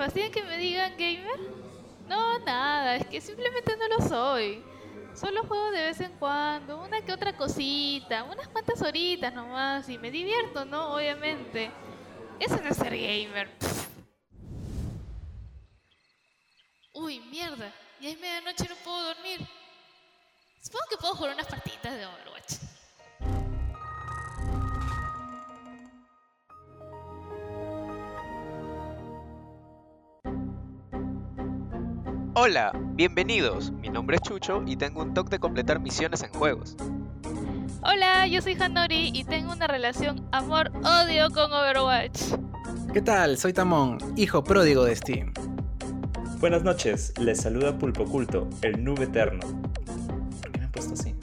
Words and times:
fastidia 0.00 0.30
que 0.30 0.42
me 0.42 0.56
digan 0.56 0.96
gamer? 0.96 1.38
No, 2.08 2.38
nada, 2.38 2.96
es 2.96 3.06
que 3.06 3.20
simplemente 3.20 3.76
no 3.76 3.86
lo 3.88 4.08
soy. 4.08 4.64
Solo 5.14 5.44
juego 5.44 5.70
de 5.72 5.82
vez 5.82 6.00
en 6.00 6.12
cuando, 6.12 6.82
una 6.82 7.02
que 7.02 7.12
otra 7.12 7.36
cosita, 7.36 8.24
unas 8.24 8.48
cuantas 8.48 8.80
horitas 8.80 9.34
nomás 9.34 9.86
y 9.90 9.98
me 9.98 10.10
divierto, 10.10 10.64
¿no? 10.64 10.94
Obviamente. 10.94 11.70
Eso 12.38 12.56
no 12.62 12.70
es 12.70 12.78
ser 12.78 12.96
gamer. 12.96 13.50
Uy, 16.94 17.20
mierda. 17.20 17.70
Ya 18.00 18.08
es 18.08 18.18
medianoche 18.18 18.64
y 18.64 18.68
no 18.68 18.76
puedo 18.76 19.02
dormir. 19.02 19.46
Supongo 20.62 20.84
que 20.88 20.96
puedo 20.96 21.14
jugar 21.14 21.34
unas 21.34 21.46
partiditas 21.46 21.92
de 21.94 22.06
Overwatch. 22.06 22.39
Hola, 32.34 32.70
bienvenidos. 32.94 33.72
Mi 33.72 33.88
nombre 33.88 34.16
es 34.16 34.22
Chucho 34.22 34.62
y 34.66 34.76
tengo 34.76 35.02
un 35.02 35.12
toque 35.14 35.30
de 35.30 35.38
completar 35.40 35.80
misiones 35.80 36.22
en 36.22 36.30
juegos. 36.32 36.76
Hola, 37.82 38.26
yo 38.26 38.40
soy 38.40 38.56
Hanori 38.60 39.10
y 39.12 39.24
tengo 39.24 39.52
una 39.52 39.66
relación 39.66 40.28
amor-odio 40.32 41.30
con 41.30 41.52
Overwatch. 41.52 42.20
¿Qué 42.92 43.00
tal? 43.02 43.36
Soy 43.36 43.52
Tamón, 43.52 43.98
hijo 44.16 44.44
pródigo 44.44 44.84
de 44.84 44.94
Steam. 44.96 45.32
Buenas 46.38 46.62
noches, 46.62 47.12
les 47.18 47.40
saluda 47.40 47.76
Pulpo 47.78 48.04
Culto, 48.04 48.48
el 48.62 48.82
nube 48.84 49.04
eterno. 49.04 49.40
¿Por 50.40 50.52
qué 50.52 50.58
me 50.58 50.64
han 50.66 50.72
puesto 50.72 50.94
así? 50.94 51.14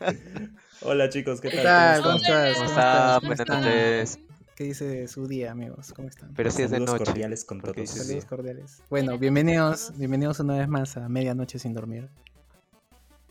Hola 0.82 1.08
chicos, 1.08 1.40
¿qué 1.40 1.50
¿Qué 1.50 1.58
tal? 1.58 2.02
¿Cómo 2.02 2.18
¿Cómo 2.18 2.24
estás? 2.24 2.54
¿Cómo 2.54 2.66
¿Cómo 2.66 2.68
estás? 2.68 3.14
¿Cómo 3.20 3.26
Buenas 3.28 3.40
están? 3.40 3.62
noches. 3.62 4.18
¿Qué 4.58 4.64
dice 4.64 5.06
su 5.06 5.28
día, 5.28 5.52
amigos? 5.52 5.92
¿Cómo 5.94 6.08
están? 6.08 6.34
Pero 6.34 6.50
sí 6.50 6.62
es 6.62 6.70
de 6.70 6.78
Saludos 6.78 6.94
noche. 6.98 7.04
cordiales 7.12 7.44
con 7.44 7.60
todos. 7.60 7.88
Saludos 7.90 8.24
cordiales. 8.24 8.82
Bueno, 8.90 9.16
bienvenidos, 9.16 9.92
bienvenidos 9.96 10.40
una 10.40 10.58
vez 10.58 10.66
más 10.66 10.96
a 10.96 11.08
Medianoche 11.08 11.60
sin 11.60 11.74
dormir. 11.74 12.08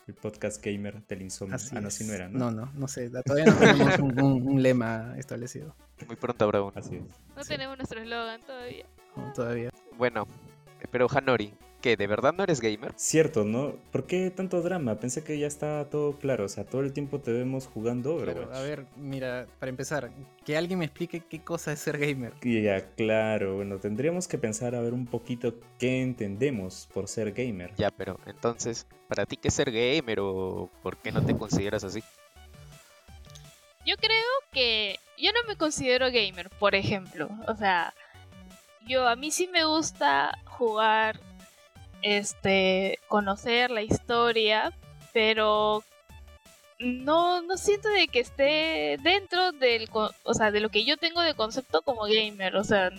El 0.07 0.13
podcast 0.13 0.63
gamer 0.65 1.05
del 1.05 1.23
insomnio. 1.23 1.57
Así 1.57 1.75
ah, 1.75 1.81
no, 1.81 1.89
sí 1.91 2.05
no 2.05 2.13
era, 2.13 2.29
¿no? 2.29 2.39
No, 2.39 2.51
no, 2.51 2.71
no 2.73 2.87
sé. 2.87 3.09
Todavía 3.25 3.43
no 3.51 3.57
tenemos 3.59 3.99
un, 3.99 4.21
un- 4.21 4.47
un 4.47 4.63
lema 4.63 5.15
establecido. 5.17 5.75
Muy 6.07 6.15
pronto 6.15 6.45
habrá 6.45 6.61
uno. 6.61 6.71
Así 6.77 6.95
es. 6.95 7.03
No 7.35 7.43
Sí. 7.43 7.49
tenemos 7.49 7.75
nuestro 7.77 7.99
eslogan 7.99 8.39
todavía. 8.45 8.85
no, 9.17 9.33
todavía. 9.33 9.69
Bueno, 9.97 10.25
pero 10.91 11.07
Hanori, 11.13 11.53
¿qué? 11.81 11.97
¿De 11.97 12.07
verdad 12.07 12.33
no 12.33 12.43
eres 12.43 12.61
gamer? 12.61 12.93
Cierto, 12.95 13.43
¿no? 13.45 13.75
¿Por 13.91 14.05
qué 14.05 14.31
tanto 14.31 14.61
drama? 14.61 14.95
Pensé 14.95 15.23
que 15.23 15.37
ya 15.37 15.47
está 15.47 15.89
todo 15.89 16.13
claro. 16.13 16.45
O 16.45 16.49
sea, 16.49 16.65
todo 16.65 16.81
el 16.81 16.93
tiempo 16.93 17.19
te 17.19 17.31
vemos 17.31 17.67
jugando 17.67 18.15
Overwatch. 18.15 18.47
Claro, 18.47 18.55
a 18.55 18.61
ver, 18.61 18.85
mira, 18.95 19.47
para 19.59 19.69
empezar, 19.69 20.11
que 20.45 20.57
alguien 20.57 20.79
me 20.79 20.85
explique 20.85 21.21
qué 21.21 21.43
cosa 21.43 21.71
es 21.71 21.79
ser 21.79 21.97
gamer. 21.97 22.33
Ya, 22.41 22.89
claro. 22.95 23.55
Bueno, 23.55 23.77
tendríamos 23.77 24.27
que 24.27 24.37
pensar 24.37 24.75
a 24.75 24.81
ver 24.81 24.93
un 24.93 25.05
poquito 25.05 25.55
qué 25.79 26.01
entendemos 26.01 26.87
por 26.93 27.07
ser 27.07 27.31
gamer. 27.31 27.73
Ya, 27.77 27.91
pero 27.91 28.19
entonces, 28.25 28.87
¿para 29.07 29.25
ti 29.25 29.37
qué 29.37 29.49
es 29.49 29.53
ser 29.53 29.71
gamer 29.71 30.19
o 30.19 30.69
por 30.83 30.97
qué 30.97 31.11
no 31.11 31.25
te 31.25 31.35
consideras 31.35 31.83
así? 31.83 32.03
Yo 33.85 33.95
creo 33.95 34.25
que 34.51 34.99
yo 35.17 35.31
no 35.31 35.47
me 35.47 35.55
considero 35.55 36.07
gamer, 36.07 36.49
por 36.59 36.75
ejemplo. 36.75 37.29
O 37.47 37.55
sea, 37.55 37.93
yo 38.87 39.07
a 39.07 39.15
mí 39.15 39.31
sí 39.31 39.47
me 39.47 39.65
gusta 39.65 40.37
jugar, 40.45 41.19
este, 42.01 42.99
conocer 43.07 43.71
la 43.71 43.81
historia, 43.81 44.73
pero 45.13 45.83
no, 46.79 47.41
no 47.41 47.57
siento 47.57 47.89
de 47.89 48.07
que 48.07 48.19
esté 48.19 48.97
dentro 49.01 49.51
del, 49.51 49.89
o 49.91 50.33
sea, 50.33 50.51
de 50.51 50.59
lo 50.59 50.69
que 50.69 50.85
yo 50.85 50.97
tengo 50.97 51.21
de 51.21 51.33
concepto 51.33 51.81
como 51.81 52.03
gamer. 52.03 52.55
O 52.55 52.63
sea, 52.63 52.91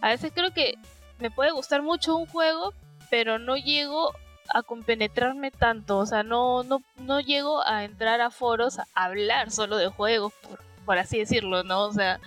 a 0.00 0.08
veces 0.08 0.32
creo 0.34 0.52
que 0.52 0.74
me 1.18 1.30
puede 1.30 1.50
gustar 1.50 1.82
mucho 1.82 2.16
un 2.16 2.26
juego, 2.26 2.72
pero 3.10 3.38
no 3.38 3.56
llego 3.56 4.14
a 4.52 4.62
compenetrarme 4.62 5.50
tanto, 5.52 5.98
o 5.98 6.06
sea, 6.06 6.24
no, 6.24 6.64
no, 6.64 6.82
no 6.96 7.20
llego 7.20 7.64
a 7.64 7.84
entrar 7.84 8.20
a 8.20 8.30
foros 8.30 8.80
a 8.80 8.86
hablar 8.94 9.52
solo 9.52 9.76
de 9.76 9.88
juegos, 9.88 10.32
por, 10.42 10.58
por 10.84 10.98
así 10.98 11.18
decirlo, 11.18 11.62
¿no? 11.62 11.84
O 11.84 11.92
sea, 11.92 12.18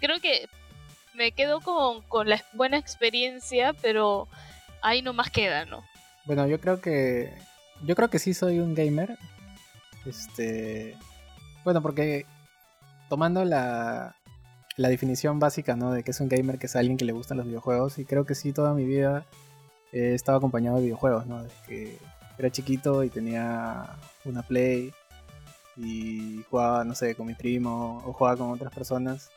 creo 0.00 0.18
que 0.20 0.48
me 1.14 1.30
quedo 1.30 1.60
con, 1.60 2.02
con 2.02 2.28
la 2.28 2.44
buena 2.54 2.76
experiencia, 2.76 3.72
pero 3.80 4.26
ahí 4.84 5.02
nomás 5.02 5.30
queda, 5.30 5.64
¿no? 5.64 5.82
Bueno, 6.26 6.46
yo 6.46 6.60
creo 6.60 6.80
que. 6.80 7.34
Yo 7.82 7.96
creo 7.96 8.08
que 8.08 8.20
sí 8.20 8.34
soy 8.34 8.60
un 8.60 8.74
gamer. 8.74 9.18
Este. 10.06 10.96
Bueno, 11.64 11.82
porque 11.82 12.26
tomando 13.08 13.44
la, 13.44 14.14
la 14.76 14.88
definición 14.88 15.40
básica, 15.40 15.74
¿no? 15.74 15.92
De 15.92 16.04
que 16.04 16.12
es 16.12 16.20
un 16.20 16.28
gamer, 16.28 16.58
que 16.58 16.66
es 16.66 16.76
alguien 16.76 16.96
que 16.96 17.04
le 17.04 17.12
gustan 17.12 17.38
los 17.38 17.46
videojuegos. 17.46 17.98
Y 17.98 18.04
creo 18.04 18.24
que 18.24 18.34
sí, 18.34 18.52
toda 18.52 18.74
mi 18.74 18.84
vida 18.84 19.26
he 19.92 20.14
estado 20.14 20.38
acompañado 20.38 20.76
de 20.76 20.84
videojuegos, 20.84 21.26
¿no? 21.26 21.42
Desde 21.42 21.56
que 21.66 21.98
era 22.38 22.50
chiquito 22.50 23.02
y 23.02 23.10
tenía 23.10 23.96
una 24.24 24.42
Play. 24.42 24.92
Y 25.76 26.44
jugaba, 26.50 26.84
no 26.84 26.94
sé, 26.94 27.14
con 27.14 27.26
mi 27.26 27.34
primo. 27.34 28.02
O 28.06 28.12
jugaba 28.12 28.36
con 28.36 28.50
otras 28.50 28.72
personas. 28.72 29.30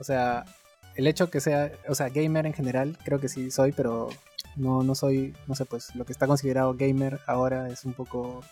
O 0.00 0.04
sea, 0.04 0.44
el 0.94 1.06
hecho 1.06 1.30
que 1.30 1.40
sea. 1.40 1.72
O 1.88 1.94
sea, 1.94 2.08
gamer 2.08 2.46
en 2.46 2.54
general, 2.54 2.96
creo 3.04 3.20
que 3.20 3.28
sí 3.28 3.50
soy, 3.50 3.72
pero 3.72 4.08
no, 4.58 4.82
no 4.82 4.94
soy, 4.94 5.34
no 5.46 5.54
sé, 5.54 5.64
pues 5.64 5.94
lo 5.94 6.04
que 6.04 6.12
está 6.12 6.26
considerado 6.26 6.74
gamer 6.74 7.20
ahora 7.26 7.68
es 7.68 7.84
un 7.84 7.94
poco 7.94 8.42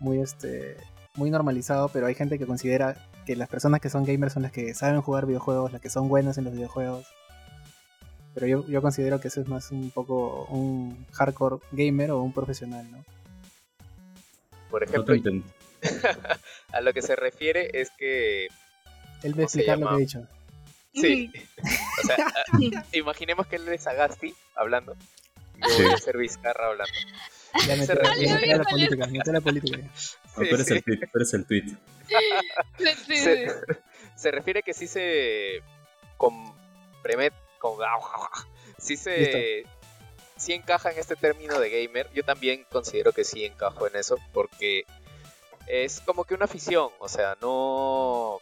muy, 0.00 0.20
este, 0.20 0.76
muy 1.14 1.30
normalizado, 1.30 1.88
pero 1.88 2.06
hay 2.06 2.14
gente 2.14 2.38
que 2.38 2.46
considera 2.46 2.96
que 3.24 3.36
las 3.36 3.48
personas 3.48 3.80
que 3.80 3.90
son 3.90 4.04
gamers 4.04 4.34
son 4.34 4.42
las 4.42 4.52
que 4.52 4.74
saben 4.74 5.00
jugar 5.00 5.26
videojuegos, 5.26 5.72
las 5.72 5.80
que 5.80 5.90
son 5.90 6.08
buenas 6.08 6.38
en 6.38 6.44
los 6.44 6.52
videojuegos. 6.52 7.06
Pero 8.34 8.46
yo, 8.46 8.66
yo 8.66 8.82
considero 8.82 9.20
que 9.20 9.28
eso 9.28 9.40
es 9.40 9.48
más 9.48 9.70
un 9.70 9.90
poco 9.90 10.46
un 10.46 11.06
hardcore 11.12 11.58
gamer 11.72 12.10
o 12.10 12.22
un 12.22 12.32
profesional, 12.32 12.90
¿no? 12.90 13.04
Por 14.70 14.82
ejemplo, 14.82 15.14
a 16.72 16.80
lo 16.80 16.92
que 16.92 17.02
se 17.02 17.14
refiere 17.14 17.70
es 17.80 17.90
que 17.96 18.46
Él 19.22 19.32
va 19.32 19.32
¿Cómo 19.32 19.40
a 19.40 19.44
explicar 19.44 19.78
lo 19.78 19.88
que 19.90 19.94
he 19.94 19.98
dicho. 19.98 20.26
Sí. 20.94 21.30
O 22.02 22.06
sea, 22.06 22.16
a- 22.26 22.84
imaginemos 22.92 23.46
que 23.46 23.56
él 23.56 23.68
es 23.68 23.86
Agasti 23.86 24.34
hablando. 24.54 24.96
y 25.56 25.60
Yo 25.78 25.84
voy 25.84 25.92
a 25.94 25.96
ser 25.98 26.16
Vizcarra 26.16 26.68
hablando. 26.68 26.92
Ya 27.66 27.76
ya 28.26 28.34
metió 28.34 28.56
la 28.58 28.64
política, 28.64 29.06
metió 29.06 29.32
la 29.32 29.40
política. 29.40 29.78
No, 29.78 29.90
Sí, 29.96 30.48
tú 30.48 30.54
eres 30.56 30.66
sí. 30.66 30.74
el 30.74 30.82
tweet, 30.84 31.08
el. 31.34 31.76
Sí, 32.78 32.86
sí. 33.06 33.16
Se, 33.16 33.48
se 34.16 34.30
refiere 34.32 34.62
que 34.62 34.74
sí 34.74 34.86
se 34.88 35.62
compremet, 36.16 37.32
con, 37.58 37.78
sí 38.78 38.96
se 38.96 39.64
sí 40.36 40.52
encaja 40.52 40.90
en 40.90 40.98
este 40.98 41.16
término 41.16 41.58
de 41.60 41.70
gamer. 41.70 42.10
Yo 42.12 42.24
también 42.24 42.66
considero 42.70 43.12
que 43.12 43.24
sí 43.24 43.44
encajo 43.44 43.86
en 43.86 43.96
eso 43.96 44.18
porque 44.32 44.84
es 45.66 46.00
como 46.00 46.24
que 46.24 46.34
una 46.34 46.44
afición, 46.46 46.90
o 46.98 47.08
sea, 47.08 47.36
no 47.40 48.40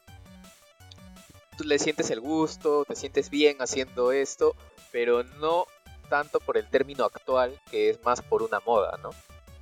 le 1.66 1.78
sientes 1.78 2.10
el 2.10 2.20
gusto, 2.20 2.84
te 2.84 2.96
sientes 2.96 3.30
bien 3.30 3.56
haciendo 3.60 4.12
esto, 4.12 4.54
pero 4.90 5.22
no 5.24 5.66
tanto 6.08 6.40
por 6.40 6.56
el 6.58 6.68
término 6.68 7.04
actual, 7.04 7.58
que 7.70 7.90
es 7.90 8.02
más 8.04 8.20
por 8.20 8.42
una 8.42 8.60
moda, 8.60 8.98
¿no? 9.02 9.10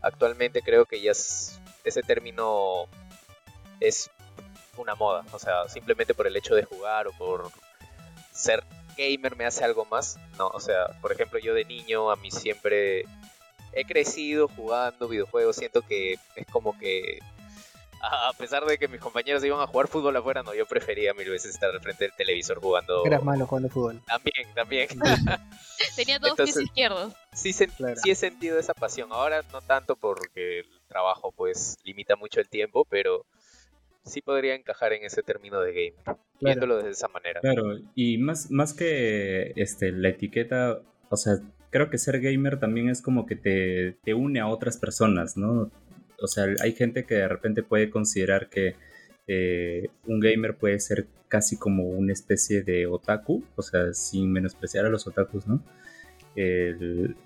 Actualmente 0.02 0.62
creo 0.62 0.84
que 0.86 1.00
ya 1.00 1.12
es- 1.12 1.60
ese 1.84 2.02
término 2.02 2.86
es 3.78 4.10
una 4.76 4.94
moda, 4.94 5.24
o 5.32 5.38
sea, 5.38 5.68
simplemente 5.68 6.14
por 6.14 6.26
el 6.26 6.36
hecho 6.36 6.54
de 6.54 6.64
jugar 6.64 7.06
o 7.06 7.12
por 7.12 7.50
ser 8.32 8.64
gamer 8.96 9.36
me 9.36 9.46
hace 9.46 9.64
algo 9.64 9.84
más, 9.84 10.18
no, 10.38 10.48
o 10.48 10.60
sea, 10.60 10.86
por 11.00 11.12
ejemplo, 11.12 11.38
yo 11.38 11.54
de 11.54 11.64
niño 11.64 12.10
a 12.10 12.16
mí 12.16 12.30
siempre 12.30 13.04
he 13.72 13.84
crecido 13.84 14.48
jugando 14.48 15.06
videojuegos, 15.08 15.56
siento 15.56 15.82
que 15.82 16.18
es 16.34 16.46
como 16.50 16.76
que 16.78 17.18
a 18.02 18.32
pesar 18.38 18.64
de 18.64 18.78
que 18.78 18.88
mis 18.88 19.00
compañeros 19.00 19.44
iban 19.44 19.60
a 19.60 19.66
jugar 19.66 19.88
fútbol 19.88 20.16
afuera, 20.16 20.42
no, 20.42 20.54
yo 20.54 20.66
prefería 20.66 21.12
mil 21.14 21.28
veces 21.28 21.54
estar 21.54 21.70
al 21.70 21.80
frente 21.80 22.04
del 22.04 22.12
televisor 22.16 22.60
jugando. 22.60 23.04
Eras 23.04 23.22
malo 23.22 23.46
jugando 23.46 23.68
fútbol. 23.68 24.00
También, 24.06 24.48
también. 24.54 24.88
Tenía 25.96 26.18
dos 26.18 26.30
pies 26.36 26.48
Entonces- 26.50 26.62
izquierdos. 26.64 27.12
sí, 27.32 27.50
sen- 27.50 27.74
Claro. 27.76 27.96
sí 27.96 28.10
he 28.10 28.14
sentido 28.14 28.58
esa 28.58 28.74
pasión. 28.74 29.10
Ahora 29.12 29.42
no 29.52 29.60
tanto 29.62 29.96
porque 29.96 30.60
el 30.60 30.66
trabajo 30.88 31.32
pues 31.32 31.76
limita 31.84 32.16
mucho 32.16 32.40
el 32.40 32.48
tiempo, 32.48 32.86
pero 32.88 33.24
sí 34.04 34.22
podría 34.22 34.54
encajar 34.54 34.92
en 34.92 35.04
ese 35.04 35.22
término 35.22 35.60
de 35.60 35.72
gamer, 35.72 36.18
viéndolo 36.40 36.82
de 36.82 36.90
esa 36.90 37.08
manera. 37.08 37.40
Claro, 37.40 37.78
y 37.94 38.18
más, 38.18 38.50
más 38.50 38.72
que 38.74 39.52
este, 39.56 39.92
la 39.92 40.08
etiqueta, 40.08 40.78
o 41.10 41.16
sea, 41.16 41.34
creo 41.70 41.90
que 41.90 41.98
ser 41.98 42.20
gamer 42.20 42.58
también 42.58 42.88
es 42.88 43.02
como 43.02 43.26
que 43.26 43.36
te, 43.36 43.92
te 44.02 44.14
une 44.14 44.40
a 44.40 44.48
otras 44.48 44.78
personas, 44.78 45.36
¿no? 45.36 45.70
O 46.22 46.26
sea, 46.26 46.46
hay 46.62 46.72
gente 46.72 47.04
que 47.04 47.14
de 47.14 47.28
repente 47.28 47.62
puede 47.62 47.90
considerar 47.90 48.48
que 48.48 48.74
eh, 49.26 49.88
un 50.06 50.20
gamer 50.20 50.56
puede 50.56 50.78
ser 50.80 51.06
casi 51.28 51.56
como 51.56 51.84
una 51.84 52.12
especie 52.12 52.62
de 52.62 52.86
otaku, 52.86 53.44
o 53.56 53.62
sea, 53.62 53.94
sin 53.94 54.32
menospreciar 54.32 54.86
a 54.86 54.88
los 54.88 55.06
otakus, 55.06 55.46
¿no? 55.46 55.62
El- 56.36 57.16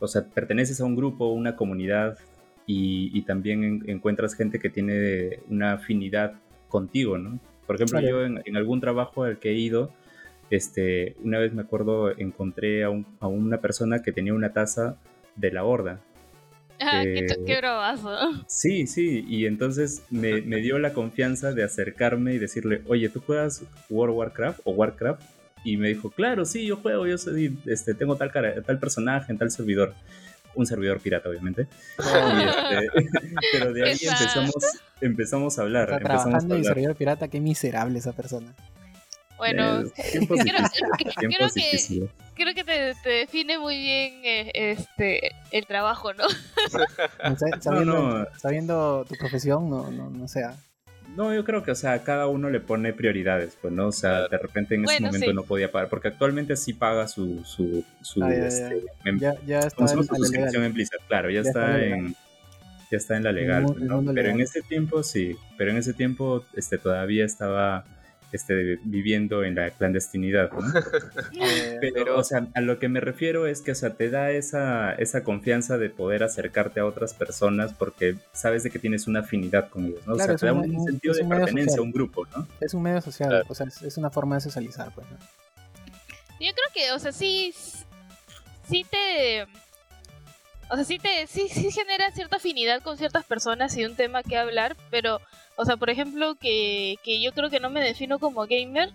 o 0.00 0.08
sea, 0.08 0.24
perteneces 0.24 0.80
a 0.80 0.84
un 0.84 0.96
grupo, 0.96 1.30
una 1.32 1.54
comunidad 1.54 2.18
y, 2.66 3.10
y 3.16 3.22
también 3.22 3.62
en- 3.64 3.90
encuentras 3.90 4.34
gente 4.34 4.58
que 4.58 4.68
tiene 4.70 5.38
una 5.48 5.74
afinidad 5.74 6.34
contigo, 6.68 7.18
¿no? 7.18 7.38
Por 7.66 7.76
Por 7.76 7.76
ejemplo, 7.76 8.00
yo 8.00 8.24
en, 8.24 8.56
algún 8.56 8.80
trabajo 8.80 9.22
al 9.24 9.38
que 9.38 9.50
he 9.50 9.54
ido, 9.54 9.92
este, 10.50 11.14
una 11.22 11.38
vez 11.38 11.52
me 11.54 11.62
acuerdo, 11.62 12.16
encontré 12.18 12.82
a, 12.84 12.88
a 13.20 13.26
una 13.28 13.60
persona 13.60 14.02
que 14.02 14.10
tenía 14.12 14.34
una 14.34 14.52
taza 14.52 14.96
de 15.36 15.52
la 15.52 15.64
horda. 15.64 16.00
Ah, 16.80 17.02
qué, 17.04 17.26
qué 17.46 17.56
bravazo. 17.58 18.10
Sí, 18.48 18.86
sí, 18.86 19.24
y 19.28 19.46
entonces 19.46 20.02
me, 20.10 20.42
me, 20.42 20.56
dio 20.56 20.78
la 20.78 20.92
confianza 20.92 21.52
de 21.52 21.62
acercarme 21.62 22.34
y 22.34 22.38
decirle, 22.38 22.82
oye, 22.86 23.08
¿tú 23.08 23.20
juegas 23.20 23.62
World 23.88 24.12
of 24.12 24.18
Warcraft 24.18 24.60
o 24.64 24.72
Warcraft? 24.72 25.22
Y 25.64 25.76
me 25.76 25.88
dijo, 25.88 26.10
claro, 26.10 26.44
sí, 26.44 26.66
yo 26.66 26.76
juego, 26.76 27.06
yo 27.06 27.18
soy, 27.18 27.56
este, 27.66 27.94
tengo 27.94 28.16
tal, 28.16 28.32
cara, 28.32 28.60
tal 28.62 28.78
personaje 28.78 29.30
en 29.30 29.38
tal 29.38 29.50
servidor. 29.50 29.94
Un 30.54 30.66
servidor 30.66 31.00
pirata, 31.00 31.28
obviamente. 31.28 31.62
Este, 31.98 33.08
pero 33.52 33.72
de 33.72 33.84
ahí 33.84 33.98
empezamos, 34.02 34.54
empezamos 35.00 35.58
a 35.58 35.62
hablar. 35.62 35.90
Está 35.90 36.00
trabajando 36.00 36.56
en 36.56 36.64
servidor 36.64 36.96
pirata, 36.96 37.28
qué 37.28 37.40
miserable 37.40 37.98
esa 37.98 38.12
persona. 38.12 38.52
Bueno, 39.42 39.82
creo, 39.96 40.26
creo, 41.16 41.48
que, 41.52 42.08
creo 42.36 42.54
que 42.54 42.62
te, 42.62 42.94
te, 43.02 43.10
define 43.10 43.58
muy 43.58 43.76
bien 43.76 44.20
eh, 44.22 44.52
este 44.54 45.32
el 45.50 45.66
trabajo, 45.66 46.14
¿no? 46.14 46.26
sabiendo, 47.60 47.84
no, 47.84 48.18
no. 48.18 48.26
sabiendo, 48.38 49.04
tu 49.08 49.16
profesión, 49.16 49.68
no, 49.68 49.90
no, 49.90 50.10
no 50.10 50.28
sea. 50.28 50.54
No, 51.16 51.34
yo 51.34 51.44
creo 51.44 51.64
que, 51.64 51.72
o 51.72 51.74
sea, 51.74 52.04
cada 52.04 52.28
uno 52.28 52.50
le 52.50 52.60
pone 52.60 52.92
prioridades, 52.92 53.58
pues, 53.60 53.72
¿no? 53.72 53.88
O 53.88 53.92
sea, 53.92 54.28
de 54.28 54.38
repente 54.38 54.76
en 54.76 54.84
ese 54.84 55.00
momento 55.00 55.32
no 55.32 55.42
podía 55.42 55.72
pagar, 55.72 55.88
porque 55.88 56.06
actualmente 56.06 56.54
sí 56.54 56.72
paga 56.72 57.08
su, 57.08 57.44
su, 57.44 57.84
su, 58.00 58.22
ah, 58.22 58.30
ya, 58.30 58.46
este, 58.46 58.84
ya, 59.04 59.34
ya, 59.34 59.40
ya 59.44 59.58
está 59.58 59.82
en, 59.82 59.88
su 59.88 60.04
suscripción 60.04 60.62
en 60.62 60.72
Blizzard, 60.72 61.00
claro, 61.08 61.30
ya, 61.30 61.42
ya 61.42 61.48
está, 61.48 61.80
está 61.80 61.84
en, 61.84 62.14
ya 62.92 62.96
está 62.96 63.16
en 63.16 63.24
la 63.24 63.32
legal, 63.32 63.64
¿no? 63.80 64.04
Pero 64.04 64.12
legal. 64.12 64.34
en 64.34 64.40
ese 64.40 64.62
tiempo 64.62 65.02
sí, 65.02 65.36
pero 65.58 65.72
en 65.72 65.78
ese 65.78 65.94
tiempo, 65.94 66.44
este, 66.54 66.78
todavía 66.78 67.24
estaba 67.24 67.84
este, 68.32 68.78
viviendo 68.84 69.44
en 69.44 69.54
la 69.54 69.70
clandestinidad, 69.70 70.50
¿no? 70.52 70.60
Eh, 71.40 71.78
pero, 71.94 72.18
o 72.18 72.24
sea, 72.24 72.46
a 72.54 72.60
lo 72.60 72.78
que 72.78 72.88
me 72.88 73.00
refiero 73.00 73.46
es 73.46 73.62
que, 73.62 73.72
o 73.72 73.74
sea, 73.74 73.94
te 73.94 74.10
da 74.10 74.30
esa, 74.30 74.92
esa 74.92 75.24
confianza 75.24 75.76
de 75.78 75.90
poder 75.90 76.22
acercarte 76.22 76.80
a 76.80 76.86
otras 76.86 77.14
personas 77.14 77.72
porque 77.72 78.16
sabes 78.32 78.62
de 78.62 78.70
que 78.70 78.78
tienes 78.78 79.06
una 79.06 79.20
afinidad 79.20 79.68
con 79.68 79.86
ellos, 79.86 80.06
¿no? 80.06 80.14
Claro, 80.14 80.34
o 80.34 80.38
sea, 80.38 80.50
te 80.50 80.54
da 80.54 80.60
un, 80.60 80.76
un 80.76 80.84
sentido 80.84 81.14
de 81.14 81.24
pertenencia 81.24 81.78
a 81.78 81.82
un 81.82 81.92
grupo, 81.92 82.26
¿no? 82.34 82.46
Es 82.60 82.74
un 82.74 82.82
medio 82.82 83.00
social, 83.00 83.28
claro. 83.28 83.44
o 83.48 83.54
sea, 83.54 83.66
es, 83.66 83.82
es, 83.82 83.96
una 83.96 84.10
forma 84.10 84.36
de 84.36 84.42
socializar, 84.42 84.92
pues, 84.94 85.06
¿no? 85.10 85.18
Yo 86.40 86.52
creo 86.52 86.68
que, 86.74 86.92
o 86.92 86.98
sea, 86.98 87.12
sí, 87.12 87.54
sí 88.68 88.86
te... 88.90 89.46
O 90.72 90.74
sea, 90.74 90.84
sí, 90.84 90.98
te, 90.98 91.26
sí, 91.26 91.48
sí 91.48 91.70
genera 91.70 92.10
cierta 92.12 92.36
afinidad 92.36 92.80
con 92.82 92.96
ciertas 92.96 93.26
personas 93.26 93.76
y 93.76 93.84
un 93.84 93.94
tema 93.94 94.22
que 94.22 94.38
hablar, 94.38 94.74
pero 94.90 95.20
o 95.56 95.66
sea, 95.66 95.76
por 95.76 95.90
ejemplo, 95.90 96.34
que, 96.36 96.96
que 97.04 97.20
yo 97.22 97.32
creo 97.32 97.50
que 97.50 97.60
no 97.60 97.68
me 97.68 97.84
defino 97.84 98.18
como 98.18 98.46
gamer. 98.46 98.90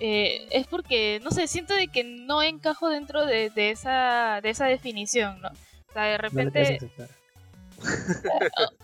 Eh, 0.00 0.48
es 0.50 0.66
porque, 0.66 1.20
no 1.22 1.30
sé, 1.30 1.46
siento 1.46 1.74
de 1.74 1.86
que 1.86 2.02
no 2.02 2.42
encajo 2.42 2.88
dentro 2.88 3.24
de, 3.24 3.50
de, 3.50 3.70
esa, 3.70 4.40
de 4.42 4.50
esa 4.50 4.66
definición, 4.66 5.40
¿no? 5.40 5.50
O 5.50 5.92
sea, 5.92 6.04
de 6.04 6.18
repente... 6.18 6.78
No 6.98 7.06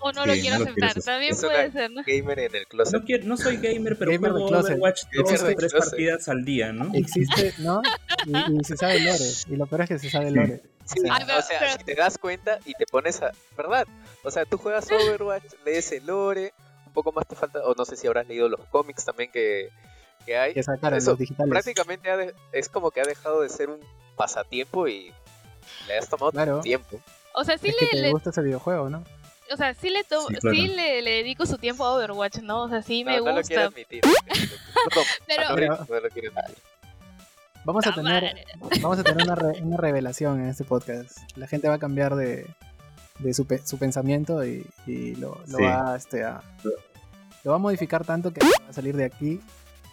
o, 0.00 0.08
o, 0.08 0.12
no 0.12 0.22
sí, 0.22 0.28
lo 0.28 0.34
quiero 0.34 0.58
no 0.58 0.64
aceptar, 0.64 0.96
lo 0.96 1.02
también 1.02 1.32
es 1.32 1.40
puede 1.40 1.72
ser, 1.72 1.90
¿no? 1.90 2.02
Gamer 2.06 2.38
en 2.38 2.54
el 2.54 2.66
closet. 2.66 3.00
No, 3.00 3.04
quiero, 3.04 3.24
no 3.26 3.36
soy 3.36 3.56
gamer, 3.56 3.96
pero 3.96 4.12
gamer 4.12 4.30
juego 4.32 4.46
Overwatch 4.46 5.02
dos 5.12 5.42
o 5.42 5.54
tres 5.54 5.72
partidas 5.72 6.28
al 6.28 6.44
día, 6.44 6.72
¿no? 6.72 6.90
Existe, 6.94 7.54
¿no? 7.58 7.82
Y, 8.26 8.60
y, 8.60 8.64
se 8.64 8.76
sabe 8.76 9.00
lore, 9.00 9.24
y 9.48 9.56
lo 9.56 9.66
peor 9.66 9.82
es 9.82 9.88
que 9.88 9.98
se 9.98 10.10
sabe 10.10 10.30
lore. 10.30 10.62
Sí, 10.94 11.00
Ay, 11.10 11.24
pero, 11.26 11.38
o 11.38 11.42
sea, 11.42 11.58
pero... 11.58 11.72
si 11.72 11.84
te 11.84 11.94
das 11.94 12.16
cuenta 12.16 12.58
y 12.64 12.72
te 12.72 12.86
pones 12.86 13.20
a... 13.22 13.32
¿Verdad? 13.56 13.86
O 14.24 14.30
sea, 14.30 14.44
tú 14.46 14.56
juegas 14.56 14.90
Overwatch, 14.90 15.44
lees 15.64 15.92
el 15.92 16.06
lore, 16.06 16.54
un 16.86 16.92
poco 16.92 17.12
más 17.12 17.26
te 17.26 17.36
falta, 17.36 17.60
o 17.64 17.74
no 17.74 17.84
sé 17.84 17.96
si 17.96 18.06
habrás 18.06 18.26
leído 18.26 18.48
los 18.48 18.60
cómics 18.70 19.04
también 19.04 19.30
que, 19.30 19.70
que 20.24 20.36
hay. 20.38 20.54
Que 20.54 20.62
sacaron 20.62 20.98
Eso, 20.98 21.10
los 21.10 21.18
digitales. 21.18 21.50
Prácticamente 21.50 22.16
de, 22.16 22.34
es 22.52 22.68
como 22.68 22.90
que 22.90 23.00
ha 23.00 23.04
dejado 23.04 23.42
de 23.42 23.48
ser 23.50 23.68
un 23.68 23.80
pasatiempo 24.16 24.88
y 24.88 25.12
le 25.86 25.98
has 25.98 26.08
tomado 26.08 26.32
claro. 26.32 26.60
tiempo. 26.60 27.00
O 27.34 27.44
sea, 27.44 27.58
sí 27.58 27.68
es 27.68 27.74
le, 27.74 27.80
que 27.80 27.86
te 27.88 28.02
le, 28.02 28.10
gusta 28.10 28.30
ese 28.30 28.42
videojuego, 28.42 28.88
¿no? 28.88 29.04
O 29.52 29.56
sea, 29.56 29.74
sí 29.74 29.90
le, 29.90 30.04
to 30.04 30.26
sí, 30.26 30.34
claro. 30.34 30.56
sí 30.56 30.68
le, 30.68 31.02
le, 31.02 31.10
dedico 31.10 31.46
su 31.46 31.56
tiempo 31.56 31.84
a 31.84 31.94
Overwatch, 31.94 32.38
¿no? 32.38 32.64
O 32.64 32.68
sea, 32.68 32.82
sí 32.82 33.04
no, 33.04 33.10
me 33.10 33.16
no 33.18 33.22
gusta. 33.22 33.40
Lo 33.40 33.42
quiero 33.46 33.62
admitir. 33.62 34.02
pero, 35.26 35.86
pero... 35.86 36.32
Vamos 37.64 37.86
a 37.86 37.92
tener, 37.92 38.34
vamos 38.80 38.98
a 38.98 39.04
tener 39.04 39.24
una, 39.24 39.34
re, 39.34 39.62
una, 39.62 39.76
revelación 39.76 40.40
en 40.40 40.48
este 40.48 40.64
podcast. 40.64 41.18
La 41.36 41.46
gente 41.46 41.68
va 41.68 41.74
a 41.74 41.78
cambiar 41.78 42.16
de, 42.16 42.46
de 43.18 43.34
su, 43.34 43.46
su, 43.64 43.78
pensamiento 43.78 44.44
y, 44.44 44.66
y 44.86 45.14
lo, 45.16 45.40
lo 45.48 45.58
sí. 45.58 45.64
va 45.64 45.96
este, 45.96 46.24
a, 46.24 46.40
lo 47.44 47.50
va 47.50 47.56
a 47.56 47.60
modificar 47.60 48.04
tanto 48.04 48.32
que 48.32 48.40
va 48.40 48.68
a 48.68 48.72
salir 48.72 48.96
de 48.96 49.04
aquí. 49.04 49.40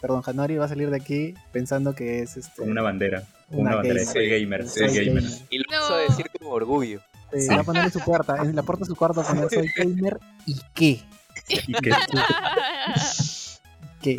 Perdón, 0.02 0.22
Hanori 0.26 0.58
va 0.58 0.66
a 0.66 0.70
salir 0.70 0.90
de 0.90 0.98
aquí 0.98 1.34
pensando 1.52 1.96
que 1.96 2.20
es 2.20 2.38
este, 2.38 2.62
una 2.62 2.82
bandera. 2.82 3.24
Una, 3.50 3.62
una 3.62 3.76
bandera. 3.78 4.06
Soy 4.06 4.30
gamer, 4.30 4.68
soy 4.68 4.88
gamer. 4.88 5.24
Y 5.50 5.58
lo 5.60 5.66
no. 5.72 5.96
a 5.96 5.98
decir 6.00 6.28
con 6.40 6.48
orgullo. 6.52 7.02
Sí, 7.34 7.48
va 7.48 7.62
a 7.62 7.64
poner 7.64 7.86
en 7.86 7.92
su 7.92 8.00
puerta, 8.00 8.38
en 8.42 8.56
la 8.56 8.64
puerta 8.64 8.86
de 8.86 8.88
su 8.88 8.96
cuarto 8.96 9.22
va 9.22 9.28
a 9.28 9.30
poner 9.30 9.50
soy 9.50 9.70
gamer 9.76 10.20
y 10.46 10.56
qué. 10.74 11.02
¿Y 11.50 11.74
qué? 11.74 11.92
¿Qué? 14.06 14.16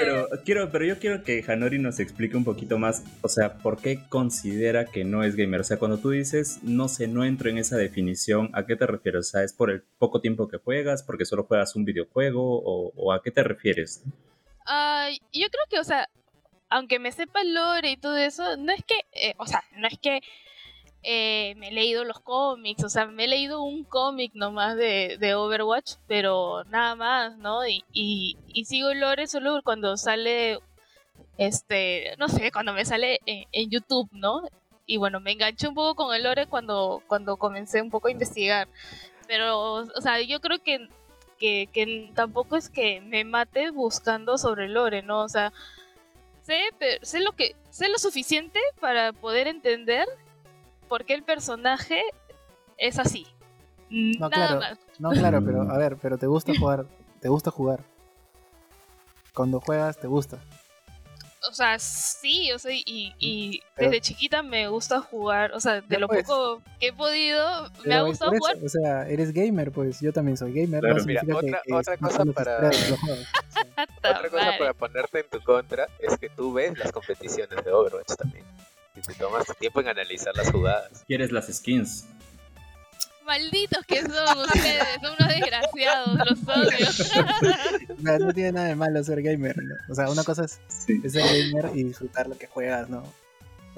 Pero, 0.00 0.28
quiero, 0.44 0.70
pero 0.70 0.84
yo 0.84 0.98
quiero 0.98 1.22
que 1.22 1.42
Hanori 1.48 1.78
nos 1.78 1.98
explique 1.98 2.36
un 2.36 2.44
poquito 2.44 2.78
más, 2.78 3.02
o 3.22 3.28
sea, 3.28 3.54
por 3.54 3.80
qué 3.80 4.00
considera 4.10 4.84
que 4.84 5.02
no 5.04 5.24
es 5.24 5.34
gamer. 5.34 5.62
O 5.62 5.64
sea, 5.64 5.78
cuando 5.78 5.96
tú 5.96 6.10
dices, 6.10 6.60
no 6.62 6.88
sé, 6.88 7.08
no 7.08 7.24
entro 7.24 7.48
en 7.48 7.56
esa 7.56 7.78
definición, 7.78 8.50
¿a 8.52 8.66
qué 8.66 8.76
te 8.76 8.86
refieres? 8.86 9.28
O 9.28 9.30
sea, 9.30 9.42
¿es 9.42 9.54
por 9.54 9.70
el 9.70 9.82
poco 9.98 10.20
tiempo 10.20 10.46
que 10.46 10.58
juegas, 10.58 11.02
porque 11.02 11.24
solo 11.24 11.44
juegas 11.44 11.74
un 11.74 11.86
videojuego, 11.86 12.42
o, 12.42 12.92
o 12.94 13.12
a 13.12 13.22
qué 13.22 13.30
te 13.30 13.42
refieres? 13.42 14.02
Uh, 14.66 15.10
yo 15.32 15.48
creo 15.48 15.64
que, 15.70 15.78
o 15.78 15.84
sea, 15.84 16.08
aunque 16.68 16.98
me 16.98 17.12
sepa 17.12 17.40
el 17.40 17.54
lore 17.54 17.92
y 17.92 17.96
todo 17.96 18.18
eso, 18.18 18.58
no 18.58 18.72
es 18.72 18.84
que, 18.84 18.96
eh, 19.12 19.34
o 19.38 19.46
sea, 19.46 19.62
no 19.78 19.86
es 19.88 19.98
que 19.98 20.20
eh, 21.08 21.54
me 21.58 21.68
he 21.68 21.72
leído 21.72 22.02
los 22.02 22.18
cómics, 22.18 22.82
o 22.82 22.88
sea, 22.88 23.06
me 23.06 23.24
he 23.24 23.28
leído 23.28 23.62
un 23.62 23.84
cómic 23.84 24.32
nomás 24.34 24.76
de, 24.76 25.16
de, 25.20 25.36
Overwatch, 25.36 25.94
pero 26.08 26.64
nada 26.64 26.96
más, 26.96 27.38
¿no? 27.38 27.64
Y, 27.64 27.84
y, 27.92 28.36
y, 28.48 28.64
sigo 28.64 28.90
el 28.90 28.98
lore 28.98 29.28
solo 29.28 29.60
cuando 29.62 29.96
sale, 29.96 30.58
este, 31.38 32.16
no 32.18 32.28
sé, 32.28 32.50
cuando 32.50 32.72
me 32.72 32.84
sale 32.84 33.20
en, 33.24 33.70
YouTube, 33.70 34.08
¿no? 34.10 34.48
Y 34.84 34.96
bueno, 34.96 35.20
me 35.20 35.30
enganché 35.30 35.68
un 35.68 35.76
poco 35.76 35.94
con 35.94 36.12
el 36.12 36.24
lore 36.24 36.48
cuando, 36.48 37.00
cuando 37.06 37.36
comencé 37.36 37.80
un 37.80 37.90
poco 37.90 38.08
a 38.08 38.10
investigar. 38.10 38.66
Pero, 39.28 39.74
o 39.74 40.00
sea, 40.00 40.20
yo 40.22 40.40
creo 40.40 40.58
que, 40.60 40.88
que, 41.38 41.68
que 41.72 42.10
tampoco 42.16 42.56
es 42.56 42.68
que 42.68 43.00
me 43.00 43.22
mate 43.24 43.70
buscando 43.70 44.38
sobre 44.38 44.64
el 44.64 44.74
lore, 44.74 45.02
¿no? 45.02 45.22
O 45.22 45.28
sea, 45.28 45.52
sé, 46.42 46.62
sé 47.02 47.20
lo 47.20 47.30
que, 47.30 47.54
sé 47.70 47.88
lo 47.90 47.98
suficiente 47.98 48.58
para 48.80 49.12
poder 49.12 49.46
entender 49.46 50.06
por 50.88 51.04
qué 51.04 51.14
el 51.14 51.22
personaje 51.22 52.02
es 52.78 52.98
así. 52.98 53.26
No, 53.88 54.28
Nada 54.28 54.30
claro, 54.30 54.60
más. 54.60 54.78
no, 54.98 55.10
claro, 55.10 55.44
pero 55.44 55.62
a 55.62 55.78
ver, 55.78 55.96
pero 55.96 56.18
te 56.18 56.26
gusta 56.26 56.52
jugar, 56.58 56.86
te 57.20 57.28
gusta 57.28 57.50
jugar. 57.50 57.80
Cuando 59.32 59.60
juegas, 59.60 59.98
te 59.98 60.06
gusta. 60.06 60.38
O 61.48 61.52
sea, 61.52 61.78
sí, 61.78 62.50
o 62.52 62.58
sea, 62.58 62.72
y, 62.72 63.14
y 63.18 63.62
pero, 63.76 63.90
desde 63.90 64.00
chiquita 64.00 64.42
me 64.42 64.66
gusta 64.68 65.00
jugar, 65.00 65.52
o 65.52 65.60
sea, 65.60 65.80
de 65.80 65.98
lo 65.98 66.08
pues, 66.08 66.26
poco 66.26 66.60
que 66.80 66.88
he 66.88 66.92
podido, 66.92 67.70
me 67.84 67.94
ha 67.94 68.02
gustado 68.02 68.32
eso, 68.32 68.40
jugar. 68.40 68.56
O 68.64 68.68
sea, 68.68 69.08
eres 69.08 69.32
gamer, 69.32 69.70
pues 69.70 70.00
yo 70.00 70.12
también 70.12 70.36
soy 70.36 70.52
gamer. 70.52 70.80
Claro, 70.80 70.96
no 70.98 71.04
mira, 71.04 71.22
otra, 71.22 71.62
que, 71.64 71.72
otra 71.72 71.96
cosa 71.98 72.24
para... 72.34 72.68
otra 73.98 74.30
cosa 74.30 74.58
para 74.58 74.74
ponerte 74.74 75.20
en 75.20 75.28
tu 75.30 75.40
contra 75.42 75.86
es 76.00 76.18
que 76.18 76.28
tú 76.30 76.52
ves 76.52 76.76
las 76.78 76.90
competiciones 76.90 77.64
de 77.64 77.70
Overwatch 77.70 78.16
también. 78.16 78.44
Y 78.96 79.00
te 79.00 79.14
tomas 79.14 79.46
tu 79.46 79.54
tiempo 79.54 79.80
en 79.80 79.88
analizar 79.88 80.34
las 80.34 80.50
jugadas. 80.50 81.04
¿Quieres 81.06 81.30
las 81.32 81.46
skins? 81.46 82.06
Malditos 83.26 83.84
que 83.86 84.02
son 84.02 84.38
ustedes, 84.38 84.84
son 85.02 85.16
unos 85.18 85.28
desgraciados, 85.28 86.14
los 86.14 86.48
odio. 86.48 87.96
no, 87.98 88.18
no, 88.18 88.32
tiene 88.32 88.52
nada 88.52 88.68
de 88.68 88.76
malo 88.76 89.02
ser 89.02 89.20
gamer, 89.20 89.56
¿no? 89.56 89.74
O 89.90 89.94
sea, 89.94 90.08
una 90.08 90.22
cosa 90.22 90.44
es, 90.44 90.60
sí. 90.68 91.00
es, 91.02 91.12
ser 91.12 91.24
gamer 91.24 91.72
y 91.74 91.82
disfrutar 91.82 92.28
lo 92.28 92.38
que 92.38 92.46
juegas, 92.46 92.88
¿no? 92.88 93.02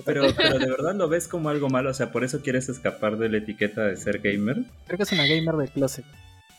Pero, 0.04 0.32
pero 0.36 0.58
de 0.58 0.70
verdad 0.70 0.94
lo 0.94 1.08
ves 1.08 1.26
como 1.26 1.48
algo 1.48 1.68
malo, 1.68 1.90
o 1.90 1.94
sea, 1.94 2.12
por 2.12 2.24
eso 2.24 2.40
quieres 2.42 2.68
escapar 2.68 3.16
de 3.16 3.30
la 3.30 3.38
etiqueta 3.38 3.84
de 3.84 3.96
ser 3.96 4.20
gamer. 4.20 4.58
Creo 4.86 4.96
que 4.98 5.02
es 5.02 5.12
una 5.12 5.26
gamer 5.26 5.56
del 5.56 5.70
closet. 5.70 6.04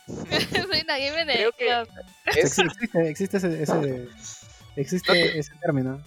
Soy 0.08 0.82
una 0.84 0.98
gamer 0.98 1.28
del 1.28 1.54
closet. 1.54 2.06
Es... 2.26 2.58
existe, 2.58 3.10
existe 3.10 3.38
ese, 3.38 3.64
ese 3.64 4.08
existe 4.76 5.40
ese 5.40 5.54
término. 5.62 6.02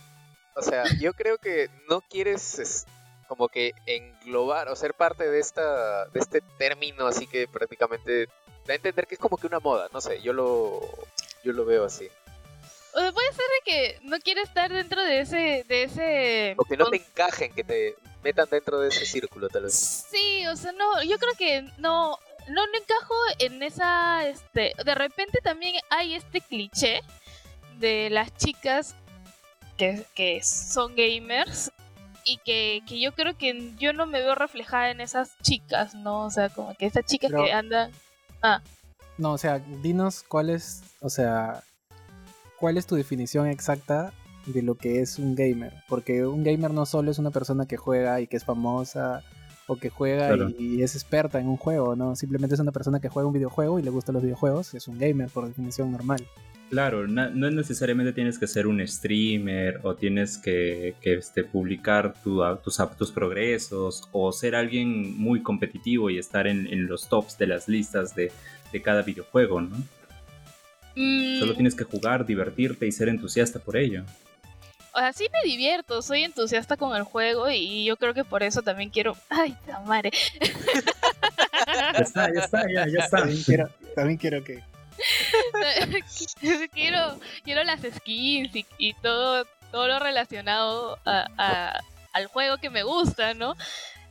O 0.54 0.62
sea, 0.62 0.85
yo 1.00 1.14
creo 1.14 1.38
que 1.38 1.71
no 1.88 2.00
quieres 2.00 2.87
como 3.28 3.49
que 3.49 3.73
englobar 3.87 4.68
o 4.68 4.76
ser 4.76 4.92
parte 4.92 5.30
de 5.30 5.40
esta 5.40 6.04
de 6.06 6.21
este 6.21 6.42
término 6.59 7.06
así 7.06 7.26
que 7.26 7.49
prácticamente 7.49 8.26
da 8.66 8.75
a 8.75 8.76
entender 8.76 9.06
que 9.06 9.14
es 9.14 9.21
como 9.21 9.38
que 9.38 9.47
una 9.47 9.59
moda, 9.59 9.88
no 9.92 10.00
sé, 10.00 10.21
yo 10.21 10.32
lo 10.32 10.80
yo 11.42 11.52
lo 11.52 11.64
veo 11.64 11.85
así. 11.85 12.09
O 12.94 13.00
sea, 13.00 13.11
puede 13.11 13.32
ser 13.32 13.47
de 13.47 13.71
que 13.71 13.99
no 14.02 14.18
quieres 14.18 14.49
estar 14.49 14.71
dentro 14.71 15.02
de 15.02 15.21
ese 15.21 15.64
de 15.66 15.85
ese 15.85 16.54
o 16.59 16.64
que 16.64 16.76
no 16.76 16.90
te 16.90 16.97
encajen, 16.97 17.54
que 17.54 17.64
te 17.64 17.97
metan 18.23 18.49
dentro 18.50 18.78
de 18.80 18.88
ese 18.88 19.06
círculo 19.06 19.49
tal 19.49 19.62
vez. 19.62 20.06
Sí, 20.11 20.47
o 20.47 20.56
sea, 20.56 20.73
no, 20.73 21.02
yo 21.02 21.18
creo 21.18 21.35
que 21.38 21.62
no 21.78 22.18
no, 22.49 22.66
no 22.66 22.78
encajo 22.78 23.14
en 23.38 23.62
esa 23.62 24.28
este, 24.28 24.73
de 24.85 24.94
repente 24.94 25.40
también 25.42 25.76
hay 25.90 26.14
este 26.14 26.40
cliché 26.40 27.02
de 27.78 28.11
las 28.11 28.35
chicas 28.37 28.94
que, 29.83 30.05
que 30.15 30.43
son 30.45 30.95
gamers 30.95 31.73
y 32.25 32.39
que, 32.39 32.83
que, 32.87 33.01
yo 33.01 33.12
creo 33.12 33.37
que 33.37 33.73
yo 33.79 33.93
no 33.93 34.07
me 34.07 34.21
veo 34.21 34.37
reflejada 34.37 34.93
en 34.93 35.01
esas 35.01 35.37
chicas, 35.43 35.97
¿no? 35.97 36.25
O 36.25 36.31
sea, 36.31 36.51
como 36.51 36.75
que 36.75 36.87
esas 36.87 37.05
chicas 37.05 37.33
que 37.33 37.53
andan... 37.53 37.91
Ah. 38.43 38.62
No, 39.19 39.33
o 39.33 39.39
sea, 39.39 39.59
dinos 39.83 40.25
cuál 40.27 40.51
es, 40.51 40.83
o 41.01 41.11
sea, 41.11 41.65
cuál 42.61 42.77
es 42.77 42.87
tu 42.87 42.95
definición 42.95 43.49
exacta 43.49 44.12
de 44.47 44.62
lo 44.62 44.77
que 44.77 45.01
es 45.01 45.19
un 45.19 45.35
gamer. 45.35 45.73
Porque 45.89 46.27
un 46.27 46.45
gamer 46.45 46.71
no 46.71 46.87
solo 46.87 47.11
es 47.11 47.19
una 47.19 47.33
persona 47.33 47.67
que 47.67 47.77
juega 47.77 48.21
y 48.21 48.29
que 48.29 48.37
es 48.37 48.45
famosa 48.45 49.25
o 49.67 49.77
que 49.77 49.91
juega 49.91 50.37
y, 50.59 50.83
es 50.83 50.95
experta 50.95 51.41
en 51.41 51.49
un 51.49 51.57
juego, 51.57 51.97
¿no? 51.97 52.15
Simplemente 52.15 52.55
es 52.55 52.61
una 52.61 52.73
persona 52.73 53.01
que 53.01 53.09
juega 53.09 53.27
un 53.27 53.35
videojuego 53.35 53.81
y 53.81 53.83
le 53.83 53.91
gustan 53.91 54.15
los 54.15 54.23
videojuegos, 54.23 54.75
es 54.75 54.87
un 54.87 54.99
gamer 54.99 55.29
por 55.29 55.47
definición 55.47 55.91
normal. 55.91 56.25
Claro, 56.73 57.07
no, 57.07 57.29
necesariamente 57.50 58.14
tienes 58.14 58.38
que 58.38 58.47
ser 58.47 58.67
un 58.67 58.81
streamer 58.88 59.81
o 59.83 59.95
tienes 59.95 60.38
que, 60.38 60.95
este, 61.02 61.45
publicar 61.45 62.14
tus, 62.25 62.41
tus 62.97 63.12
progresos 63.12 64.09
o 64.11 64.33
ser 64.33 64.55
alguien 64.55 65.14
muy 65.19 65.43
competitivo 65.43 66.09
y 66.09 66.17
estar 66.17 66.47
en, 66.47 66.87
los 66.87 67.11
tops 67.11 67.37
de 67.37 67.47
las 67.47 67.69
listas 67.69 68.14
de, 68.14 68.33
cada 68.83 69.02
videojuego, 69.02 69.61
¿no? 69.61 69.76
Mm. 70.97 71.41
Solo 71.41 71.52
tienes 71.52 71.75
que 71.75 71.85
jugar, 71.85 72.25
divertirte 72.25 72.87
y 72.87 72.93
ser 72.93 73.11
entusiasta 73.11 73.59
por 73.59 73.76
ello. 73.76 74.05
O 74.95 74.99
sea, 74.99 75.12
sí 75.12 75.26
me 75.31 75.47
divierto, 75.47 76.00
soy 76.00 76.25
entusiasta 76.25 76.79
con 76.79 76.97
el 76.97 77.02
juego 77.02 77.50
y 77.50 77.85
yo 77.85 77.99
creo 77.99 78.14
que 78.14 78.25
por 78.25 78.43
eso 78.43 78.62
también 78.62 78.88
quiero... 78.88 79.14
¡Ay, 79.29 79.55
tamare! 79.67 80.11
Ya 81.67 81.99
está, 81.99 82.33
ya 82.33 82.41
está, 82.41 82.62
ya, 82.73 82.87
ya 82.88 83.05
está. 83.05 83.19
También 83.19 83.43
quiero, 83.43 83.69
también 83.95 84.17
quiero 84.17 84.43
que 84.43 84.72
quiero, 86.73 87.18
quiero 87.44 87.64
las 87.64 87.80
skins 87.80 88.50
y, 88.78 88.94
todo, 88.94 89.44
todo 89.71 89.88
lo 89.88 89.99
relacionado 89.99 90.99
al 91.04 92.26
juego 92.26 92.59
que 92.59 92.71
me 92.71 92.82
gusta, 92.82 93.35
¿no? 93.35 93.56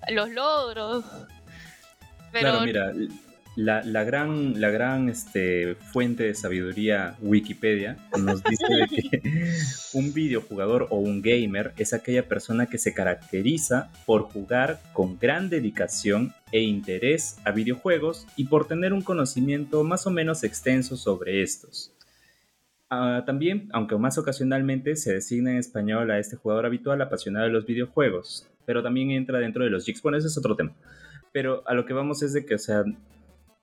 Los 0.10 0.30
logros. 0.30 1.06
Claro, 2.32 2.62
mira, 2.62 2.92
la, 3.56 4.04
gran, 4.04 4.62
la 4.62 4.70
gran 4.70 5.10
este, 5.10 5.76
fuente 5.76 6.24
de 6.24 6.36
sabiduría 6.36 7.18
Wikipedia 7.22 7.98
nos 8.18 8.44
dice 8.44 8.66
que 8.90 9.22
un 9.94 10.14
videojugador 10.14 10.88
o 10.90 10.98
un 10.98 11.22
gamer 11.22 11.74
es 11.78 11.94
aquella 11.94 12.28
persona 12.28 12.68
que 12.68 12.78
se 12.78 12.94
caracteriza 12.94 13.92
por 14.06 14.24
jugar 14.24 14.80
con 14.94 15.20
gran 15.20 15.50
dedicación 15.50 16.34
e 16.52 16.62
interés 16.62 17.38
a 17.44 17.52
videojuegos 17.52 18.26
y 18.36 18.46
por 18.46 18.68
tener 18.68 18.94
un 18.94 19.02
conocimiento 19.02 19.84
más 19.84 20.08
o 20.08 20.12
menos 20.12 20.44
extenso 20.44 20.96
sobre 20.96 21.42
estos. 21.42 21.94
Ah, 22.90 23.24
también, 23.26 23.70
aunque 23.72 23.96
más 23.96 24.18
ocasionalmente, 24.18 24.98
se 24.98 25.14
designa 25.14 25.52
en 25.52 25.58
español 25.58 26.12
a 26.12 26.20
este 26.20 26.36
jugador 26.36 26.66
habitual 26.66 27.02
apasionado 27.02 27.46
de 27.46 27.54
los 27.54 27.66
videojuegos, 27.66 28.50
pero 28.66 28.84
también 28.84 29.12
entra 29.12 29.40
dentro 29.40 29.64
de 29.64 29.70
los 29.70 29.86
jigs. 29.86 30.02
Bueno, 30.02 30.18
ese 30.18 30.28
es 30.28 30.38
otro 30.38 30.58
tema. 30.58 30.74
Pero 31.32 31.64
a 31.66 31.74
lo 31.74 31.86
que 31.86 31.94
vamos 31.94 32.22
es 32.22 32.34
de 32.34 32.46
que, 32.46 32.56
o 32.56 32.60
sea, 32.60 32.84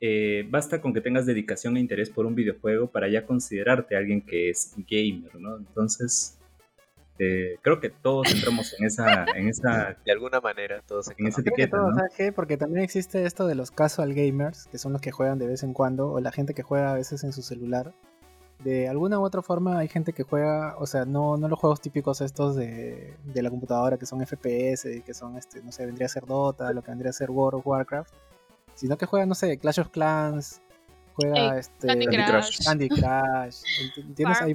eh, 0.00 0.46
basta 0.48 0.80
con 0.80 0.94
que 0.94 1.00
tengas 1.00 1.26
dedicación 1.26 1.76
e 1.76 1.80
interés 1.80 2.08
por 2.10 2.24
un 2.24 2.34
videojuego 2.34 2.90
para 2.90 3.08
ya 3.08 3.26
considerarte 3.26 3.96
alguien 3.96 4.22
que 4.22 4.50
es 4.50 4.74
gamer, 4.76 5.34
¿no? 5.36 5.56
Entonces, 5.56 6.38
eh, 7.18 7.56
creo 7.62 7.80
que 7.80 7.90
todos 7.90 8.32
entramos 8.32 8.74
en 8.78 8.86
esa, 8.86 9.24
en 9.34 9.48
esa... 9.48 9.96
De 10.04 10.12
alguna 10.12 10.40
manera, 10.40 10.82
todos 10.86 11.08
en 11.16 11.26
esa 11.26 11.40
etiqueta, 11.40 11.78
¿no? 11.78 11.96
Porque 12.36 12.56
también 12.56 12.84
existe 12.84 13.24
esto 13.24 13.48
de 13.48 13.56
los 13.56 13.72
casual 13.72 14.14
gamers, 14.14 14.68
que 14.68 14.78
son 14.78 14.92
los 14.92 15.02
que 15.02 15.10
juegan 15.10 15.38
de 15.38 15.48
vez 15.48 15.64
en 15.64 15.72
cuando, 15.72 16.12
o 16.12 16.20
la 16.20 16.30
gente 16.30 16.54
que 16.54 16.62
juega 16.62 16.92
a 16.92 16.94
veces 16.94 17.24
en 17.24 17.32
su 17.32 17.42
celular. 17.42 17.92
De 18.62 18.88
alguna 18.88 19.20
u 19.20 19.24
otra 19.24 19.42
forma 19.42 19.78
hay 19.78 19.88
gente 19.88 20.12
que 20.12 20.22
juega, 20.22 20.76
o 20.78 20.86
sea, 20.86 21.04
no, 21.04 21.36
no 21.36 21.48
los 21.48 21.58
juegos 21.58 21.80
típicos 21.80 22.20
estos 22.20 22.56
de, 22.56 23.14
de 23.24 23.42
la 23.42 23.50
computadora 23.50 23.98
que 23.98 24.06
son 24.06 24.24
FPS, 24.24 25.02
que 25.04 25.14
son, 25.14 25.36
este, 25.36 25.62
no 25.62 25.70
sé, 25.70 25.86
vendría 25.86 26.06
a 26.06 26.08
ser 26.08 26.24
Dota, 26.26 26.72
lo 26.72 26.82
que 26.82 26.90
vendría 26.90 27.10
a 27.10 27.12
ser 27.12 27.30
World 27.30 27.60
of 27.60 27.66
Warcraft 27.66 28.12
sino 28.78 28.96
que 28.96 29.06
juega, 29.06 29.26
no 29.26 29.34
sé, 29.34 29.58
Clash 29.58 29.80
of 29.80 29.88
Clans, 29.90 30.62
juega 31.14 31.58
este, 31.58 31.88
Candy 31.88 32.06
Crush. 32.06 32.64
Candy 32.64 32.88
Crush. 32.88 33.62
Tienes 34.14 34.40
ahí 34.40 34.54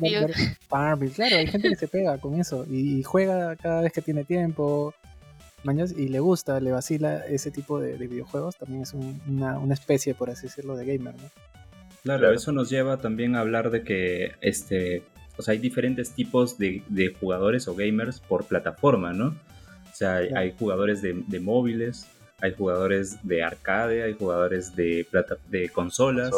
Farmville. 0.70 1.12
Claro, 1.12 1.36
hay 1.36 1.48
gente 1.48 1.68
que 1.68 1.76
se 1.76 1.90
pega 1.90 2.18
con 2.18 2.40
eso 2.40 2.66
y, 2.70 3.04
juega 3.04 3.56
cada 3.58 3.82
vez 3.82 3.92
que 3.92 4.02
tiene 4.02 4.24
tiempo. 4.24 4.94
y 5.98 6.08
le 6.08 6.20
gusta, 6.22 6.62
le 6.62 6.72
vacila 6.72 7.26
ese 7.26 7.52
tipo 7.52 7.82
de, 7.82 7.98
videojuegos. 7.98 8.56
También 8.56 8.84
es 8.84 8.94
una, 8.94 9.60
una, 9.60 9.74
especie, 9.74 10.16
por 10.16 10.30
así 10.30 10.48
decirlo, 10.48 10.78
de 10.78 10.86
gamer, 10.86 11.16
¿no? 11.16 11.30
Claro, 12.04 12.34
eso 12.34 12.52
nos 12.52 12.70
lleva 12.70 12.98
también 12.98 13.36
a 13.36 13.40
hablar 13.40 13.72
de 13.72 13.84
que 13.84 14.34
este, 14.42 15.04
o 15.38 15.42
sea, 15.42 15.54
hay 15.54 15.58
diferentes 15.58 16.12
tipos 16.12 16.58
de, 16.58 16.84
de 16.88 17.14
jugadores 17.14 17.68
o 17.68 17.76
gamers 17.76 18.20
por 18.20 18.46
plataforma, 18.46 19.14
¿no? 19.14 19.28
O 19.28 19.96
sea, 19.96 20.18
hay, 20.18 20.54
jugadores 20.58 21.02
de, 21.02 21.24
de 21.28 21.40
móviles, 21.40 22.08
hay 22.44 22.54
jugadores 22.54 23.26
de 23.26 23.42
arcade, 23.42 24.04
hay 24.04 24.14
jugadores 24.16 24.76
de, 24.76 25.08
plata, 25.10 25.38
de 25.50 25.70
consolas, 25.70 26.34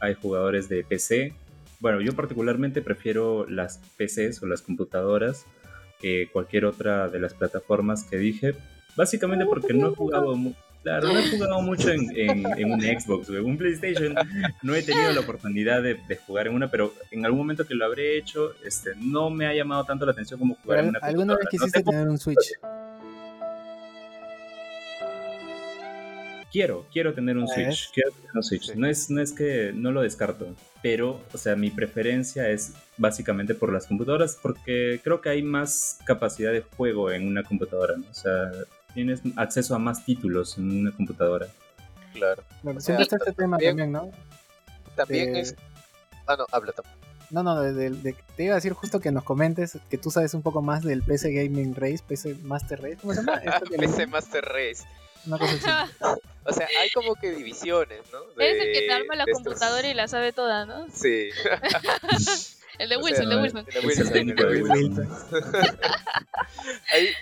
hay 0.00 0.12
jugadores 0.12 0.68
de 0.68 0.84
PC. 0.84 1.32
Bueno, 1.80 2.02
yo 2.02 2.12
particularmente 2.14 2.82
prefiero 2.82 3.46
las 3.48 3.80
PCs 3.96 4.42
o 4.42 4.46
las 4.46 4.60
computadoras 4.60 5.46
que 5.98 6.28
cualquier 6.30 6.66
otra 6.66 7.08
de 7.08 7.20
las 7.20 7.32
plataformas 7.32 8.04
que 8.04 8.18
dije. 8.18 8.54
Básicamente 8.96 9.46
porque 9.46 9.72
no 9.72 9.92
he 9.92 9.94
jugado, 9.94 10.36
claro, 10.82 11.08
no 11.08 11.18
he 11.18 11.30
jugado 11.30 11.62
mucho 11.62 11.90
en, 11.90 12.10
en, 12.14 12.72
un 12.72 12.82
Xbox 12.82 13.30
o 13.30 13.36
en 13.38 13.46
un 13.46 13.56
PlayStation. 13.56 14.14
No 14.62 14.74
he 14.74 14.82
tenido 14.82 15.10
la 15.10 15.20
oportunidad 15.20 15.82
de, 15.82 15.98
jugar 16.26 16.48
en 16.48 16.54
una, 16.54 16.70
pero 16.70 16.92
en 17.10 17.24
algún 17.24 17.38
momento 17.38 17.66
que 17.66 17.74
lo 17.74 17.86
habré 17.86 18.18
hecho, 18.18 18.52
este, 18.62 18.90
no 18.98 19.30
me 19.30 19.46
ha 19.46 19.54
llamado 19.54 19.84
tanto 19.84 20.04
la 20.04 20.12
atención 20.12 20.38
como 20.38 20.56
jugar 20.56 20.80
en 20.80 20.88
una. 20.90 20.98
¿Alguna 21.00 21.34
vez 21.34 21.46
quisiste 21.50 21.82
tener 21.82 22.06
un 22.06 22.18
Switch? 22.18 22.58
Quiero, 26.56 26.86
quiero 26.90 27.12
tener 27.12 27.36
un 27.36 27.46
Switch. 27.46 27.90
Quiero 27.92 28.12
tener 28.12 28.30
un 28.34 28.42
Switch. 28.42 28.74
No, 28.74 28.86
es, 28.86 29.10
no 29.10 29.20
es 29.20 29.32
que 29.32 29.72
no 29.74 29.92
lo 29.92 30.00
descarto, 30.00 30.46
pero, 30.80 31.20
o 31.34 31.36
sea, 31.36 31.54
mi 31.54 31.70
preferencia 31.70 32.48
es 32.48 32.72
básicamente 32.96 33.54
por 33.54 33.70
las 33.70 33.86
computadoras, 33.86 34.38
porque 34.40 34.98
creo 35.04 35.20
que 35.20 35.28
hay 35.28 35.42
más 35.42 35.98
capacidad 36.06 36.52
de 36.52 36.62
juego 36.62 37.10
en 37.10 37.28
una 37.28 37.42
computadora, 37.42 37.96
¿no? 37.98 38.06
O 38.10 38.14
sea, 38.14 38.50
tienes 38.94 39.20
acceso 39.36 39.74
a 39.74 39.78
más 39.78 40.02
títulos 40.06 40.56
en 40.56 40.80
una 40.80 40.92
computadora. 40.92 41.46
Claro. 42.14 42.42
Bueno, 42.62 42.80
siempre 42.80 43.02
está 43.02 43.16
este 43.16 43.32
tema 43.32 43.58
también, 43.58 43.92
¿no? 43.92 44.10
También 44.94 45.36
es... 45.36 45.54
Ah, 46.26 46.36
no, 46.38 46.46
habla 46.50 46.72
también. 46.72 46.96
No, 47.28 47.42
no, 47.42 47.60
te 47.60 48.44
iba 48.44 48.52
a 48.52 48.54
decir 48.54 48.72
justo 48.72 49.00
que 49.00 49.12
nos 49.12 49.24
comentes 49.24 49.78
que 49.90 49.98
tú 49.98 50.10
sabes 50.10 50.32
un 50.32 50.40
poco 50.40 50.62
más 50.62 50.84
del 50.84 51.02
PC 51.02 51.32
Gaming 51.32 51.74
Race, 51.74 51.98
PC 52.06 52.36
Master 52.36 52.80
Race. 52.80 52.96
¿Cómo 53.02 53.12
se 53.12 53.20
llama? 53.20 53.42
PC 53.78 54.06
Master 54.06 54.44
Race. 54.44 54.84
o 56.44 56.52
sea, 56.52 56.68
hay 56.80 56.90
como 56.90 57.14
que 57.16 57.30
divisiones, 57.32 58.00
¿no? 58.12 58.20
es 58.42 58.60
el 58.60 58.72
que 58.72 58.82
te 58.86 58.92
arma 58.92 59.16
la 59.16 59.26
computadora 59.26 59.88
y 59.88 59.94
la 59.94 60.08
sabe 60.08 60.32
toda, 60.32 60.66
¿no? 60.66 60.86
Sí. 60.92 61.30
el 62.78 62.88
de 62.88 62.96
Wilson, 62.96 63.24
el 63.24 63.30
de 63.30 63.36
Wilson. 63.42 63.66
El 64.16 64.36
de 64.36 64.62
Wilson. 64.62 65.08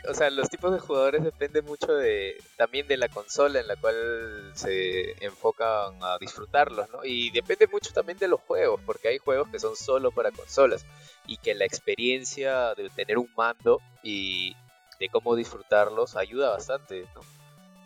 o 0.08 0.14
sea, 0.14 0.30
los 0.30 0.50
tipos 0.50 0.72
de 0.72 0.80
jugadores 0.80 1.24
dependen 1.24 1.64
mucho 1.64 1.94
de 1.94 2.36
también 2.56 2.86
de 2.86 2.96
la 2.96 3.08
consola 3.08 3.60
en 3.60 3.68
la 3.68 3.76
cual 3.76 4.52
se 4.54 5.12
enfocan 5.24 6.02
a 6.02 6.18
disfrutarlos, 6.18 6.90
¿no? 6.90 7.04
Y 7.04 7.30
depende 7.30 7.66
mucho 7.68 7.92
también 7.92 8.18
de 8.18 8.28
los 8.28 8.40
juegos, 8.40 8.80
porque 8.84 9.08
hay 9.08 9.18
juegos 9.18 9.48
que 9.48 9.58
son 9.58 9.76
solo 9.76 10.10
para 10.10 10.30
consolas 10.30 10.84
y 11.26 11.38
que 11.38 11.54
la 11.54 11.64
experiencia 11.64 12.74
de 12.74 12.90
tener 12.90 13.16
un 13.16 13.30
mando 13.34 13.80
y 14.02 14.54
de 15.00 15.08
cómo 15.08 15.34
disfrutarlos 15.34 16.16
ayuda 16.16 16.50
bastante, 16.50 17.06
¿no? 17.14 17.33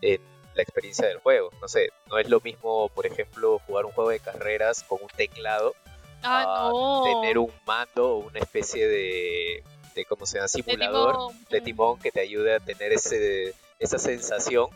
En 0.02 0.21
la 0.55 0.62
experiencia 0.62 1.07
del 1.07 1.19
juego. 1.19 1.50
No 1.61 1.69
sé, 1.69 1.90
no 2.07 2.19
es 2.19 2.28
lo 2.28 2.40
mismo, 2.40 2.88
por 2.90 3.07
ejemplo, 3.07 3.61
jugar 3.67 3.85
un 3.87 3.93
juego 3.93 4.11
de 4.11 4.21
carreras 4.21 4.83
con 4.83 4.99
un 5.02 5.09
teclado 5.09 5.75
ah, 6.23 6.71
tener 7.05 7.38
un 7.38 7.52
mando 7.67 8.17
o 8.17 8.19
una 8.19 8.40
especie 8.40 8.87
de, 8.88 9.62
de 9.95 10.05
¿cómo 10.05 10.26
se 10.26 10.38
llama? 10.38 10.49
Simulador 10.49 11.33
de 11.50 11.61
timón, 11.61 11.99
que 11.99 12.11
te 12.11 12.21
ayude 12.21 12.57
a 12.57 12.61
tener 12.61 12.93
ese, 12.93 13.55
esa 13.78 13.99
sensación 13.99 14.69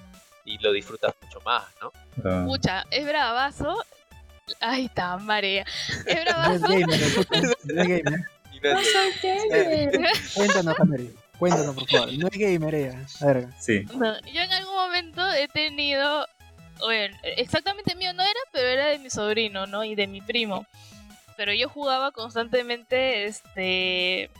y 0.44 0.58
lo 0.58 0.72
disfrutas 0.72 1.14
mucho 1.22 1.40
más, 1.40 1.64
¿no? 1.80 1.92
Ah. 2.24 2.42
Mucha, 2.44 2.84
es 2.90 3.06
bravazo. 3.06 3.84
Ay, 4.60 4.86
está 4.86 5.16
marea. 5.18 5.64
Es 6.06 6.24
bravazo. 6.24 6.66
Cuéntanos, 10.34 10.76
Cuéntanos, 11.42 11.74
por 11.74 11.88
favor. 11.88 12.12
No 12.12 12.28
es 12.28 12.38
gamer, 12.38 12.72
ella. 12.72 13.06
A 13.20 13.26
ver. 13.26 13.48
Sí. 13.58 13.84
yo 13.84 14.40
en 14.40 14.52
algún 14.52 14.76
momento 14.76 15.28
he 15.32 15.48
tenido. 15.48 16.24
Bueno, 16.78 17.16
exactamente 17.36 17.96
mío 17.96 18.12
no 18.12 18.22
era, 18.22 18.40
pero 18.52 18.68
era 18.68 18.86
de 18.86 19.00
mi 19.00 19.10
sobrino, 19.10 19.66
¿no? 19.66 19.82
Y 19.82 19.96
de 19.96 20.06
mi 20.06 20.20
primo. 20.20 20.64
Pero 21.36 21.52
yo 21.52 21.68
jugaba 21.68 22.12
constantemente 22.12 23.24
este. 23.24 24.30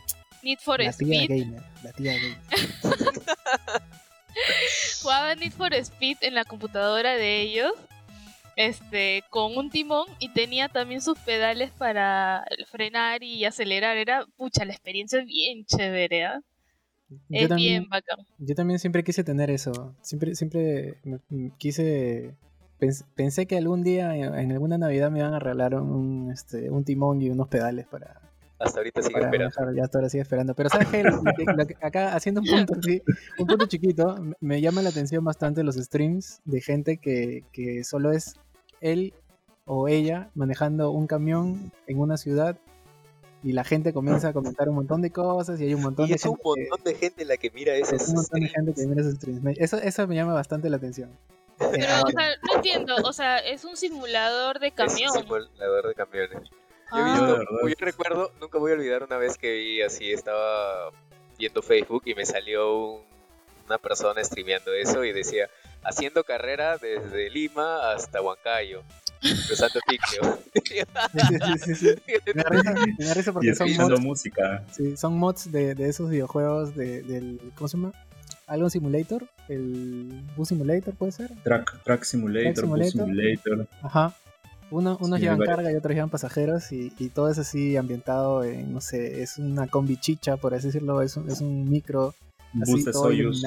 Need 0.44 0.60
for 0.60 0.78
la 0.78 0.90
Speed. 0.90 1.26
Tía 1.26 1.26
gamer, 1.26 1.62
la 1.82 1.92
tía 1.92 2.12
gamer. 2.12 2.38
jugaba 5.02 5.34
Need 5.34 5.54
for 5.54 5.74
Speed 5.74 6.18
en 6.20 6.34
la 6.36 6.44
computadora 6.44 7.16
de 7.16 7.40
ellos. 7.40 7.72
este 8.54 9.24
con 9.28 9.56
un 9.56 9.70
timón 9.70 10.06
y 10.20 10.28
tenía 10.28 10.68
también 10.68 11.02
sus 11.02 11.18
pedales 11.18 11.72
para 11.72 12.44
frenar 12.70 13.24
y 13.24 13.44
acelerar. 13.44 13.96
Era, 13.96 14.24
pucha, 14.36 14.64
la 14.64 14.72
experiencia 14.72 15.18
es 15.18 15.26
bien 15.26 15.64
chévere, 15.66 16.26
¿ah? 16.26 16.40
Es 17.30 17.54
bien 17.54 17.88
bacán. 17.88 18.18
Yo 18.38 18.54
también 18.54 18.78
siempre 18.78 19.04
quise 19.04 19.24
tener 19.24 19.50
eso. 19.50 19.94
Siempre, 20.02 20.34
siempre 20.34 20.98
quise. 21.58 22.34
pensé 23.14 23.46
que 23.46 23.56
algún 23.56 23.82
día, 23.82 24.14
en 24.16 24.52
alguna 24.52 24.78
Navidad, 24.78 25.10
me 25.10 25.20
iban 25.20 25.34
a 25.34 25.38
regalar 25.38 25.74
un, 25.74 26.30
este, 26.32 26.70
un 26.70 26.84
timón 26.84 27.22
y 27.22 27.30
unos 27.30 27.48
pedales 27.48 27.86
para. 27.86 28.20
Hasta 28.58 28.78
ahorita 28.78 29.02
sigue 29.02 29.18
esperando. 29.18 29.72
ya 29.74 29.82
hasta 29.84 29.98
ahora 29.98 30.08
sigue 30.08 30.22
esperando. 30.22 30.54
Pero 30.54 30.68
sabes 30.68 30.88
que 30.88 31.04
acá 31.80 32.14
haciendo 32.14 32.40
un 32.40 32.46
punto 32.46 32.74
un 33.38 33.46
punto 33.46 33.66
chiquito, 33.66 34.16
me 34.40 34.60
llama 34.60 34.82
la 34.82 34.90
atención 34.90 35.24
bastante 35.24 35.64
los 35.64 35.76
streams 35.76 36.40
de 36.44 36.60
gente 36.60 36.98
que, 36.98 37.44
que 37.52 37.82
solo 37.82 38.12
es 38.12 38.36
él 38.80 39.14
o 39.64 39.88
ella 39.88 40.30
manejando 40.34 40.90
un 40.90 41.06
camión 41.06 41.72
en 41.86 41.98
una 41.98 42.16
ciudad 42.16 42.56
y 43.42 43.52
la 43.52 43.64
gente 43.64 43.92
comienza 43.92 44.28
a 44.28 44.32
comentar 44.32 44.68
un 44.68 44.76
montón 44.76 45.02
de 45.02 45.10
cosas 45.10 45.60
y 45.60 45.64
hay 45.64 45.74
un 45.74 45.82
montón 45.82 46.06
y 46.06 46.10
de 46.10 46.14
es 46.14 46.24
un 46.24 46.38
montón 46.42 46.84
de 46.84 46.94
gente 46.94 47.24
la 47.24 47.36
que 47.36 47.50
mira 47.50 47.74
esos 47.74 47.94
es 47.94 48.08
un 48.08 48.14
montón 48.16 48.40
de 48.40 48.48
gente 48.48 48.74
que 48.74 48.86
mira 48.86 49.00
esos 49.00 49.14
streams. 49.14 49.58
Eso, 49.58 49.78
eso 49.78 50.06
me 50.06 50.14
llama 50.14 50.32
bastante 50.32 50.70
la 50.70 50.76
atención. 50.76 51.10
Pero 51.58 51.86
o 52.04 52.10
sea 52.10 52.36
no 52.42 52.56
entiendo 52.56 52.96
o 53.04 53.12
sea 53.12 53.38
es 53.38 53.64
un 53.64 53.76
simulador 53.76 54.58
de 54.60 54.70
camión 54.72 55.10
es 55.10 55.16
un 55.16 55.22
simulador 55.22 55.88
de 55.88 55.94
camiones. 55.94 56.50
Yo, 56.92 56.98
he 56.98 57.02
ah. 57.02 57.38
visto, 57.38 57.68
yo 57.68 57.74
recuerdo 57.78 58.32
nunca 58.40 58.58
voy 58.58 58.72
a 58.72 58.74
olvidar 58.74 59.02
una 59.02 59.16
vez 59.16 59.38
que 59.38 59.52
vi 59.52 59.82
así 59.82 60.12
estaba 60.12 60.90
viendo 61.38 61.62
Facebook 61.62 62.02
y 62.06 62.14
me 62.14 62.24
salió 62.24 63.00
una 63.66 63.78
persona 63.78 64.22
streameando 64.22 64.72
eso 64.72 65.04
y 65.04 65.12
decía 65.12 65.50
haciendo 65.82 66.22
carrera 66.22 66.78
desde 66.78 67.28
Lima 67.30 67.92
hasta 67.92 68.22
Huancayo 68.22 68.82
Cruzando 69.22 69.80
sí, 70.64 71.58
sí, 71.58 71.74
sí, 71.74 71.86
Me 72.98 73.04
da 73.04 73.14
risa, 73.14 73.32
porque 73.32 73.54
son 73.54 73.72
mods. 73.72 74.00
música. 74.00 74.64
Sí, 74.72 74.96
son 74.96 75.16
mods 75.16 75.52
de, 75.52 75.74
de 75.74 75.88
esos 75.88 76.10
videojuegos 76.10 76.74
de, 76.74 77.02
del. 77.02 77.40
¿Cómo 77.54 77.68
se 77.68 77.76
llama? 77.76 77.92
¿Algo 78.48 78.68
Simulator? 78.68 79.26
¿El 79.48 80.22
Bus 80.36 80.48
Simulator 80.48 80.94
puede 80.94 81.12
ser? 81.12 81.30
Track, 81.44 81.82
track 81.84 82.02
Simulator, 82.02 82.66
Bus 82.66 82.90
Simulator. 82.90 83.68
Ajá. 83.80 84.14
Uno, 84.70 84.96
unos 85.00 85.20
llevan 85.20 85.38
carga 85.38 85.70
y 85.70 85.76
otros 85.76 85.94
llevan 85.94 86.10
pasajeros 86.10 86.72
y, 86.72 86.92
y, 86.98 87.10
todo 87.10 87.28
es 87.30 87.38
así 87.38 87.76
ambientado 87.76 88.42
en, 88.42 88.72
no 88.72 88.80
sé, 88.80 89.22
es 89.22 89.36
una 89.36 89.66
combi 89.66 89.98
chicha, 89.98 90.38
por 90.38 90.54
así 90.54 90.68
decirlo, 90.68 91.02
es 91.02 91.16
un, 91.16 91.30
es 91.30 91.42
un 91.42 91.68
micro 91.68 92.14
un 92.54 92.60
bus 92.60 92.84
de 92.84 92.92
Soyuz. 92.92 93.42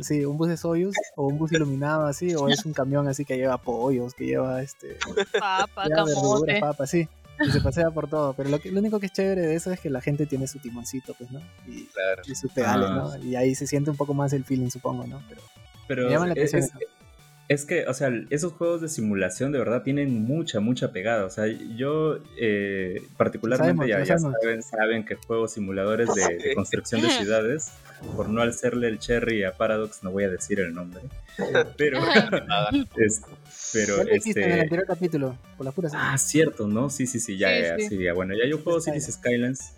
sí, 0.00 0.24
un 0.24 0.36
bus 0.36 0.48
de 0.48 0.56
Soyuz 0.56 0.94
o 1.16 1.26
un 1.26 1.38
bus 1.38 1.52
iluminado 1.52 2.06
así, 2.06 2.34
o 2.34 2.48
es 2.48 2.64
un 2.64 2.72
camión 2.72 3.08
así 3.08 3.24
que 3.24 3.36
lleva 3.36 3.58
pollos, 3.58 4.14
que 4.14 4.26
lleva 4.26 4.62
este 4.62 4.96
papa, 5.38 5.86
papa, 6.60 6.86
sí. 6.86 7.08
Y 7.40 7.50
se 7.50 7.60
pasea 7.60 7.90
por 7.90 8.08
todo, 8.08 8.34
pero 8.34 8.50
lo, 8.50 8.60
que, 8.60 8.70
lo 8.70 8.78
único 8.78 9.00
que 9.00 9.06
es 9.06 9.12
chévere 9.12 9.40
de 9.40 9.54
eso 9.54 9.72
es 9.72 9.80
que 9.80 9.90
la 9.90 10.00
gente 10.00 10.26
tiene 10.26 10.46
su 10.46 10.58
timoncito, 10.58 11.14
pues, 11.14 11.30
¿no? 11.30 11.40
Y, 11.66 11.88
y 12.26 12.34
sus 12.34 12.52
pedales, 12.52 12.90
¿no? 12.90 13.10
Ah. 13.10 13.18
Y 13.18 13.34
ahí 13.34 13.54
se 13.54 13.66
siente 13.66 13.90
un 13.90 13.96
poco 13.96 14.14
más 14.14 14.32
el 14.32 14.44
feeling, 14.44 14.68
supongo, 14.68 15.06
¿no? 15.06 15.20
Pero, 15.28 15.40
pero 15.88 16.10
llama 16.10 16.26
la 16.26 16.32
atención. 16.32 16.62
Es 16.62 16.70
que, 17.66 17.86
o 17.86 17.94
sea, 17.94 18.10
esos 18.30 18.52
juegos 18.52 18.80
de 18.80 18.88
simulación 18.88 19.52
de 19.52 19.58
verdad 19.58 19.82
tienen 19.82 20.22
mucha, 20.22 20.60
mucha 20.60 20.92
pegada. 20.92 21.24
O 21.24 21.30
sea, 21.30 21.46
yo 21.46 22.18
eh, 22.38 23.02
particularmente 23.16 23.88
ya, 23.88 24.04
saben, 24.18 24.62
saben, 24.62 25.04
que 25.04 25.16
juego 25.16 25.48
simuladores 25.48 26.08
de, 26.14 26.54
construcción 26.54 27.02
de 27.02 27.10
ciudades. 27.10 27.72
Por 28.16 28.28
no 28.28 28.42
hacerle 28.42 28.88
el 28.88 28.98
cherry 28.98 29.44
a 29.44 29.56
Paradox, 29.56 30.02
no 30.02 30.10
voy 30.10 30.24
a 30.24 30.28
decir 30.28 30.58
el 30.60 30.74
nombre. 30.74 31.02
Pero, 31.76 32.00
es, 32.96 33.22
pero 33.72 34.00
este... 34.02 34.44
en 34.44 34.52
el 34.52 34.60
anterior 34.60 34.86
capítulo, 34.86 35.38
por 35.56 35.66
la 35.66 35.72
pura 35.72 35.88
Ah, 35.92 36.18
cierto, 36.18 36.66
¿no? 36.66 36.90
Sí, 36.90 37.06
sí, 37.06 37.20
sí, 37.20 37.36
ya, 37.36 37.76
sí, 37.78 37.98
ya. 37.98 38.12
Bueno, 38.12 38.34
ya 38.34 38.48
yo 38.48 38.58
juego 38.58 38.80
Cities 38.80 39.12
Skylines. 39.12 39.74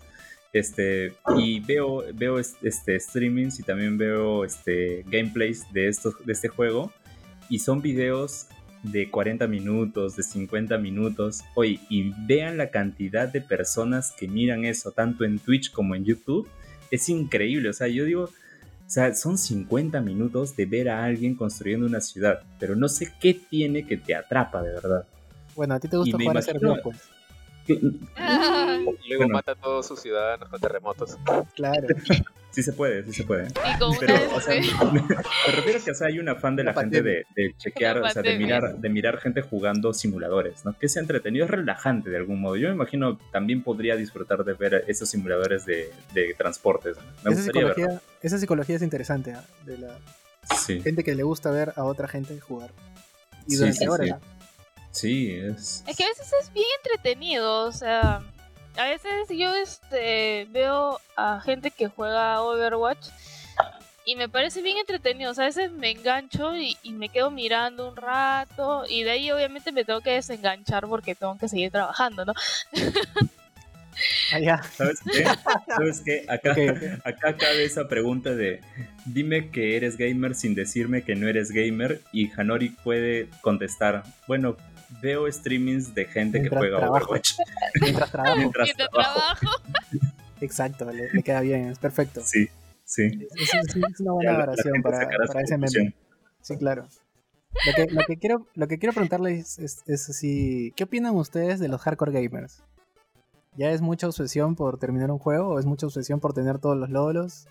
Este, 0.53 1.13
y 1.35 1.59
veo, 1.59 2.05
veo 2.13 2.39
este, 2.39 2.97
streamings 2.97 3.59
y 3.59 3.63
también 3.63 3.97
veo 3.97 4.45
este, 4.45 5.03
gameplays 5.07 5.65
de, 5.73 5.89
estos, 5.89 6.13
de 6.25 6.31
este 6.31 6.47
juego 6.47 6.93
y 7.49 7.59
son 7.59 7.81
videos 7.81 8.47
de 8.83 9.09
40 9.09 9.47
minutos, 9.47 10.15
de 10.15 10.23
50 10.23 10.77
minutos. 10.77 11.43
Oye, 11.55 11.79
y 11.89 12.11
vean 12.27 12.57
la 12.57 12.69
cantidad 12.69 13.27
de 13.27 13.41
personas 13.41 14.11
que 14.11 14.27
miran 14.27 14.65
eso, 14.65 14.91
tanto 14.91 15.25
en 15.25 15.39
Twitch 15.39 15.71
como 15.71 15.95
en 15.95 16.05
YouTube. 16.05 16.47
Es 16.91 17.09
increíble, 17.09 17.69
o 17.69 17.73
sea, 17.73 17.87
yo 17.87 18.05
digo, 18.05 18.23
o 18.25 18.89
sea, 18.89 19.13
son 19.15 19.37
50 19.37 19.99
minutos 20.01 20.55
de 20.55 20.65
ver 20.65 20.89
a 20.89 21.03
alguien 21.03 21.35
construyendo 21.35 21.87
una 21.87 22.01
ciudad, 22.01 22.43
pero 22.59 22.75
no 22.75 22.87
sé 22.87 23.11
qué 23.19 23.33
tiene 23.33 23.87
que 23.87 23.97
te 23.97 24.13
atrapa 24.13 24.61
de 24.61 24.73
verdad. 24.73 25.05
Bueno, 25.55 25.73
a 25.73 25.79
ti 25.79 25.87
te 25.87 25.97
gusta 25.97 26.17
jugar 26.17 26.37
a 26.37 26.41
ser 26.41 26.59
pues. 26.83 26.97
Y 27.67 29.09
luego 29.09 29.27
mata 29.27 29.53
a 29.53 29.55
todos 29.55 29.87
sus 29.87 29.99
ciudadanos 29.99 30.49
con 30.49 30.59
terremotos. 30.59 31.17
Claro. 31.55 31.87
Sí 32.55 32.63
se 32.63 32.71
puede, 32.71 33.03
sí 33.03 33.11
se 33.11 33.25
puede. 33.25 33.47
Pero, 33.99 34.15
o 34.33 34.39
sea, 34.39 34.55
me, 34.93 35.01
refiero 35.01 35.77
a 35.77 35.83
que 35.83 35.91
o 35.91 35.93
sea, 35.93 36.07
hay 36.07 36.19
un 36.19 36.29
afán 36.29 36.55
de 36.55 36.63
la, 36.63 36.73
gente 36.73 37.01
de, 37.01 37.25
chequear, 37.57 37.97
o 37.97 38.09
sea, 38.09 38.21
de 38.21 38.37
mirar, 38.37 38.77
de 38.77 38.87
mirar 38.87 39.17
gente 39.17 39.41
jugando 39.41 39.93
simuladores, 39.93 40.63
¿no? 40.63 40.71
Que 40.79 40.87
sea 40.87 41.01
entretenido, 41.01 41.43
es 41.43 41.51
relajante 41.51 42.09
de 42.09 42.15
algún 42.15 42.39
modo. 42.39 42.55
Yo 42.55 42.69
me 42.69 42.75
imagino 42.75 43.17
también 43.33 43.61
podría 43.61 43.97
disfrutar 43.97 44.45
de 44.45 44.53
ver 44.53 44.85
esos 44.87 45.09
simuladores 45.09 45.65
de, 45.65 45.91
transportes. 46.37 46.95
Me 47.25 47.33
esa, 47.33 47.41
psicología, 47.41 48.01
esa 48.21 48.37
psicología 48.37 48.77
es 48.77 48.81
interesante, 48.83 49.33
¿ah? 49.33 49.43
de 49.65 49.77
la 49.77 49.99
gente 50.81 51.03
que 51.03 51.13
le 51.13 51.23
gusta 51.23 51.51
ver 51.51 51.73
a 51.75 51.83
otra 51.83 52.07
gente 52.07 52.39
jugar. 52.39 52.71
Y 53.47 53.57
durante 53.57 53.79
sí, 53.79 53.87
horas. 53.87 54.21
Sí, 54.91 55.31
es... 55.33 55.83
Es 55.85 55.97
que 55.97 56.05
a 56.05 56.07
veces 56.07 56.31
es 56.41 56.53
bien 56.53 56.67
entretenido, 56.81 57.65
o 57.65 57.71
sea 57.73 58.23
a 58.77 58.85
veces 58.85 59.29
yo 59.29 59.53
este 59.55 60.47
veo 60.51 60.99
a 61.15 61.41
gente 61.41 61.71
que 61.71 61.87
juega 61.87 62.41
Overwatch 62.41 63.07
y 64.05 64.15
me 64.15 64.29
parece 64.29 64.61
bien 64.61 64.77
entretenido. 64.77 65.31
O 65.31 65.33
sea, 65.33 65.45
a 65.45 65.47
veces 65.47 65.71
me 65.71 65.91
engancho 65.91 66.55
y, 66.55 66.77
me 66.91 67.09
quedo 67.09 67.31
mirando 67.31 67.89
un 67.89 67.95
rato 67.95 68.83
y 68.87 69.03
de 69.03 69.11
ahí 69.11 69.31
obviamente 69.31 69.71
me 69.71 69.83
tengo 69.83 70.01
que 70.01 70.11
desenganchar 70.11 70.87
porque 70.87 71.15
tengo 71.15 71.37
que 71.37 71.49
seguir 71.49 71.71
trabajando, 71.71 72.25
¿no? 72.25 72.33
Ah, 74.33 74.61
¿Sabes 74.61 74.99
qué? 75.09 75.23
¿Sabes 75.67 76.01
qué? 76.01 76.25
Acá, 76.27 76.53
acá 77.05 77.37
cabe 77.37 77.63
esa 77.63 77.87
pregunta 77.87 78.35
de 78.35 78.59
dime 79.05 79.51
que 79.51 79.77
eres 79.77 79.95
gamer 79.95 80.35
sin 80.35 80.53
decirme 80.53 81.03
que 81.03 81.15
no 81.15 81.29
eres 81.29 81.49
gamer 81.51 82.01
y 82.11 82.29
Hanori 82.35 82.71
puede 82.71 83.29
contestar, 83.39 84.03
bueno, 84.27 84.57
veo 85.01 85.31
streamings 85.31 85.93
de 85.93 86.05
gente 86.05 86.41
que 86.41 86.49
juega 86.49 86.89
Overwatch. 86.89 87.33
Mientras 87.81 88.11
trabajo. 88.11 88.37
Mientras, 88.37 88.69
trabajo. 88.75 89.47
Exacto, 90.41 90.91
le, 90.91 91.23
queda 91.23 91.41
bien, 91.41 91.69
es 91.69 91.79
perfecto. 91.79 92.21
Sí, 92.23 92.47
sí. 92.83 93.27
Es, 93.35 93.99
una 93.99 94.13
buena 94.13 94.37
oración 94.37 94.81
para, 94.81 95.07
para 95.27 95.41
ese 95.41 95.57
meme. 95.57 95.93
Sí, 96.41 96.57
claro. 96.57 96.87
Lo 97.65 97.73
que, 97.73 97.93
lo 97.93 98.01
que, 98.05 98.17
quiero, 98.17 98.47
lo 98.53 98.67
que 98.67 98.77
quiero 98.77 98.93
preguntarles 98.93 99.57
es, 99.59 99.81
es, 99.87 100.09
así, 100.09 100.73
¿qué 100.75 100.83
opinan 100.83 101.15
ustedes 101.15 101.59
de 101.59 101.69
los 101.69 101.81
hardcore 101.81 102.11
gamers? 102.11 102.61
¿Ya 103.57 103.71
es 103.71 103.81
mucha 103.81 104.07
obsesión 104.07 104.55
por 104.55 104.77
terminar 104.77 105.09
un 105.09 105.19
juego 105.19 105.49
o 105.49 105.59
es 105.59 105.65
mucha 105.65 105.85
obsesión 105.85 106.19
por 106.19 106.33
tener 106.33 106.59
todos 106.59 106.77
los 106.77 106.89
logros? 106.89 107.47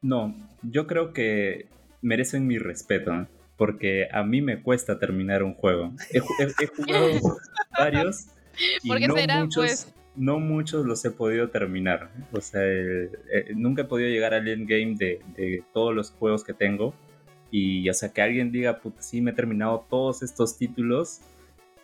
No, 0.00 0.34
yo 0.62 0.86
creo 0.86 1.12
que 1.12 1.68
merecen 2.00 2.46
mi 2.46 2.58
respeto 2.58 3.26
porque 3.56 4.08
a 4.12 4.22
mí 4.22 4.42
me 4.42 4.62
cuesta 4.62 4.98
terminar 4.98 5.42
un 5.42 5.54
juego. 5.54 5.92
He, 6.12 6.20
jugado 6.20 7.38
varios 7.78 8.26
y 8.82 8.90
no, 8.90 9.14
muchos, 9.40 9.64
pues? 9.64 9.94
no 10.14 10.38
muchos 10.38 10.86
los 10.86 11.04
he 11.04 11.10
podido 11.10 11.50
terminar. 11.50 12.10
O 12.32 12.40
sea, 12.40 12.62
eh, 12.64 13.10
nunca 13.54 13.82
he 13.82 13.84
podido 13.86 14.08
llegar 14.08 14.34
al 14.34 14.46
endgame 14.48 14.94
de, 14.96 15.20
de 15.36 15.62
todos 15.72 15.94
los 15.94 16.10
juegos 16.10 16.44
que 16.44 16.52
tengo. 16.52 16.94
Y, 17.50 17.88
o 17.88 17.94
sea, 17.94 18.12
que 18.12 18.22
alguien 18.22 18.50
diga, 18.50 18.80
puta, 18.80 19.02
sí, 19.02 19.20
me 19.20 19.30
he 19.30 19.34
terminado 19.34 19.86
todos 19.88 20.22
estos 20.22 20.58
títulos, 20.58 21.20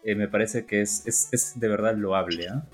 eh, 0.05 0.15
me 0.15 0.29
parece 0.29 0.67
que 0.67 0.81
es, 0.81 1.07
es, 1.07 1.29
es 1.33 1.59
de 1.59 1.69
verdad 1.69 1.97
loable. 1.97 2.49
¿ah? 2.49 2.65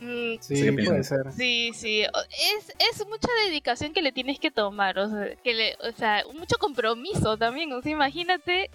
Mm, 0.00 0.40
sí, 0.40 0.72
puede 0.72 1.04
ser. 1.04 1.32
Sí, 1.36 1.72
sí. 1.74 2.02
Es, 2.02 2.72
es 2.78 3.06
mucha 3.06 3.28
dedicación 3.46 3.92
que 3.92 4.02
le 4.02 4.12
tienes 4.12 4.38
que 4.38 4.50
tomar, 4.50 4.98
o 4.98 5.08
sea, 5.10 5.36
que 5.44 5.54
le, 5.54 5.76
o 5.80 5.92
sea, 5.92 6.24
mucho 6.34 6.56
compromiso 6.58 7.36
también. 7.36 7.72
O 7.72 7.82
sea, 7.82 7.92
imagínate, 7.92 8.70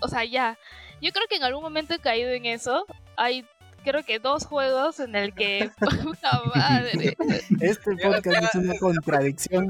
o 0.00 0.08
sea, 0.08 0.24
ya. 0.24 0.58
Yo 1.00 1.12
creo 1.12 1.26
que 1.28 1.36
en 1.36 1.42
algún 1.42 1.62
momento 1.62 1.94
he 1.94 1.98
caído 1.98 2.30
en 2.30 2.46
eso. 2.46 2.86
Hay 3.16 3.44
creo 3.82 4.04
que 4.04 4.18
dos 4.18 4.46
juegos 4.46 5.00
en 5.00 5.14
el 5.14 5.34
que 5.34 5.70
puta 6.02 6.42
madre. 6.54 7.16
Este 7.60 7.96
podcast 7.96 8.44
es 8.44 8.54
una 8.54 8.74
contradicción. 8.78 9.68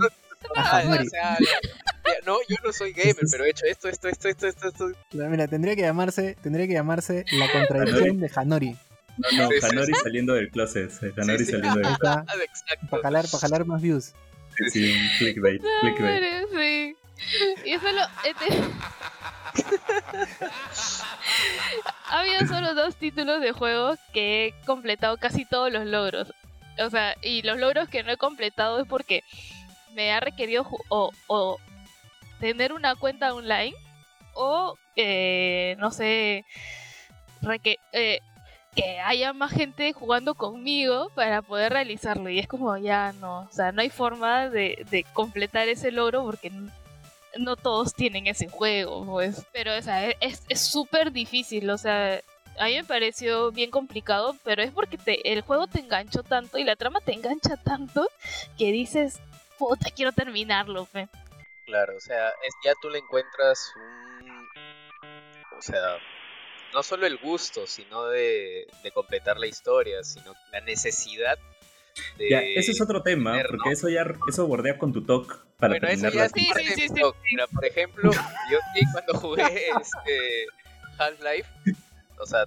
no, 2.26 2.36
yo 2.48 2.56
no 2.64 2.72
soy 2.72 2.92
gamer, 2.92 3.16
pero 3.30 3.44
he 3.44 3.50
hecho 3.50 3.66
esto, 3.66 3.88
esto, 3.88 4.08
esto, 4.08 4.28
esto, 4.28 4.46
esto, 4.48 4.68
esto. 4.68 4.92
Mira, 5.12 5.48
tendría 5.48 5.74
que 5.74 5.82
llamarse, 5.82 6.36
tendría 6.42 6.66
que 6.66 6.74
llamarse 6.74 7.24
la 7.32 7.50
contradicción 7.50 8.20
de 8.20 8.30
Hanori. 8.34 8.76
No, 9.18 9.28
no, 9.32 9.48
Hanori 9.68 9.92
saliendo 10.02 10.34
del 10.34 10.50
closet. 10.50 10.90
Hanori 11.16 11.44
saliendo 11.44 11.80
del 11.80 11.98
closet. 11.98 12.24
Para 12.90 13.02
jalar, 13.02 13.26
para 13.30 13.40
jalar 13.40 13.66
más 13.66 13.82
views. 13.82 14.12
Sí, 14.56 14.70
sí, 14.70 15.10
clickbait, 15.18 15.62
clickbait. 15.80 16.24
Sí. 16.50 16.96
Y 17.64 17.72
eso 17.72 17.86
lo. 17.92 18.02
Este... 18.24 18.62
ha 22.08 22.18
habido 22.20 22.46
solo 22.46 22.74
dos 22.74 22.96
títulos 22.96 23.40
de 23.40 23.52
juego 23.52 23.94
que 24.12 24.46
he 24.46 24.64
completado 24.64 25.16
casi 25.18 25.44
todos 25.44 25.72
los 25.72 25.86
logros. 25.86 26.32
O 26.78 26.90
sea, 26.90 27.16
y 27.22 27.42
los 27.42 27.58
logros 27.58 27.88
que 27.88 28.02
no 28.02 28.12
he 28.12 28.16
completado 28.16 28.80
es 28.80 28.88
porque 28.88 29.22
me 29.94 30.12
ha 30.12 30.20
requerido 30.20 30.66
o, 30.88 31.58
tener 32.40 32.72
una 32.72 32.96
cuenta 32.96 33.34
online 33.34 33.74
o, 34.34 34.76
eh, 34.96 35.76
no 35.78 35.90
sé, 35.90 36.44
eh, 37.92 38.20
que 38.74 39.00
haya 39.00 39.32
más 39.32 39.52
gente 39.52 39.92
jugando 39.92 40.34
conmigo 40.34 41.10
para 41.14 41.42
poder 41.42 41.72
realizarlo. 41.72 42.28
Y 42.30 42.38
es 42.38 42.48
como 42.48 42.76
ya 42.76 43.12
no, 43.12 43.40
o 43.40 43.52
sea, 43.52 43.72
no 43.72 43.82
hay 43.82 43.90
forma 43.90 44.48
de, 44.48 45.06
completar 45.12 45.68
ese 45.68 45.92
logro 45.92 46.24
porque 46.24 46.50
no 47.38 47.56
todos 47.56 47.94
tienen 47.94 48.26
ese 48.26 48.48
juego, 48.48 49.04
pues. 49.04 49.46
Pero, 49.52 49.76
o 49.76 49.82
sea, 49.82 50.10
es 50.10 50.42
súper 50.60 51.12
difícil, 51.12 51.68
o 51.70 51.78
sea, 51.78 52.20
a 52.58 52.66
mí 52.66 52.74
me 52.74 52.84
pareció 52.84 53.50
bien 53.50 53.70
complicado, 53.70 54.36
pero 54.44 54.62
es 54.62 54.72
porque 54.72 54.98
te, 54.98 55.32
el 55.32 55.42
juego 55.42 55.66
te 55.66 55.80
enganchó 55.80 56.22
tanto 56.22 56.58
y 56.58 56.64
la 56.64 56.76
trama 56.76 57.00
te 57.00 57.12
engancha 57.12 57.56
tanto 57.56 58.08
que 58.58 58.72
dices, 58.72 59.20
puta, 59.58 59.90
quiero 59.90 60.12
terminarlo, 60.12 60.84
fe. 60.86 61.08
Claro, 61.66 61.96
o 61.96 62.00
sea, 62.00 62.32
ya 62.64 62.72
tú 62.80 62.90
le 62.90 62.98
encuentras 62.98 63.72
un... 63.76 64.48
O 65.56 65.62
sea, 65.62 65.96
no 66.72 66.82
solo 66.82 67.06
el 67.06 67.18
gusto, 67.18 67.66
sino 67.66 68.06
de, 68.06 68.66
de 68.82 68.90
completar 68.90 69.38
la 69.38 69.46
historia, 69.46 70.02
sino 70.04 70.34
la 70.52 70.60
necesidad 70.60 71.38
ya, 72.18 72.40
ese 72.40 72.72
es 72.72 72.80
otro 72.80 73.02
tema, 73.02 73.42
porque 73.48 73.70
eso 73.70 73.88
ya 73.88 74.06
eso 74.28 74.46
bordea 74.46 74.78
con 74.78 74.92
tu 74.92 75.04
talk 75.04 75.44
para 75.58 75.74
bueno, 75.74 75.88
eso 75.88 76.08
ya 76.08 76.28
sí, 76.28 76.48
sí, 76.74 76.88
sí, 76.88 77.02
Mira, 77.30 77.46
por 77.48 77.64
ejemplo, 77.64 78.10
yo 78.12 78.58
cuando 78.92 79.14
jugué 79.14 79.42
este 79.80 80.46
Half-Life, 80.98 81.48
o 82.18 82.26
sea, 82.26 82.44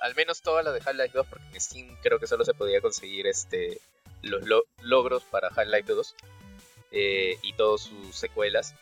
al 0.00 0.14
menos 0.14 0.42
todas 0.42 0.64
las 0.64 0.74
de 0.74 0.80
Half-Life 0.80 1.12
2, 1.14 1.26
porque 1.26 1.44
en 1.52 1.60
Steam 1.60 1.96
creo 2.02 2.18
que 2.18 2.26
solo 2.26 2.44
se 2.44 2.54
podía 2.54 2.80
conseguir 2.80 3.26
este 3.26 3.78
los 4.22 4.42
logros 4.80 5.24
para 5.24 5.48
Half-Life 5.48 5.92
2 5.92 6.14
eh, 6.92 7.36
y 7.42 7.52
todas 7.54 7.82
sus 7.82 8.16
secuelas. 8.16 8.74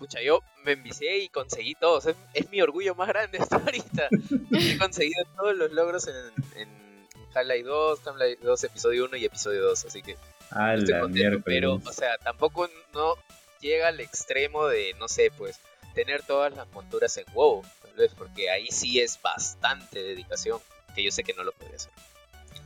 Pucha, 0.00 0.22
yo 0.22 0.42
me 0.64 0.72
envicié 0.72 1.18
y 1.18 1.28
conseguí 1.28 1.74
todos. 1.74 2.06
Es, 2.32 2.50
mi 2.50 2.62
orgullo 2.62 2.94
más 2.94 3.06
grande 3.06 3.36
hasta 3.38 3.56
ahorita. 3.64 4.08
He 4.50 4.78
conseguido 4.78 5.24
todos 5.36 5.54
los 5.54 5.70
logros 5.72 6.08
en 6.08 6.68
Half-Life 7.34 7.64
2, 7.64 8.06
Half-Life 8.06 8.38
2 8.42 8.64
episodio 8.64 9.04
1 9.04 9.16
y 9.18 9.24
episodio 9.26 9.62
2, 9.62 9.84
así 9.84 10.02
que... 10.02 10.16
Ah, 10.50 10.74
la 10.74 11.06
mierda. 11.06 11.42
Pero, 11.44 11.74
o 11.74 11.92
sea, 11.92 12.16
tampoco 12.16 12.68
no 12.94 13.14
llega 13.60 13.88
al 13.88 14.00
extremo 14.00 14.66
de, 14.66 14.94
no 14.98 15.06
sé, 15.06 15.30
pues, 15.36 15.60
tener 15.94 16.22
todas 16.22 16.56
las 16.56 16.66
monturas 16.72 17.14
en 17.18 17.26
WoW, 17.34 17.62
tal 17.82 17.92
vez, 17.92 18.14
porque 18.16 18.48
ahí 18.48 18.68
sí 18.70 19.00
es 19.00 19.20
bastante 19.20 20.02
dedicación, 20.02 20.60
que 20.94 21.04
yo 21.04 21.10
sé 21.10 21.24
que 21.24 21.34
no 21.34 21.44
lo 21.44 21.52
podría 21.52 21.76
hacer. 21.76 21.92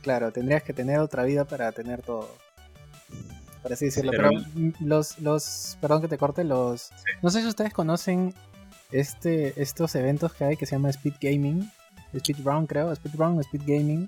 Claro, 0.01 0.31
tendrías 0.31 0.63
que 0.63 0.71
tener 0.71 0.99
otra 0.99 1.23
vida 1.25 1.43
para 1.43 1.73
tener 1.73 2.01
todo. 2.01 2.33
Por 3.65 3.73
así 3.73 3.85
decirlo. 3.85 4.11
pero... 4.11 4.29
los, 4.79 5.17
los, 5.17 5.75
perdón 5.81 6.03
que 6.03 6.07
te 6.07 6.19
corte, 6.19 6.43
los... 6.43 6.91
No 7.23 7.31
sé 7.31 7.41
si 7.41 7.47
ustedes 7.47 7.73
conocen 7.73 8.35
este, 8.91 9.59
estos 9.59 9.95
eventos 9.95 10.35
que 10.35 10.43
hay 10.43 10.55
que 10.55 10.67
se 10.67 10.75
llama 10.75 10.91
Speed 10.91 11.15
Gaming. 11.19 11.71
Speed 12.13 12.45
Run, 12.45 12.67
creo. 12.67 12.91
Speed 12.91 13.15
Run, 13.15 13.39
Speed 13.39 13.63
Gaming 13.65 14.07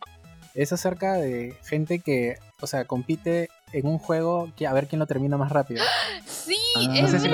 es 0.53 0.71
acerca 0.73 1.13
de 1.13 1.55
gente 1.65 1.97
que, 1.97 2.37
o 2.61 2.67
sea, 2.67 2.85
compite 2.85 3.49
en 3.73 3.87
un 3.87 3.97
juego 3.97 4.53
que 4.55 4.67
a 4.67 4.73
ver 4.73 4.87
quién 4.87 4.99
lo 4.99 5.07
termina 5.07 5.37
más 5.37 5.51
rápido. 5.51 5.83
Sí, 6.27 6.55
ah, 6.75 6.93
es 6.95 7.13
no 7.13 7.19
sé 7.19 7.29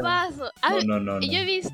paso. 0.00 0.50
Ah, 0.62 0.78
no, 0.86 0.98
no, 0.98 1.18
no, 1.18 1.20
Yo 1.20 1.40
he 1.40 1.44
visto. 1.44 1.70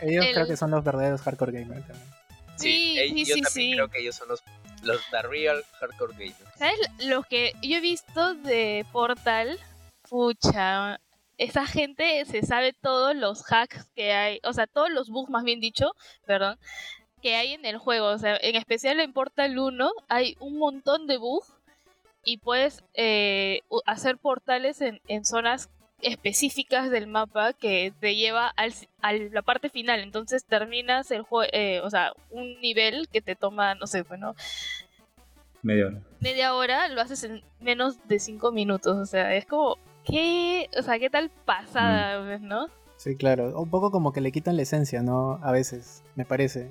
ellos 0.00 0.26
creo 0.32 0.46
que 0.46 0.56
son 0.56 0.70
los 0.70 0.82
verdaderos 0.82 1.20
hardcore 1.20 1.52
gamers 1.52 1.86
también. 1.86 2.08
Sí, 2.56 2.96
sí, 2.96 3.24
sí, 3.24 3.24
yo 3.24 3.36
también 3.42 3.72
creo 3.74 3.88
que 3.88 4.00
ellos 4.00 4.14
son 4.14 4.28
los, 4.28 4.42
los 4.82 5.00
the 5.10 5.22
real 5.22 5.62
hardcore 5.80 6.12
gamers. 6.12 6.36
¿Sabes 6.56 6.78
lo 7.00 7.22
que 7.22 7.52
yo 7.62 7.76
he 7.76 7.80
visto 7.80 8.34
de 8.34 8.84
Portal? 8.92 9.58
Pucha, 10.08 11.00
esa 11.38 11.66
gente 11.66 12.24
se 12.24 12.42
sabe 12.42 12.72
todos 12.72 13.16
los 13.16 13.44
hacks 13.50 13.86
que 13.94 14.12
hay, 14.12 14.40
o 14.44 14.52
sea, 14.52 14.66
todos 14.66 14.90
los 14.90 15.08
bugs, 15.08 15.30
más 15.30 15.44
bien 15.44 15.60
dicho, 15.60 15.92
perdón, 16.26 16.58
que 17.22 17.36
hay 17.36 17.54
en 17.54 17.64
el 17.64 17.78
juego. 17.78 18.08
O 18.08 18.18
sea, 18.18 18.36
en 18.36 18.56
especial 18.56 19.00
en 19.00 19.12
Portal 19.12 19.58
1 19.58 19.90
hay 20.08 20.36
un 20.40 20.58
montón 20.58 21.06
de 21.06 21.16
bugs 21.16 21.54
y 22.24 22.38
puedes 22.38 22.84
eh, 22.94 23.60
hacer 23.86 24.18
portales 24.18 24.80
en, 24.80 25.24
zonas 25.24 25.70
específicas 26.02 26.90
del 26.90 27.06
mapa 27.06 27.52
que 27.52 27.92
te 28.00 28.14
lleva 28.16 28.48
al, 28.48 28.72
a 29.00 29.12
la 29.12 29.42
parte 29.42 29.68
final. 29.68 30.00
Entonces 30.00 30.44
terminas 30.44 31.10
el 31.10 31.22
juego, 31.22 31.48
eh, 31.52 31.80
o 31.80 31.90
sea, 31.90 32.12
un 32.30 32.60
nivel 32.60 33.08
que 33.08 33.22
te 33.22 33.36
toma, 33.36 33.74
no 33.74 33.86
sé, 33.86 34.02
bueno... 34.02 34.34
Media 35.62 35.86
hora. 35.86 36.00
Media 36.20 36.54
hora 36.54 36.88
lo 36.88 37.00
haces 37.00 37.22
en 37.22 37.42
menos 37.60 37.96
de 38.08 38.18
cinco 38.18 38.50
minutos. 38.50 38.98
O 38.98 39.06
sea, 39.06 39.34
es 39.36 39.46
como, 39.46 39.76
¿qué? 40.04 40.68
O 40.76 40.82
sea, 40.82 40.98
¿qué 40.98 41.08
tal 41.08 41.30
pasada, 41.44 42.38
mm. 42.38 42.46
no? 42.46 42.66
Sí, 42.96 43.16
claro. 43.16 43.60
Un 43.60 43.70
poco 43.70 43.90
como 43.90 44.12
que 44.12 44.20
le 44.20 44.32
quitan 44.32 44.56
la 44.56 44.62
esencia, 44.62 45.02
¿no? 45.02 45.38
A 45.42 45.52
veces, 45.52 46.02
me 46.16 46.24
parece 46.24 46.70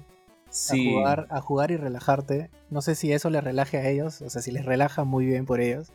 a, 0.52 0.76
jugar, 0.76 1.28
a 1.30 1.42
jugar 1.42 1.72
y 1.72 1.78
relajarte. 1.78 2.50
No 2.70 2.82
sé 2.82 2.96
si 2.96 3.12
eso 3.12 3.30
les 3.30 3.44
relaje 3.44 3.78
a 3.78 3.90
ellos, 3.90 4.22
o 4.22 4.30
sea, 4.30 4.42
si 4.42 4.52
les 4.52 4.66
relaja 4.66 5.04
muy 5.04 5.26
bien 5.26 5.46
por 5.46 5.62
ellos. 5.62 5.92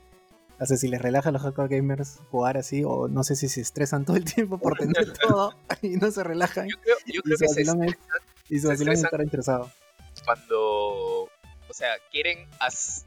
O 0.58 0.66
sea, 0.66 0.76
si 0.76 0.88
les 0.88 1.00
relaja 1.00 1.28
a 1.28 1.32
los 1.32 1.42
hardcore 1.42 1.76
gamers 1.76 2.20
jugar 2.30 2.56
así, 2.56 2.82
o 2.84 3.08
no 3.08 3.24
sé 3.24 3.36
si 3.36 3.48
se 3.48 3.60
estresan 3.60 4.04
todo 4.04 4.16
el 4.16 4.24
tiempo 4.24 4.58
por 4.58 4.78
tener 4.78 5.12
todo 5.20 5.54
y 5.82 5.96
no 5.96 6.10
se 6.10 6.24
relajan. 6.24 6.68
Yo 6.68 6.76
creo, 6.80 6.96
yo 7.06 7.22
creo 7.22 7.36
que 7.38 7.48
se 7.48 7.60
estresan, 7.60 7.96
y 8.48 8.60
su 8.60 8.72
interesado. 9.22 9.70
Cuando, 10.24 11.24
o 11.68 11.72
sea, 11.72 11.96
quieren, 12.10 12.48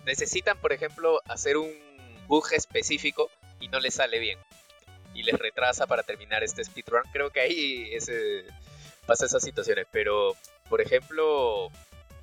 necesitan, 0.05 0.57
por 0.59 0.73
ejemplo, 0.73 1.21
hacer 1.25 1.57
un 1.57 1.71
bug 2.27 2.53
específico 2.53 3.29
y 3.59 3.67
no 3.69 3.79
les 3.79 3.95
sale 3.95 4.19
bien. 4.19 4.37
Y 5.15 5.23
les 5.23 5.39
retrasa 5.39 5.87
para 5.87 6.03
terminar 6.03 6.43
este 6.43 6.63
speedrun. 6.63 7.01
Creo 7.11 7.31
que 7.31 7.39
ahí 7.39 7.89
ese, 7.93 8.45
pasa 9.07 9.25
esas 9.25 9.41
situaciones. 9.41 9.87
Pero 9.91 10.35
por 10.69 10.81
ejemplo, 10.81 11.71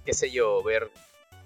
qué 0.04 0.14
sé 0.14 0.30
yo, 0.30 0.62
ver 0.62 0.88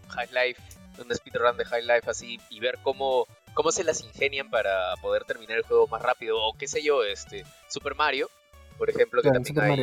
High 0.09 0.29
Life, 0.33 0.63
un 0.99 1.15
speedrun 1.15 1.57
de 1.57 1.65
High 1.65 1.83
Life 1.83 2.11
así 2.11 2.39
y 2.51 2.61
ver 2.61 2.79
cómo, 2.83 3.27
cómo 3.55 3.73
se 3.73 3.85
las 3.85 4.03
ingenian 4.03 4.51
para 4.51 4.95
poder 5.03 5.25
terminar 5.25 5.59
el 5.59 5.65
juego 5.65 5.87
más 5.89 6.03
rápido 6.03 6.39
o 6.41 6.55
qué 6.57 6.69
sé 6.69 6.83
yo, 6.83 7.05
este 7.05 7.45
Super 7.69 7.95
Mario, 7.95 8.31
por 8.79 8.91
ejemplo, 8.91 9.23
que 9.23 9.31
también 9.31 9.61
hay, 9.61 9.81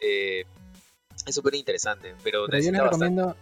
eh, 0.00 0.44
es 1.26 1.34
súper 1.34 1.54
interesante, 1.54 2.14
pero, 2.22 2.46
yo 2.48 2.72
les 2.72 2.82
recomiendo 2.82 3.36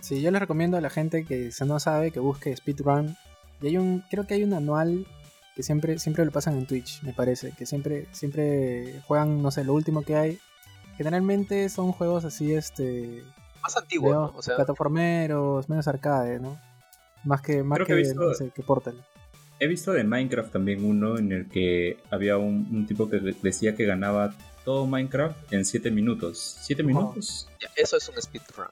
Sí, 0.00 0.20
yo 0.20 0.30
les 0.30 0.40
recomiendo 0.40 0.76
a 0.76 0.80
la 0.80 0.90
gente 0.90 1.24
que 1.24 1.50
se 1.50 1.64
no 1.64 1.80
sabe 1.80 2.10
que 2.10 2.20
busque 2.20 2.54
speedrun. 2.56 3.16
Y 3.60 3.68
hay 3.68 3.76
un 3.76 4.04
creo 4.10 4.26
que 4.26 4.34
hay 4.34 4.44
un 4.44 4.54
anual 4.54 5.06
que 5.56 5.62
siempre 5.62 5.98
siempre 5.98 6.24
lo 6.24 6.30
pasan 6.30 6.56
en 6.56 6.66
Twitch, 6.66 7.02
me 7.02 7.12
parece, 7.12 7.52
que 7.52 7.66
siempre 7.66 8.06
siempre 8.12 9.02
juegan, 9.06 9.42
no 9.42 9.50
sé, 9.50 9.64
lo 9.64 9.74
último 9.74 10.02
que 10.02 10.16
hay. 10.16 10.38
Generalmente 10.96 11.68
son 11.68 11.92
juegos 11.92 12.24
así, 12.24 12.54
este... 12.54 13.22
Más 13.62 13.76
antiguos, 13.76 14.32
O 14.34 14.42
sea... 14.42 14.56
Plataformeros, 14.56 15.68
menos 15.68 15.86
arcade, 15.86 16.40
¿no? 16.40 16.60
Más 17.24 17.42
que, 17.42 17.62
más 17.62 17.78
que, 17.80 18.50
que, 18.54 18.62
Portal. 18.62 18.94
He 19.60 19.66
visto 19.66 19.92
de 19.92 20.04
Minecraft 20.04 20.52
también 20.52 20.84
uno 20.84 21.18
en 21.18 21.32
el 21.32 21.48
que 21.48 21.98
había 22.10 22.36
un, 22.36 22.86
tipo 22.86 23.10
que 23.10 23.18
decía 23.42 23.74
que 23.74 23.84
ganaba 23.84 24.34
todo 24.64 24.86
Minecraft 24.86 25.52
en 25.52 25.64
7 25.64 25.90
minutos. 25.90 26.58
¿7 26.68 26.84
minutos? 26.84 27.48
eso 27.76 27.96
es 27.96 28.08
un 28.08 28.20
speedrun. 28.20 28.68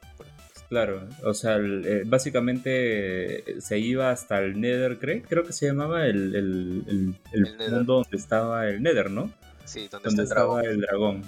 Claro, 0.69 1.07
o 1.23 1.33
sea, 1.33 1.57
eh, 1.57 2.03
básicamente 2.05 3.61
se 3.61 3.79
iba 3.79 4.11
hasta 4.11 4.39
el 4.39 4.59
Nether, 4.59 4.99
creo 4.99 5.45
que 5.45 5.53
se 5.53 5.65
llamaba 5.65 6.05
el, 6.05 6.35
el, 6.35 7.15
el, 7.31 7.71
mundo 7.71 7.93
donde 7.93 8.17
estaba 8.17 8.67
el 8.67 8.83
Nether, 8.83 9.09
¿no? 9.09 9.31
Sí, 9.63 9.87
donde, 9.89 10.23
estaba 10.23 10.61
el 10.63 10.81
dragón 10.81 11.23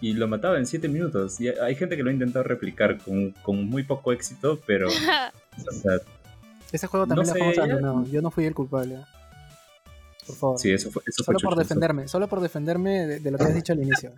y 0.00 0.14
lo 0.14 0.26
mataba 0.26 0.58
en 0.58 0.66
7 0.66 0.88
minutos. 0.88 1.40
Y 1.40 1.48
hay 1.48 1.76
gente 1.76 1.96
que 1.96 2.02
lo 2.02 2.10
ha 2.10 2.12
intentado 2.12 2.42
replicar 2.42 2.98
con, 2.98 3.30
con 3.42 3.64
muy 3.64 3.84
poco 3.84 4.12
éxito, 4.12 4.60
pero. 4.66 4.88
Ese 6.72 6.86
juego 6.86 7.06
también 7.06 7.28
lo 7.28 7.34
jugamos 7.34 7.58
abandonado. 7.58 8.06
Yo 8.06 8.22
no 8.22 8.30
fui 8.30 8.46
el 8.46 8.54
culpable. 8.54 9.04
Por 10.26 10.36
favor. 10.36 10.58
Sí, 10.58 10.70
eso 10.72 10.90
fue. 10.90 11.02
solo 11.10 11.38
por 11.40 11.56
defenderme, 11.56 12.08
solo 12.08 12.28
por 12.28 12.40
defenderme 12.40 13.06
de, 13.06 13.30
lo 13.30 13.38
que 13.38 13.44
has 13.44 13.54
dicho 13.54 13.72
al 13.72 13.82
inicio. 13.82 14.12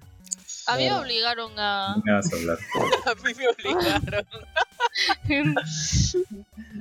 A 0.66 0.76
mí 0.76 0.84
me 0.84 0.94
obligaron 0.94 1.52
a. 1.58 1.96
Me 2.04 2.12
vas 2.12 2.32
a 2.32 2.36
hablar. 2.36 2.58
a 3.06 3.14
mí 3.22 3.32
me 3.36 3.48
obligaron. 3.48 4.24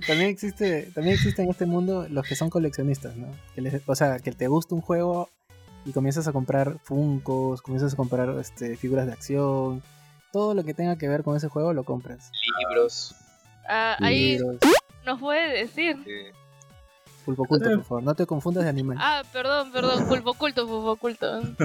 también 0.08 0.30
existe, 0.30 0.92
también 0.94 1.16
existe 1.16 1.42
en 1.42 1.50
este 1.50 1.66
mundo 1.66 2.08
los 2.10 2.26
que 2.28 2.36
son 2.36 2.50
coleccionistas, 2.50 3.16
¿no? 3.16 3.28
Que 3.56 3.62
les, 3.62 3.82
o 3.86 3.96
sea, 3.96 4.20
que 4.20 4.32
te 4.32 4.48
gusta 4.48 4.76
un 4.76 4.82
juego 4.82 5.30
y 5.86 5.92
comienzas 5.92 6.28
a 6.28 6.32
comprar 6.32 6.78
funcos, 6.84 7.62
comienzas 7.62 7.94
a 7.94 7.96
comprar 7.96 8.30
este, 8.40 8.78
figuras 8.78 9.08
de 9.08 9.14
acción, 9.14 9.82
todo 10.32 10.54
lo 10.54 10.64
que 10.64 10.74
tenga 10.74 10.98
que 10.98 11.10
ver 11.10 11.24
con 11.24 11.36
ese 11.36 11.48
juego 11.48 11.74
lo 11.74 11.84
compras. 11.84 12.32
Libros. 12.60 13.16
Ah, 13.68 13.98
ahí 14.00 14.38
nos 15.06 15.20
puede 15.20 15.60
decir. 15.62 15.98
Pulpo 17.26 17.44
oculto, 17.44 17.70
por 17.70 17.84
favor. 17.86 18.04
No 18.04 18.16
te 18.16 18.26
confundas 18.26 18.64
de 18.66 18.70
animal. 18.70 18.98
Ah, 19.00 19.24
perdón, 19.32 19.72
perdón. 19.72 20.06
Pulpo 20.08 20.32
oculto, 20.32 20.68
pulpo 20.68 20.92
oculto. 20.92 21.40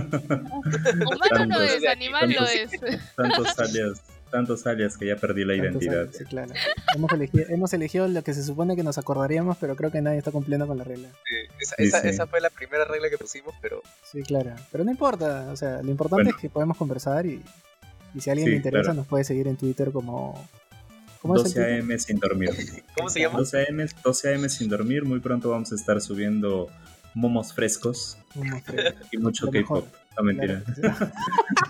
Humano 0.47 1.47
no 1.47 1.61
es, 1.63 1.85
animal 1.87 2.31
lo 2.31 2.45
es. 2.47 2.71
Tantos 3.17 3.59
alias, 3.59 4.03
tantos 4.31 4.67
alias 4.69 4.97
que 4.97 5.07
ya 5.07 5.17
perdí 5.17 5.45
la 5.45 5.55
Tantos 5.61 5.83
identidad. 5.83 6.09
Sí, 6.17 6.25
claro. 6.27 6.53
Hemos 6.95 7.13
elegido, 7.13 7.45
hemos 7.49 7.73
elegido 7.73 8.07
lo 8.07 8.23
que 8.23 8.35
se 8.35 8.45
supone 8.45 8.77
que 8.77 8.85
nos 8.85 8.99
acordaríamos, 8.99 9.57
pero 9.59 9.75
creo 9.75 9.91
que 9.91 10.01
nadie 10.01 10.19
está 10.19 10.31
cumpliendo 10.31 10.67
con 10.69 10.79
la 10.79 10.85
regla. 10.85 11.09
Sí, 11.27 11.35
esa, 11.61 11.75
Sí, 11.77 11.83
esa- 11.85 12.01
sí. 12.03 12.09
esa 12.09 12.27
fue 12.29 12.41
la 12.41 12.51
primera 12.51 12.85
regla 12.85 13.11
que 13.11 13.19
pusimos, 13.19 13.53
pero 13.61 13.83
Sí, 14.05 14.23
claro. 14.23 14.55
Pero 14.71 14.85
no 14.85 14.93
importa. 14.93 15.49
O 15.51 15.57
sea, 15.57 15.83
lo 15.83 15.91
importante 15.91 16.23
Bueno. 16.25 16.37
es 16.37 16.37
que 16.41 16.51
podemos 16.51 16.77
conversar 16.77 17.27
y, 17.27 17.43
y 18.15 18.21
si 18.21 18.31
a 18.31 18.33
alguien 18.33 18.47
Sí, 18.47 18.51
le 18.53 18.57
interesa 18.59 18.83
claro. 18.85 18.95
nos 18.99 19.07
puede 19.09 19.25
seguir 19.25 19.49
en 19.49 19.57
Twitter 19.57 19.91
como... 19.91 20.41
¿Cómo 21.21 21.37
es 21.37 21.41
el 21.41 21.45
12 21.45 21.55
Twitter? 21.55 21.93
AM 21.93 21.99
sin 21.99 22.19
dormir. 22.19 22.51
¿cómo 22.97 23.09
se 23.11 23.21
llama? 23.21 23.39
12 23.39 23.67
AM, 23.69 23.87
12 24.05 24.35
AM 24.35 24.49
sin 24.49 24.69
dormir. 24.69 25.05
Muy 25.05 25.21
pronto 25.21 25.51
vamos 25.51 25.73
a 25.73 25.75
estar 25.75 26.01
subiendo 26.01 26.69
momos 27.15 27.53
frescos 27.53 28.19
Como 28.33 28.61
Fred. 28.65 28.95
y 29.11 29.19
mucho 29.19 29.51
K-pop. 29.51 29.87
No 30.17 30.25
mentira. 30.25 30.63
Claro. 30.81 31.13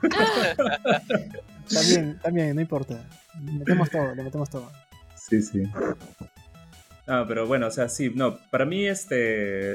también, 1.69 2.19
también, 2.23 2.55
no 2.55 2.61
importa. 2.61 3.07
Le 3.45 3.53
metemos 3.53 3.91
todo, 3.91 4.15
le 4.15 4.23
metemos 4.23 4.51
todo. 4.51 4.73
Sí, 5.17 5.43
sí. 5.43 5.63
Ah, 7.07 7.25
pero 7.29 7.47
bueno, 7.47 7.67
o 7.67 7.71
sea, 7.71 7.89
sí, 7.89 8.11
no, 8.15 8.39
para 8.51 8.65
mí, 8.65 8.87
este, 8.87 9.15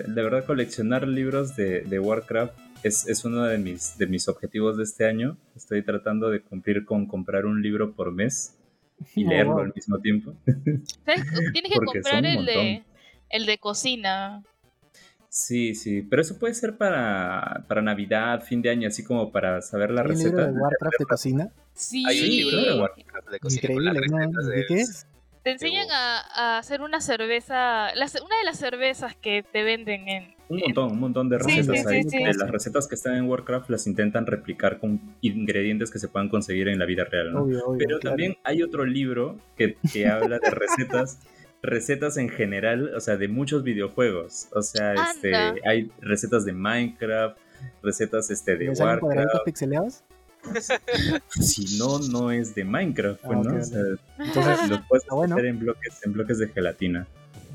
de 0.04 0.24
verdad, 0.24 0.46
coleccionar 0.46 1.08
libros 1.08 1.56
de, 1.56 1.82
de 1.82 2.00
Warcraft 2.00 2.54
es, 2.84 3.08
es 3.08 3.26
uno 3.26 3.44
de 3.44 3.58
mis, 3.58 3.98
de 3.98 4.08
mis 4.08 4.28
objetivos 4.28 4.78
de 4.78 4.84
este 4.84 5.06
año. 5.06 5.38
Estoy 5.56 5.84
tratando 5.84 6.30
de 6.30 6.42
cumplir 6.42 6.86
con 6.86 7.06
comprar 7.06 7.46
un 7.46 7.62
libro 7.62 7.94
por 7.94 8.12
mes 8.12 8.56
y 9.16 9.24
Oh, 9.26 9.30
leerlo 9.30 9.54
wow. 9.54 9.62
al 9.64 9.74
mismo 9.76 10.00
tiempo. 10.00 10.34
¿Sabes? 11.06 11.24
Tienes 11.54 11.72
que 11.72 11.76
Porque 11.78 12.00
comprar 12.02 12.26
el 12.26 12.46
de, 12.46 12.84
el 13.30 13.46
de 13.46 13.58
cocina. 13.58 14.44
Sí, 15.30 15.74
sí, 15.74 16.04
pero 16.04 16.22
eso 16.22 16.38
puede 16.38 16.54
ser 16.54 16.78
para, 16.78 17.66
para 17.68 17.82
Navidad, 17.82 18.44
fin 18.44 18.62
de 18.62 18.70
año, 18.70 18.88
así 18.88 19.04
como 19.04 19.32
para 19.32 19.62
saber 19.64 19.90
la 19.90 20.02
¿Hay 20.02 20.08
un 20.10 20.18
libro 20.18 20.38
receta. 20.38 20.52
de 20.52 20.60
Warcraft 20.60 21.00
de 21.00 21.06
cocina? 21.06 21.52
Sí. 21.74 22.04
Hay 22.08 22.20
un 22.20 22.26
Sí, 22.26 22.32
libro 22.38 22.62
de. 22.62 22.80
Warcraft 22.80 23.30
de 23.30 23.40
cocina 23.40 23.74
Increíble, 23.74 24.00
¿De 24.56 24.66
qué 24.68 24.76
es? 24.82 25.08
Te 25.42 25.52
enseñan 25.52 25.88
a, 25.92 26.20
a 26.36 26.58
hacer 26.60 26.82
una 26.82 27.02
cerveza, 27.02 27.94
la 27.96 28.06
una 28.24 28.38
de 28.38 28.44
las 28.46 28.58
cervezas 28.60 29.16
que 29.16 29.44
te 29.44 29.64
venden 29.64 30.08
en... 30.08 30.36
Un 30.54 30.60
montón, 30.62 30.92
un 30.92 31.00
montón 31.00 31.30
de 31.30 31.38
recetas 31.38 31.82
sí, 31.82 31.88
ahí. 31.88 32.04
sí, 32.04 32.10
sí. 32.10 32.24
Las 32.24 32.50
recetas 32.50 32.88
que 32.88 32.96
están 32.96 33.16
en 33.16 33.26
Warcraft 33.30 33.70
las 33.70 33.88
intentan 33.88 34.26
replicar 34.26 34.80
con 34.80 35.00
ingredientes 35.22 35.92
que 35.92 36.00
se 36.00 36.08
puedan 36.08 36.30
conseguir 36.30 36.68
en 36.68 36.80
la 36.80 36.86
vida 36.86 37.04
real, 37.06 37.34
¿no? 37.34 37.44
Obvio, 37.44 37.66
obvio. 37.66 37.78
Pero 37.80 38.00
claro. 38.00 38.12
también 38.16 38.36
hay 38.44 38.64
otro 38.64 38.86
libro 38.86 39.38
que, 39.58 39.78
que 39.92 40.08
habla 40.08 40.40
de 40.40 40.50
recetas, 40.52 41.20
recetas 41.62 42.18
en 42.18 42.30
general, 42.30 42.94
o 42.96 43.00
sea, 43.00 43.18
de 43.18 43.28
muchos 43.28 43.64
videojuegos. 43.64 44.48
O 44.54 44.62
sea, 44.62 44.94
este, 44.94 45.34
hay 45.68 45.92
recetas 46.02 46.46
de 46.46 46.54
Minecraft, 46.54 47.38
recetas 47.82 48.30
este, 48.32 48.58
de 48.58 48.70
¿Me 48.70 48.76
salen 48.76 49.00
cuadraditos 49.00 49.34
Warcraft. 49.36 49.46
pixeleados? 49.46 50.04
Si 51.40 51.78
no, 51.80 52.00
no 52.00 52.32
es 52.32 52.54
de 52.54 52.66
Minecraft, 52.66 53.22
pues, 53.24 53.38
Ah, 53.38 53.42
¿no? 53.44 53.52
ok, 53.52 53.60
O 53.60 53.64
sea, 53.64 53.80
Entonces, 54.20 54.70
los 54.70 54.82
puedes 54.90 55.06
bueno. 55.10 55.36
hacer 55.36 55.46
en 55.48 55.60
bloques, 55.60 56.02
en 56.06 56.14
bloques 56.14 56.38
de 56.40 56.48
gelatina. 56.50 57.08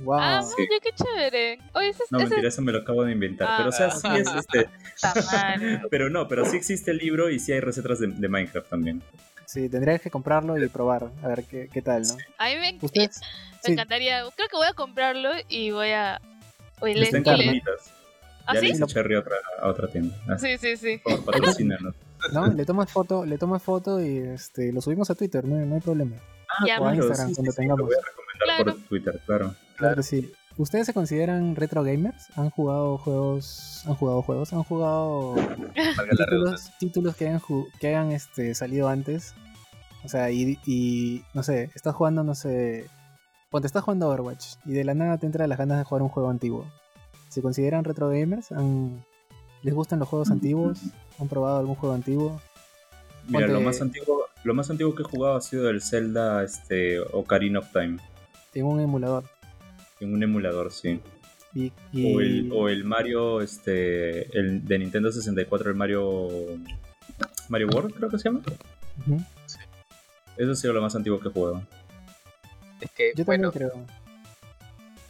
Wow. 0.03 0.19
Ah, 0.21 0.43
Sí. 0.43 0.55
oye, 0.59 0.81
qué 0.83 0.91
chévere. 0.93 1.59
Oye, 1.75 1.89
ese, 1.91 2.05
No, 2.11 2.19
ese 2.19 2.29
mentira, 2.29 2.49
eso 2.49 2.63
me 2.63 2.73
lo 2.73 2.79
acabo 2.79 3.05
de 3.05 3.13
inventar. 3.13 3.49
Ah. 3.51 3.55
Pero, 3.59 3.69
o 3.71 3.73
sea, 3.73 3.91
sí 3.91 4.09
es 4.17 4.29
este. 4.35 4.69
está 4.95 5.15
mal. 5.33 5.87
Pero 5.91 6.11
no, 6.11 6.27
pero 6.29 6.45
sí 6.45 6.57
existe 6.57 6.91
el 6.91 6.99
libro 6.99 7.31
y 7.31 7.39
sí 7.39 7.53
hay 7.53 7.61
recetas 7.61 7.99
de, 8.01 8.09
de 8.09 8.29
Minecraft 8.29 8.69
también. 8.69 9.03
Sí, 9.47 9.69
tendrías 9.69 10.01
que 10.03 10.11
comprarlo 10.11 10.59
y 10.63 10.69
probar, 10.69 11.11
a 11.23 11.29
ver 11.29 11.45
qué, 11.45 11.69
qué 11.73 11.81
tal, 11.81 12.03
¿no? 12.03 12.17
A 12.37 12.49
mí 12.49 12.57
me, 12.57 12.73
me 12.75 12.89
sí, 12.89 13.73
encantaría. 13.73 14.21
Creo 14.37 14.49
que 14.49 14.57
voy 14.57 14.67
a 14.69 14.75
comprarlo 14.75 15.31
y 15.49 15.71
voy 15.71 15.91
a. 15.93 16.21
Oye, 16.81 16.95
le, 16.95 17.03
Está 17.05 17.17
en 17.19 17.23
y 17.23 17.31
le- 17.31 17.45
carnitas. 17.47 17.91
¿Ah, 18.47 18.55
ya 18.55 18.61
sí? 18.61 18.67
le 18.67 18.73
hice 18.73 18.87
cherry 18.87 19.15
a 19.15 19.21
otra, 19.21 19.37
a 19.61 19.69
otra 19.69 19.89
tienda. 19.89 20.17
Ah, 20.29 20.39
Sí, 20.39 20.57
sí, 20.59 20.77
sí. 20.77 20.99
Por 21.05 21.13
favor, 21.19 21.33
patrocínanos. 21.35 21.95
¿no? 22.33 22.47
Le 22.49 22.65
tomas 22.65 22.91
foto, 22.91 23.25
le 23.27 23.37
tomas 23.39 23.63
foto 23.63 24.01
y 24.03 24.19
este, 24.19 24.73
lo 24.73 24.81
subimos 24.81 25.09
a 25.11 25.15
Twitter, 25.15 25.45
no, 25.45 25.57
no 25.65 25.75
hay 25.75 25.81
problema. 25.81 26.17
Ah, 26.49 26.65
O 26.81 26.87
a 26.87 26.93
pues. 26.93 26.97
Instagram, 26.99 27.35
cuando 27.35 27.51
Lo 27.51 27.55
tengamos. 27.55 27.87
voy 27.87 27.95
a 27.95 28.07
recomendar 28.07 28.39
Claro. 28.57 28.65
por 28.75 28.89
Twitter, 28.89 29.21
claro. 29.27 29.55
Claro 29.79 29.97
que 29.97 30.03
sí. 30.03 30.33
¿Ustedes 30.57 30.87
se 30.87 30.93
consideran 30.95 31.55
retro 31.55 31.85
gamers? 31.85 32.27
¿Han 32.37 32.51
jugado 32.51 32.99
juegos? 32.99 33.85
¿Han 33.87 33.95
jugado 33.95 34.23
juegos? 34.23 34.53
¿Han 34.53 34.65
jugado 34.65 35.37
títulos, 36.11 36.71
títulos 36.81 37.17
que 37.17 37.29
hayan, 37.29 37.41
que 37.81 37.89
hayan 37.89 38.11
este, 38.11 38.55
salido 38.57 38.89
antes? 38.89 39.35
O 40.05 40.09
sea, 40.09 40.31
y, 40.31 40.59
y, 40.67 41.23
no 41.33 41.43
sé, 41.45 41.71
estás 41.75 41.95
jugando, 41.95 42.25
no 42.25 42.35
sé, 42.35 42.87
cuando 43.51 43.67
estás 43.67 43.85
jugando 43.85 44.09
Overwatch 44.09 44.57
y 44.65 44.73
de 44.73 44.85
la 44.85 44.95
nada 44.95 45.19
te 45.19 45.27
entra 45.27 45.47
las 45.47 45.59
ganas 45.59 45.79
de 45.79 45.85
jugar 45.85 46.03
un 46.03 46.09
juego 46.09 46.29
antiguo. 46.31 46.67
¿Se 47.29 47.41
consideran 47.41 47.85
retro 47.85 48.09
gamers? 48.09 48.51
¿Han- 48.53 49.05
¿Les 49.63 49.75
gustan 49.75 49.99
los 50.01 50.09
juegos 50.09 50.31
antiguos? 50.31 50.81
¿Han 51.21 51.29
probado 51.29 51.59
algún 51.59 51.75
juego 51.77 51.95
antiguo? 51.95 52.41
Mira, 53.29 53.47
lo 53.49 53.61
más 53.61 53.81
antiguo, 53.81 54.25
lo 54.45 54.55
más 54.55 54.71
antiguo 54.71 54.95
que 54.95 55.03
he 55.03 55.07
jugado 55.07 55.37
ha 55.37 55.41
sido 55.41 55.69
el 55.69 55.83
Zelda 55.83 56.43
este, 56.43 56.99
Ocarina 57.01 57.59
of 57.61 57.71
Time. 57.73 57.99
En 58.55 58.65
un 58.67 58.81
emulador. 58.81 59.25
En 60.01 60.13
un 60.15 60.23
emulador, 60.23 60.73
sí. 60.73 61.01
Y, 61.55 61.73
y- 61.93 62.15
O, 62.15 62.21
el, 62.21 62.51
o 62.53 62.69
el 62.69 62.85
Mario, 62.85 63.41
este, 63.41 64.37
el 64.39 64.65
de 64.67 64.79
Nintendo 64.79 65.11
64, 65.11 65.71
el 65.71 65.77
Mario. 65.77 66.29
Mario 67.49 67.69
World, 67.69 67.95
creo 67.95 68.11
que 68.11 68.19
se 68.19 68.25
llama. 68.29 68.43
Eso 70.37 70.53
ha 70.53 70.55
sido 70.57 70.73
lo 70.75 70.83
más 70.83 70.95
antiguo 70.95 71.19
que 71.19 71.29
he 71.29 71.33
jugado. 71.33 71.63
Es 72.81 72.91
que, 72.93 73.13
Yo 73.17 73.25
bueno, 73.25 73.51
también 73.51 73.71
creo. 73.71 73.87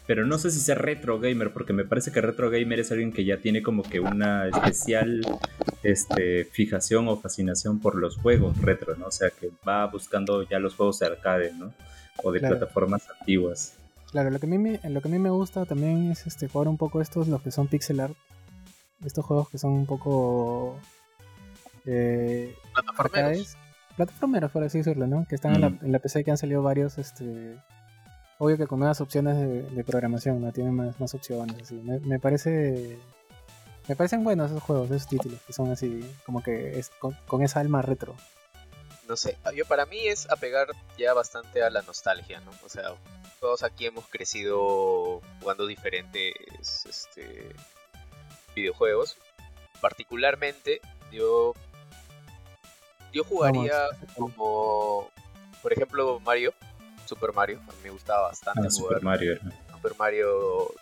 Pero 0.07 0.25
no 0.25 0.39
sé 0.39 0.51
si 0.51 0.61
sea 0.61 0.75
retro 0.75 1.21
gamer, 1.21 1.53
porque 1.53 1.75
me 1.75 1.85
parece 1.85 2.11
que 2.13 2.23
retro 2.23 2.49
gamer 2.49 2.81
es 2.81 2.91
alguien 2.93 3.13
que 3.13 3.27
ya 3.27 3.37
tiene 3.39 3.63
como 3.63 3.83
que 3.83 4.01
una 4.01 4.47
especial 4.49 5.21
este, 5.83 6.47
fijación 6.47 7.09
o 7.09 7.21
fascinación 7.21 7.79
por 7.79 7.95
los 7.97 8.17
juegos 8.17 8.57
retro, 8.63 8.97
¿no? 8.97 9.09
O 9.09 9.11
sea, 9.11 9.29
que 9.29 9.51
va 9.69 9.85
buscando 9.87 10.49
ya 10.49 10.59
los 10.61 10.77
juegos 10.77 10.99
de 11.01 11.07
arcade, 11.07 11.53
¿no? 11.53 11.75
O 12.23 12.33
de 12.33 12.39
Claro. 12.39 12.57
plataformas 12.57 13.03
antiguas. 13.21 13.75
Claro, 14.11 14.31
lo 14.31 14.39
que, 14.41 14.47
a 14.47 14.49
mí 14.49 14.59
me, 14.59 14.81
lo 14.89 15.03
que 15.03 15.09
a 15.09 15.11
mí 15.11 15.19
me 15.19 15.31
gusta 15.31 15.67
también 15.67 16.11
es 16.11 16.27
este, 16.27 16.49
jugar 16.49 16.69
un 16.69 16.79
poco 16.79 17.01
estos, 17.01 17.29
los 17.29 17.43
que 17.43 17.51
son 17.51 17.69
pixel 17.69 18.01
art. 18.01 18.15
Estos 19.05 19.25
juegos 19.25 19.49
que 19.51 19.59
son 19.59 19.73
un 19.73 19.87
poco 19.87 20.77
eh, 21.85 22.55
plataformeros. 22.73 23.29
arcades. 23.29 23.57
Plataformeros, 23.97 24.51
por 24.51 24.65
así 24.65 24.79
decirlo, 24.79 25.07
¿no? 25.07 25.27
Que 25.29 25.35
están 25.35 25.55
en, 25.55 25.61
la, 25.61 25.71
Mm. 25.71 25.79
en 25.83 25.93
la 25.93 25.99
PC 25.99 26.25
que 26.25 26.31
han 26.31 26.39
salido 26.39 26.63
varios, 26.63 26.99
este... 26.99 27.57
Obvio 28.41 28.57
que 28.57 28.67
con 28.69 28.79
nuevas 28.79 29.01
opciones 29.01 29.37
de, 29.37 29.63
de 29.63 29.85
programación, 29.85 30.41
¿no? 30.41 30.53
Tienen 30.53 30.73
más, 30.75 30.99
más 31.01 31.13
opciones, 31.15 31.57
así. 31.63 31.75
Me, 31.75 31.99
me 32.01 32.19
parece... 32.19 32.99
Me 33.89 33.97
parecen 33.97 34.23
buenos 34.23 34.51
esos 34.51 34.63
juegos, 34.63 34.91
esos 34.91 35.09
títulos, 35.09 35.41
que 35.47 35.53
son 35.53 35.71
así, 35.73 36.01
como 36.27 36.43
que 36.43 36.79
es 36.79 36.91
con, 37.01 37.17
con 37.27 37.43
esa 37.43 37.61
alma 37.61 37.83
retro. 37.83 38.15
No 39.09 39.17
sé, 39.17 39.39
yo 39.55 39.65
para 39.65 39.87
mí 39.87 40.07
es 40.07 40.31
apegar 40.31 40.69
ya 40.99 41.15
bastante 41.15 41.63
a 41.63 41.71
la 41.71 41.81
nostalgia, 41.83 42.41
¿no? 42.41 42.51
O 42.63 42.69
sea, 42.69 42.95
todos 43.41 43.63
aquí 43.63 43.87
hemos 43.87 44.07
crecido 44.07 45.23
jugando 45.41 45.67
diferentes 45.67 46.35
este, 46.87 47.55
videojuegos. 48.55 49.17
Particularmente, 49.81 50.81
yo 51.11 51.55
yo 53.11 53.25
jugaría 53.25 53.73
Vamos, 53.73 54.15
como, 54.15 55.11
por 55.63 55.73
ejemplo, 55.73 56.21
Mario, 56.21 56.53
Super 57.07 57.33
Mario. 57.33 57.61
A 57.67 57.73
mí 57.73 57.79
me 57.85 57.91
gustaba 57.91 58.29
bastante 58.29 58.61
Ah, 58.61 58.71
jugar 58.71 58.99
Super 58.99 59.03
Mario. 59.03 59.39
Super 59.73 59.95
Mario 59.99 60.75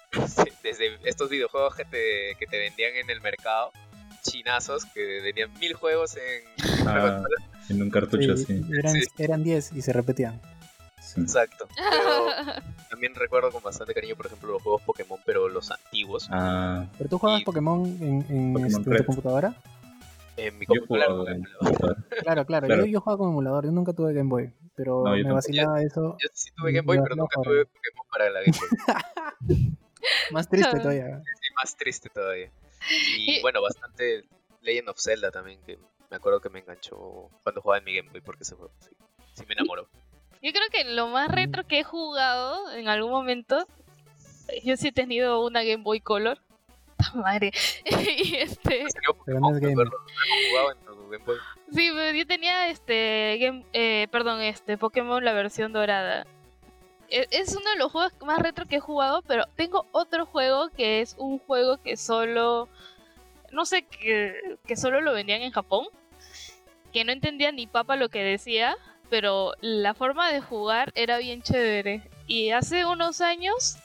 desde 0.64 0.98
estos 1.04 1.30
videojuegos 1.30 1.76
que 1.76 1.84
te, 1.84 2.34
que 2.40 2.46
te 2.46 2.58
vendían 2.58 2.96
en 2.96 3.08
el 3.08 3.20
mercado, 3.20 3.70
chinazos, 4.22 4.84
que 4.86 5.20
vendían 5.20 5.52
mil 5.60 5.74
juegos 5.74 6.16
en 6.16 6.42
Ah. 6.88 7.22
En 7.68 7.82
un 7.82 7.90
cartucho, 7.90 8.36
Sí, 8.36 8.44
sí. 8.46 8.62
Eran, 8.78 8.92
Sí. 8.94 9.00
eran 9.18 9.42
10 9.44 9.72
y 9.72 9.82
se 9.82 9.92
repetían. 9.92 10.40
sí. 11.00 11.20
Exacto. 11.20 11.68
Pero 11.76 12.26
también 12.90 13.14
recuerdo 13.14 13.50
con 13.50 13.62
bastante 13.62 13.94
cariño, 13.94 14.16
por 14.16 14.26
ejemplo, 14.26 14.52
los 14.52 14.62
juegos 14.62 14.82
Pokémon, 14.82 15.18
pero 15.24 15.48
los 15.48 15.70
antiguos. 15.70 16.28
Ah, 16.30 16.86
¿Pero 16.98 17.08
tú 17.10 17.18
juegas 17.18 17.40
Y- 17.42 17.44
Pokémon 17.44 17.84
en, 17.86 18.26
en, 18.28 18.52
Pokémon 18.52 18.66
este, 18.66 18.90
en 18.90 18.96
tu 18.98 19.04
computadora? 19.04 19.54
En 20.36 20.58
mi 20.58 20.66
computadora. 20.66 21.32
en. 21.32 21.42
Claro, 22.22 22.44
claro, 22.44 22.66
Claro. 22.66 22.84
Yo, 22.84 22.84
yo 22.86 23.00
jugaba 23.00 23.18
con 23.18 23.30
emulador, 23.30 23.64
yo 23.64 23.72
nunca 23.72 23.92
tuve 23.94 24.12
Game 24.12 24.28
Boy, 24.28 24.52
pero 24.74 25.02
No, 25.04 25.10
me 25.12 25.18
tampoco. 25.18 25.34
vacilaba 25.36 25.80
eso. 25.82 26.16
Yo 26.22 26.28
sí 26.34 26.50
tuve 26.56 26.72
Game 26.72 26.84
Boy, 26.86 26.98
pero 27.02 27.16
nunca 27.16 27.40
tuve 27.42 27.64
Pokémon 27.64 28.06
para 28.10 28.30
la 28.30 28.40
Game 28.40 28.58
Boy. 28.58 28.68
Más 30.32 30.48
triste 30.48 30.78
todavía. 30.78 31.18
Sí, 31.24 31.48
más 31.62 31.76
triste 31.76 32.08
todavía. 32.10 32.50
Y 33.16 33.38
Y- 33.38 33.42
bueno, 33.42 33.62
bastante 33.62 34.24
Legend 34.62 34.88
of 34.90 34.98
Zelda 35.00 35.30
también, 35.30 35.58
que 35.64 35.78
me 36.10 36.16
acuerdo 36.16 36.40
que 36.40 36.48
me 36.50 36.60
enganchó 36.60 37.30
cuando 37.42 37.60
jugaba 37.60 37.78
en 37.78 37.84
mi 37.84 37.96
Game 37.96 38.10
Boy, 38.10 38.20
porque 38.20 38.42
ese 38.42 38.54
juego 38.54 38.72
sí, 38.80 38.90
sí 39.34 39.44
me 39.46 39.54
enamoró. 39.54 39.88
Yo 40.42 40.52
creo 40.52 40.68
que 40.70 40.84
lo 40.84 41.08
más 41.08 41.28
retro 41.28 41.66
que 41.66 41.80
he 41.80 41.84
jugado 41.84 42.70
en 42.72 42.88
algún 42.88 43.10
momento, 43.10 43.66
yo 44.62 44.76
sí 44.76 44.88
he 44.88 44.92
tenido 44.92 45.44
una 45.44 45.62
Game 45.64 45.82
Boy 45.82 46.00
Color. 46.00 46.40
Madre. 47.14 47.52
y 47.84 48.36
este, 48.36 48.86
Pokémon, 49.06 49.54
en 49.56 49.60
Game 49.60 49.74
Boy. 49.74 51.36
sí, 51.72 51.90
pero 51.94 52.16
yo 52.16 52.26
tenía 52.26 52.68
este 52.68 53.38
game, 53.40 53.64
eh, 53.72 54.08
perdón, 54.10 54.40
este 54.40 54.78
Pokémon 54.78 55.24
la 55.24 55.32
versión 55.32 55.72
dorada. 55.72 56.26
e- 57.08 57.26
es 57.30 57.54
uno 57.56 57.68
de 57.70 57.78
los 57.78 57.92
juegos 57.92 58.12
más 58.24 58.38
retro 58.38 58.66
que 58.66 58.76
he 58.76 58.80
jugado, 58.80 59.22
pero 59.22 59.44
tengo 59.56 59.86
otro 59.92 60.26
juego 60.26 60.68
que 60.70 61.00
es 61.00 61.14
un 61.18 61.38
juego 61.38 61.76
que 61.78 61.96
solo, 61.96 62.68
no 63.52 63.64
sé, 63.66 63.82
que, 63.86 64.34
que 64.66 64.76
solo 64.76 65.00
lo 65.00 65.12
vendían 65.12 65.42
en 65.42 65.52
Japón, 65.52 65.86
que 66.92 67.04
no 67.04 67.12
entendía 67.12 67.52
ni 67.52 67.66
papa 67.66 67.96
lo 67.96 68.08
que 68.08 68.22
decía, 68.22 68.76
pero 69.10 69.52
la 69.60 69.94
forma 69.94 70.32
de 70.32 70.40
jugar 70.40 70.92
era 70.94 71.18
bien 71.18 71.42
chévere. 71.42 72.02
Y 72.26 72.50
hace 72.50 72.84
unos 72.86 73.20
años 73.20 73.76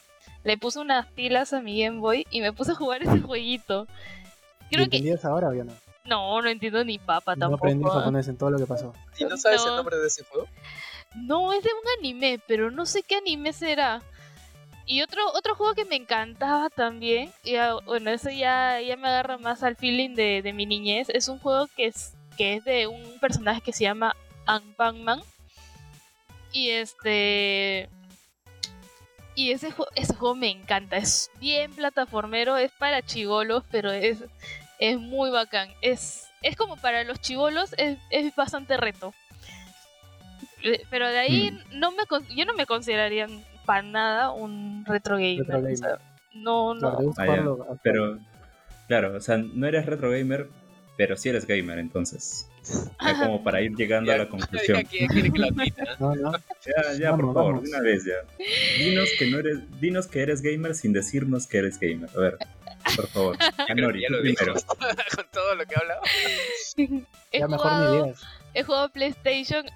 le 0.44 0.56
puse 0.58 0.78
unas 0.80 1.06
pilas 1.12 1.52
a 1.52 1.60
mi 1.60 1.82
Game 1.84 2.00
Boy 2.00 2.26
y 2.30 2.40
me 2.40 2.52
puse 2.52 2.72
a 2.72 2.74
jugar 2.74 3.02
ese 3.02 3.20
jueguito. 3.20 3.86
¿Y 4.70 4.74
Creo 4.76 4.88
que 4.88 4.96
entendías 4.96 5.24
ahora 5.24 5.48
o 5.48 5.54
ya 5.54 5.64
no? 5.64 5.72
no, 6.04 6.42
no 6.42 6.48
entiendo 6.48 6.84
ni 6.84 6.98
papa 6.98 7.36
No 7.36 7.54
aprendí 7.54 7.82
tampoco. 7.84 7.98
japonés 8.00 8.26
en 8.28 8.36
todo 8.36 8.50
lo 8.50 8.58
que 8.58 8.66
pasó. 8.66 8.92
¿Y 9.18 9.24
no 9.24 9.36
sabes 9.36 9.60
el 9.62 9.68
No. 9.68 9.76
nombre 9.76 9.98
de 9.98 10.06
ese 10.08 10.24
juego? 10.24 10.48
No, 11.14 11.52
es 11.52 11.62
de 11.62 11.68
un 11.68 11.98
anime, 12.00 12.40
pero 12.48 12.70
no 12.70 12.86
sé 12.86 13.02
qué 13.02 13.16
anime 13.16 13.52
será. 13.52 14.02
Y 14.84 15.02
otro, 15.02 15.22
otro 15.34 15.54
juego 15.54 15.74
que 15.74 15.84
me 15.84 15.96
encantaba 15.96 16.68
también, 16.68 17.30
y 17.44 17.56
ah, 17.56 17.76
bueno, 17.84 18.10
eso 18.10 18.30
ya, 18.30 18.80
ya 18.80 18.96
me 18.96 19.08
agarra 19.08 19.38
más 19.38 19.62
al 19.62 19.76
feeling 19.76 20.14
de, 20.14 20.42
de 20.42 20.52
mi 20.52 20.66
niñez, 20.66 21.08
es 21.10 21.28
un 21.28 21.38
juego 21.38 21.68
que 21.76 21.86
es, 21.86 22.14
que 22.36 22.54
es 22.56 22.64
de 22.64 22.88
un 22.88 23.18
personaje 23.20 23.60
que 23.60 23.72
se 23.72 23.84
llama 23.84 24.16
Anpanman. 24.46 25.22
Y 26.52 26.70
este... 26.70 27.88
Y 29.34 29.52
ese, 29.52 29.72
ese 29.94 30.14
juego 30.14 30.34
me 30.34 30.50
encanta, 30.50 30.98
es 30.98 31.30
bien 31.40 31.72
plataformero, 31.74 32.58
es 32.58 32.70
para 32.72 33.00
chivolos, 33.00 33.64
pero 33.70 33.90
es, 33.90 34.18
es 34.78 34.98
muy 34.98 35.30
bacán. 35.30 35.70
Es, 35.80 36.28
es 36.42 36.54
como 36.54 36.76
para 36.76 37.02
los 37.04 37.18
chivolos, 37.18 37.72
es, 37.78 37.96
es 38.10 38.34
bastante 38.36 38.76
reto. 38.76 39.14
Eh, 40.62 40.84
Pero 40.90 41.08
de 41.08 41.18
ahí 41.18 41.50
Mm. 41.50 41.78
no 41.78 41.92
me 41.92 42.02
yo 42.36 42.44
no 42.44 42.52
me 42.52 42.66
consideraría 42.66 43.26
para 43.64 43.82
nada 43.82 44.30
un 44.30 44.84
retro 44.86 45.16
gamer. 45.16 45.46
Retro 45.46 45.58
o 45.72 45.76
sea, 45.76 45.88
gamer. 45.88 46.00
no, 46.34 46.74
Claro, 47.14 47.56
no. 47.58 47.66
Ah. 47.70 47.76
Pero, 47.82 48.18
claro, 48.88 49.16
o 49.16 49.20
sea, 49.20 49.38
no 49.38 49.66
eres 49.66 49.86
retro 49.86 50.10
gamer, 50.10 50.48
pero 50.96 51.16
sí 51.16 51.28
eres 51.28 51.46
gamer, 51.46 51.78
entonces. 51.78 52.48
Ya 53.04 53.18
como 53.18 53.42
para 53.42 53.60
ir 53.60 53.72
llegando 53.74 54.12
a 54.12 54.18
la 54.18 54.28
conclusión. 54.28 54.82
Ya. 54.88 55.06
No, 55.98 56.14
no. 56.14 56.32
Ya, 56.32 56.92
ya, 56.96 57.10
Vamos, 57.10 57.26
por 57.26 57.34
favor, 57.34 57.52
vamos. 57.54 57.62
de 57.64 57.68
una 57.70 57.80
vez 57.80 58.04
ya. 58.04 58.44
Dinos 58.78 59.08
que 59.18 59.30
no 59.30 59.38
eres, 59.40 59.80
dinos 59.80 60.06
que 60.06 60.22
eres 60.22 60.42
gamer 60.42 60.74
sin 60.76 60.92
decirnos 60.92 61.48
que 61.48 61.58
eres 61.58 61.80
gamer. 61.80 62.08
A 62.16 62.20
ver, 62.20 62.38
por 62.94 63.08
favor. 63.08 63.36
Anori, 63.68 64.02
ya 64.02 64.10
lo 64.10 64.20
primero. 64.20 64.54
con 65.16 65.26
todo 65.32 65.54
lo 65.56 65.64
que 65.66 65.74
he, 67.32 67.38
Ya 67.40 67.48
mejor 67.48 67.72
ni 67.72 67.78
jugado, 67.78 68.04
ideas. 68.06 68.22
he 68.54 68.62
jugado 68.62 68.88
PlayStation 68.90 69.66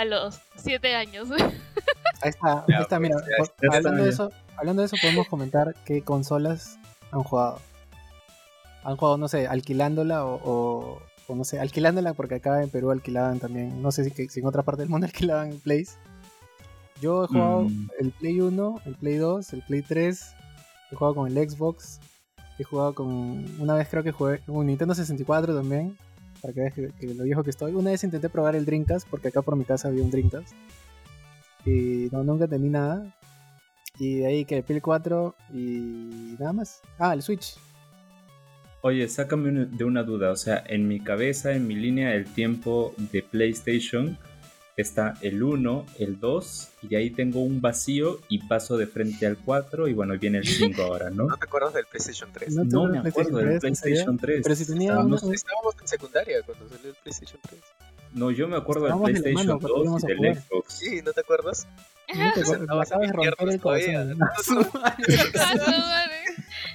a 0.00 0.04
los 0.04 0.40
7 0.56 0.94
años. 0.94 1.28
Ahí 2.22 2.28
está, 2.30 2.64
ahí 2.68 2.82
está, 2.82 2.98
mira. 3.00 3.16
hablando, 3.72 4.02
de 4.04 4.10
eso, 4.10 4.30
hablando 4.58 4.82
de 4.82 4.86
eso, 4.86 4.96
podemos 5.00 5.26
comentar 5.28 5.74
qué 5.86 6.02
consolas 6.02 6.78
han 7.12 7.22
jugado. 7.22 7.58
Han 8.84 8.96
jugado, 8.96 9.16
no 9.16 9.26
sé, 9.28 9.46
alquilándola 9.46 10.26
o, 10.26 10.34
o, 10.44 11.02
o 11.28 11.34
no 11.34 11.44
sé, 11.44 11.58
alquilándola 11.60 12.12
porque 12.12 12.34
acá 12.36 12.62
en 12.62 12.68
Perú 12.68 12.90
alquilaban 12.90 13.38
también, 13.40 13.80
no 13.80 13.90
sé 13.90 14.04
si, 14.04 14.10
que- 14.10 14.28
si 14.28 14.40
en 14.40 14.46
otra 14.46 14.62
parte 14.62 14.82
del 14.82 14.90
mundo 14.90 15.06
alquilaban 15.06 15.58
Plays. 15.60 15.96
Yo 17.00 17.24
he 17.24 17.28
jugado 17.28 17.62
Mm. 17.62 17.88
el 18.00 18.10
Play 18.10 18.40
1, 18.42 18.80
el 18.84 18.94
Play 18.96 19.16
2, 19.16 19.52
el 19.54 19.62
Play 19.62 19.80
3, 19.82 20.34
he 20.92 20.94
jugado 20.96 21.14
con 21.14 21.26
el 21.34 21.50
Xbox, 21.50 22.00
he 22.58 22.64
jugado 22.64 22.94
con, 22.94 23.08
una 23.58 23.74
vez 23.74 23.88
creo 23.88 24.02
que 24.02 24.12
jugué 24.12 24.40
con 24.40 24.56
un 24.56 24.66
Nintendo 24.66 24.94
64 24.94 25.54
también, 25.56 25.96
para 26.40 26.54
que 26.54 26.60
veas 26.60 26.74
que, 26.74 27.14
lo 27.14 27.24
viejo 27.24 27.42
que 27.42 27.50
estoy. 27.50 27.74
Una 27.74 27.90
vez 27.90 28.04
intenté 28.04 28.28
probar 28.28 28.56
el 28.56 28.64
Dreamcast, 28.64 29.08
porque 29.08 29.28
acá 29.28 29.42
por 29.42 29.56
mi 29.56 29.64
casa 29.64 29.88
había 29.88 30.02
un 30.02 30.10
Dreamcast. 30.10 30.54
Y 31.64 32.08
no, 32.10 32.24
nunca 32.24 32.44
entendí 32.44 32.68
nada. 32.68 33.14
Y 33.98 34.20
de 34.20 34.26
ahí 34.26 34.44
que 34.44 34.58
el 34.58 34.62
Play 34.62 34.80
4 34.80 35.34
y 35.52 36.36
nada 36.38 36.52
más. 36.52 36.80
Ah, 36.98 37.12
el 37.12 37.22
Switch. 37.22 37.58
Oye, 38.82 39.06
sácame 39.08 39.66
de 39.66 39.84
una 39.84 40.02
duda. 40.02 40.30
O 40.30 40.36
sea, 40.36 40.64
en 40.66 40.88
mi 40.88 41.00
cabeza, 41.00 41.52
en 41.52 41.66
mi 41.66 41.74
línea 41.74 42.10
del 42.10 42.24
tiempo 42.24 42.94
de 42.96 43.22
PlayStation, 43.22 44.16
está 44.80 45.14
el 45.22 45.42
1, 45.42 45.86
el 45.98 46.18
2, 46.20 46.68
y 46.82 46.88
de 46.88 46.96
ahí 46.96 47.10
tengo 47.10 47.40
un 47.42 47.60
vacío 47.60 48.20
y 48.28 48.38
paso 48.46 48.76
de 48.76 48.86
frente 48.86 49.26
al 49.26 49.36
4, 49.38 49.88
y 49.88 49.92
bueno, 49.94 50.16
viene 50.18 50.38
el 50.38 50.46
5 50.46 50.82
ahora, 50.82 51.10
¿no? 51.10 51.24
¿No 51.26 51.36
te 51.36 51.44
acuerdas 51.44 51.74
del 51.74 51.86
PlayStation 51.86 52.30
3? 52.32 52.54
No 52.54 52.62
te 52.62 52.68
No 52.68 52.78
acuerdas 52.84 52.90
me 52.92 53.02
del 53.02 53.10
acuerdo 53.10 53.38
del 53.38 53.58
PlayStation 53.60 53.60
3, 53.60 53.70
¿en 53.70 53.76
serio? 53.76 53.94
PlayStation 53.94 54.18
3. 54.18 54.40
Pero 54.42 54.54
si 54.56 54.66
tenía 54.66 54.90
Estábamos- 54.92 55.22
en 55.82 55.88
secundaria 55.88 56.42
cuando 56.44 56.68
salió 56.68 56.90
el 56.90 56.96
PlayStation 57.02 57.40
3. 57.48 57.60
No, 58.12 58.30
yo 58.32 58.48
me 58.48 58.56
acuerdo 58.56 58.86
del 58.86 58.94
de 58.94 59.00
PlayStation 59.04 59.34
mano 59.46 59.60
cuando 59.60 59.68
2 59.78 59.84
íbamos 59.84 60.02
y 60.04 60.06
del. 60.08 60.34
Xbox. 60.36 60.74
Sí, 60.74 61.00
¿no 61.04 61.12
te 61.12 61.20
acuerdas? 61.20 61.66
No 62.12 62.32
te 62.34 62.40
acuerdas, 62.40 62.62
acabas 62.68 62.88
de 62.88 63.12
romper 63.12 63.48
el 63.50 63.60
corazón. 63.60 64.18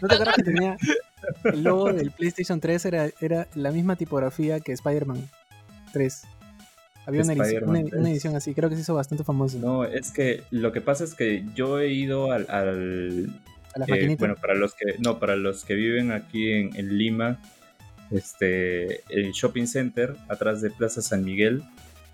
¿No 0.01 0.07
te 0.07 0.13
acuerdas 0.15 0.35
que 0.35 0.43
tenía 0.43 0.77
el 1.45 1.63
logo 1.63 1.91
del 1.91 2.11
PlayStation 2.11 2.59
3 2.59 2.85
era, 2.85 3.09
era 3.19 3.47
la 3.55 3.71
misma 3.71 3.95
tipografía 3.95 4.59
que 4.59 4.71
Spider-Man 4.73 5.29
3? 5.93 6.23
Había 7.05 7.21
una 7.21 7.33
edición, 7.33 7.45
Spider-Man 7.47 7.75
una- 7.81 7.89
3. 7.89 7.99
una 8.01 8.09
edición 8.11 8.35
así, 8.35 8.53
creo 8.53 8.69
que 8.69 8.75
se 8.75 8.81
hizo 8.81 8.95
bastante 8.95 9.23
famoso. 9.23 9.59
No, 9.59 9.83
es 9.85 10.11
que 10.11 10.43
lo 10.51 10.71
que 10.71 10.81
pasa 10.81 11.03
es 11.03 11.13
que 11.13 11.43
yo 11.55 11.79
he 11.79 11.91
ido 11.93 12.31
al, 12.31 12.45
al- 12.49 13.29
a 13.75 13.79
las 13.79 13.89
eh, 13.89 14.15
bueno, 14.17 14.35
para 14.35 14.55
los 14.55 14.73
que 14.73 14.95
no, 14.99 15.19
para 15.19 15.35
los 15.35 15.65
que 15.65 15.73
viven 15.75 16.11
aquí 16.11 16.51
en, 16.51 16.75
en 16.75 16.97
Lima, 16.97 17.39
este, 18.11 19.01
el 19.09 19.31
shopping 19.33 19.65
center 19.65 20.15
atrás 20.29 20.61
de 20.61 20.69
Plaza 20.71 21.01
San 21.01 21.23
Miguel, 21.25 21.63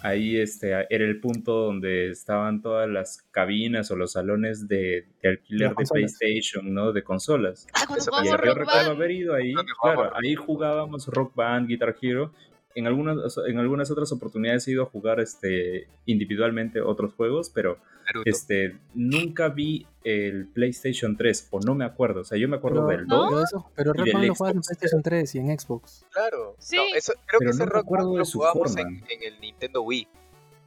ahí 0.01 0.37
este 0.37 0.69
era 0.71 1.05
el 1.05 1.19
punto 1.19 1.53
donde 1.65 2.09
estaban 2.09 2.61
todas 2.61 2.89
las 2.89 3.21
cabinas 3.31 3.91
o 3.91 3.95
los 3.95 4.13
salones 4.13 4.67
de, 4.67 5.05
de 5.21 5.29
alquiler 5.29 5.69
de. 5.75 5.85
PlayStation, 5.85 6.73
¿no? 6.73 6.91
De 6.91 7.03
consolas. 7.03 7.67
Ah, 7.73 7.85
Y 8.23 8.27
yo 8.27 8.37
recuerdo 8.37 8.91
haber 8.91 9.11
ido 9.11 9.35
ahí, 9.35 9.53
claro, 9.81 10.11
ahí 10.15 10.35
jugábamos 10.35 11.07
Rock 11.07 11.35
Band, 11.35 11.67
Guitar 11.67 11.95
Hero. 12.01 12.33
En 12.75 12.87
algunas, 12.87 13.37
en 13.47 13.57
algunas 13.59 13.91
otras 13.91 14.11
oportunidades 14.11 14.67
he 14.67 14.71
ido 14.71 14.83
a 14.83 14.85
jugar 14.85 15.19
este, 15.19 15.87
individualmente 16.05 16.81
otros 16.81 17.13
juegos, 17.13 17.49
pero 17.53 17.77
Naruto. 18.05 18.29
este, 18.29 18.77
nunca 18.93 19.49
vi 19.49 19.85
el 20.03 20.47
PlayStation 20.47 21.17
3, 21.17 21.47
o 21.51 21.59
no 21.59 21.75
me 21.75 21.85
acuerdo. 21.85 22.21
O 22.21 22.23
sea, 22.23 22.37
yo 22.37 22.47
me 22.49 22.57
acuerdo 22.57 22.85
pero, 22.87 22.99
del 22.99 23.07
¿no? 23.07 23.17
2, 23.17 23.29
pero, 23.29 23.43
eso, 23.43 23.71
pero 23.75 23.91
y 23.91 23.97
Rock 23.97 24.05
del 24.05 24.13
Band 24.15 24.27
lo 24.27 24.35
jugabas 24.35 24.55
en. 24.55 24.61
PlayStation 24.61 25.01
3 25.03 25.35
y 25.35 25.37
en 25.39 25.59
Xbox. 25.59 26.05
Claro. 26.11 26.55
Sí. 26.59 26.75
No, 26.77 26.83
eso, 26.95 27.13
creo 27.25 27.25
Pero 27.25 27.39
que 27.39 27.45
no 27.45 27.51
ese 27.51 27.59
me 27.65 27.65
Rock 27.71 27.83
acuerdo 27.85 28.05
Band 28.13 28.25
de 28.25 28.31
lo 28.33 28.53
forma. 28.53 28.81
en, 28.81 28.87
en 29.09 29.33
el 29.33 29.39
Nintendo 29.41 29.81
Wii, 29.83 30.07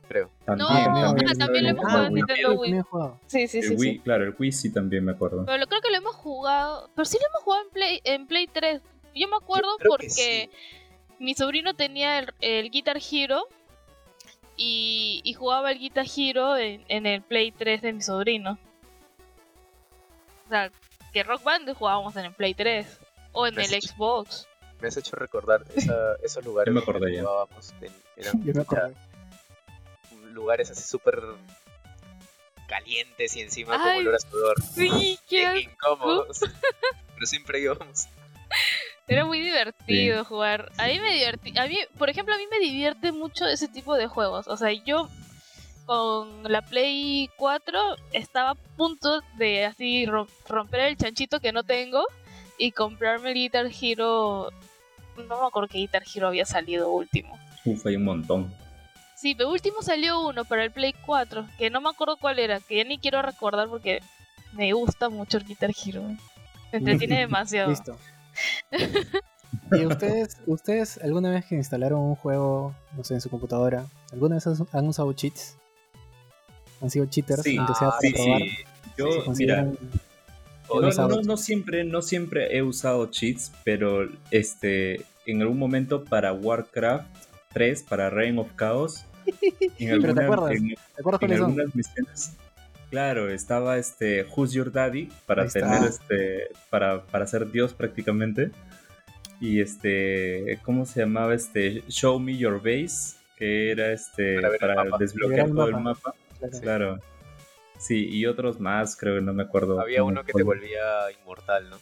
creo. 0.09 0.31
No, 0.47 0.57
también, 0.69 0.69
ah, 0.69 1.05
también, 1.17 1.38
también 1.38 1.64
lo 1.64 1.71
hemos 1.71 1.85
jugado 1.85 2.07
en 2.07 2.14
Nintendo 2.14 2.61
Wii. 2.61 2.81
jugado. 2.83 3.21
Sí, 3.27 3.49
sí, 3.49 3.59
El 3.59 3.64
sí, 3.64 3.75
Wii, 3.77 3.93
sí. 3.95 3.99
claro, 4.01 4.25
el 4.25 4.35
Wii 4.38 4.53
sí 4.53 4.73
también 4.73 5.05
me 5.05 5.12
acuerdo. 5.12 5.45
Pero 5.47 5.59
lo- 5.59 5.67
creo 5.67 5.81
que 5.81 5.90
lo 5.90 5.97
hemos 5.97 6.14
jugado. 6.17 6.90
Pero 6.95 7.05
sí 7.07 7.19
lo 7.21 7.27
hemos 7.29 7.43
jugado 7.43 7.64
en 7.64 7.71
Play, 7.71 8.01
en 8.05 8.27
Play 8.27 8.47
3. 8.53 8.81
Yo 9.17 9.29
me 9.29 9.37
acuerdo 9.37 9.69
Yo 9.83 9.88
porque 9.90 10.07
que 10.07 10.11
sí. 10.12 10.51
Mi 11.18 11.35
sobrino 11.35 11.74
tenía 11.74 12.18
el, 12.18 12.35
el 12.40 12.70
Guitar 12.70 12.98
Hero 12.98 13.46
y, 14.57 15.20
y 15.24 15.33
jugaba 15.35 15.70
el 15.72 15.79
Guitar 15.79 16.07
Hero 16.16 16.57
en, 16.57 16.85
en 16.88 17.07
el 17.07 17.22
Play 17.22 17.53
3 17.53 17.83
de 17.83 17.92
mi 17.92 18.03
sobrino. 18.03 18.59
O 20.46 20.48
sea, 20.48 20.70
que 21.12 21.22
Rock 21.22 21.42
Band 21.42 21.72
jugábamos 21.74 22.16
en 22.16 22.27
el 22.27 22.33
Play 22.35 22.55
3 22.55 22.87
o 23.33 23.46
en 23.46 23.59
el 23.59 23.66
Xbox. 23.83 24.46
Me 24.81 24.88
has 24.88 24.96
hecho 24.96 25.16
recordar 25.16 25.64
esa- 25.74 26.16
esos 26.22 26.44
lugares 26.44 26.74
Yo 26.74 26.81
me 26.81 26.85
donde 26.85 26.98
acordé 26.98 27.16
ya. 27.16 27.22
jugábamos. 27.22 27.74
en- 27.81 27.92
eran 28.16 28.44
Yo 28.44 28.53
me 28.55 28.62
acuerdo. 28.62 28.88
ya 28.90 28.94
lugares 30.33 30.68
así 30.70 30.83
súper 30.83 31.22
calientes 32.66 33.37
y 33.37 33.40
encima 33.40 33.79
con 33.79 33.87
Ay, 33.88 34.00
olor 34.00 34.14
a 34.16 34.18
sudor. 34.18 34.55
Sí, 34.62 35.18
qué 35.29 35.61
incómodos. 35.61 36.40
Pero 37.14 37.27
siempre 37.27 37.61
íbamos. 37.61 38.09
Era 39.07 39.25
muy 39.27 39.40
divertido 39.40 40.25
jugar. 40.25 40.73
A 40.79 40.87
mí 40.87 40.99
me 40.99 41.12
divertí. 41.14 41.57
A 41.59 41.67
mí, 41.67 41.79
por 41.99 42.09
ejemplo, 42.09 42.35
a 42.35 42.38
mí 42.38 42.45
me 42.51 42.59
divierte 42.59 43.12
mucho 43.12 43.47
ese 43.47 43.69
tipo 43.69 43.95
de 43.97 44.07
juegos. 44.07 44.49
O 44.49 44.57
sea, 44.57 44.73
yo 44.73 45.09
con 45.87 46.43
la 46.51 46.62
Play 46.62 47.29
4 47.37 47.79
estaba 48.12 48.51
a 48.51 48.55
punto 48.55 49.21
de 49.37 49.67
así 49.67 50.07
rom- 50.07 50.29
romper 50.49 50.81
el 50.81 50.97
chanchito 50.97 51.40
que 51.40 51.53
no 51.53 51.62
tengo 51.64 52.03
y 52.59 52.73
comprarme 52.73 53.29
el 53.31 53.35
Guitar 53.35 53.67
Hero. 53.81 54.51
No 55.17 55.40
me 55.40 55.47
acuerdo 55.47 55.69
qué 55.69 55.79
Guitar 55.79 56.03
Hero 56.14 56.29
había 56.29 56.47
salido 56.47 56.90
último. 56.90 57.38
Uf, 57.67 57.85
hay 57.87 57.96
un 57.96 58.05
montón. 58.05 58.55
Sí, 59.17 59.35
pero 59.35 59.50
último 59.50 59.83
salió 59.83 60.27
uno 60.27 60.44
para 60.44 60.65
el 60.65 60.71
Play 60.71 60.94
4, 61.07 61.46
que 61.59 61.69
no 61.71 61.81
me 61.81 61.90
acuerdo 61.90 62.17
cuál 62.17 62.38
era, 62.38 62.61
que 62.61 62.77
ya 62.79 62.85
ni 62.85 62.98
quiero 62.98 63.21
recordar 63.23 63.69
porque 63.69 64.00
me 64.52 64.73
gusta 64.73 65.09
mucho 65.11 65.37
el 65.38 65.44
Guitar 65.44 65.71
Hero. 65.85 66.02
Me 66.73 66.79
entretiene 66.79 67.19
demasiado. 67.21 67.71
Listo. 67.71 67.96
¿Y 69.70 69.87
ustedes, 69.87 70.38
ustedes 70.46 70.98
alguna 70.98 71.30
vez 71.30 71.44
que 71.46 71.54
instalaron 71.54 72.00
un 72.00 72.14
juego, 72.16 72.74
no 72.96 73.04
sé, 73.04 73.14
en 73.14 73.20
su 73.20 73.30
computadora, 73.30 73.87
alguna 74.12 74.37
vez 74.37 74.46
han 74.72 74.88
usado 74.88 75.12
cheats? 75.12 75.56
¿Han 76.80 76.90
sido 76.90 77.06
cheaters? 77.06 77.42
Sí, 77.42 77.56
Ah, 77.58 77.92
sí, 78.00 78.12
probar? 78.12 78.42
sí. 78.42 78.58
Yo, 78.96 79.24
¿Se 79.24 79.30
mira, 79.42 79.64
no, 81.24 81.37
siempre, 81.37 81.85
no 81.85 82.02
siempre 82.02 82.56
he 82.56 82.62
usado 82.62 83.06
cheats, 83.06 83.52
pero 83.64 84.08
este, 84.30 85.04
en 85.26 85.40
algún 85.42 85.58
momento 85.58 86.04
para 86.04 86.32
Warcraft 86.32 87.06
3, 87.52 87.82
para 87.85 88.10
Reign 88.10 88.38
of 88.38 88.48
Chaos, 88.58 89.04
en 89.78 90.00
Pero 90.02 90.14
te 90.14 90.22
acuerdas, 90.22 90.50
en- 90.52 90.68
¿Te 90.68 91.00
acuerdas 91.00 91.22
en 91.22 91.32
algunas 91.32 91.74
misiones. 91.74 92.32
Claro, 92.95 93.29
estaba 93.29 93.77
este 93.77 94.25
Who's 94.37 94.53
Your 94.53 94.71
Daddy 94.71 95.09
para 95.27 95.42
Ahí 95.42 95.49
está. 95.49 95.59
tener 95.63 95.83
este 95.83 96.47
para, 96.71 97.05
para 97.07 97.27
ser 97.27 97.51
Dios 97.51 97.75
prácticamente. 97.75 98.53
Y 99.40 99.61
este, 99.61 100.61
¿cómo 100.63 100.87
se 100.87 101.01
llamaba 101.01 101.35
este 101.35 101.83
Show 101.88 102.21
Me 102.21 102.37
Your 102.37 102.59
Base? 102.63 103.17
Que 103.37 103.73
era 103.73 103.90
este 103.90 104.40
Para 104.40 104.55
el 104.55 104.59
para, 104.61 104.85
mapa. 104.85 104.97
desbloquear 105.01 105.49
todo 105.49 105.67
el 105.67 105.81
mapa. 105.81 106.15
Claro. 106.38 106.61
Claro. 106.63 107.01
Sí, 107.81 108.09
y 108.09 108.27
otros 108.27 108.61
más, 108.61 108.95
creo 108.95 109.17
que 109.17 109.23
no 109.23 109.33
me 109.33 109.42
acuerdo. 109.42 109.81
Había 109.81 110.05
uno 110.05 110.23
que 110.23 110.33
te 110.33 110.45
volvía 110.45 111.11
inmortal, 111.21 111.69
¿no? 111.71 111.79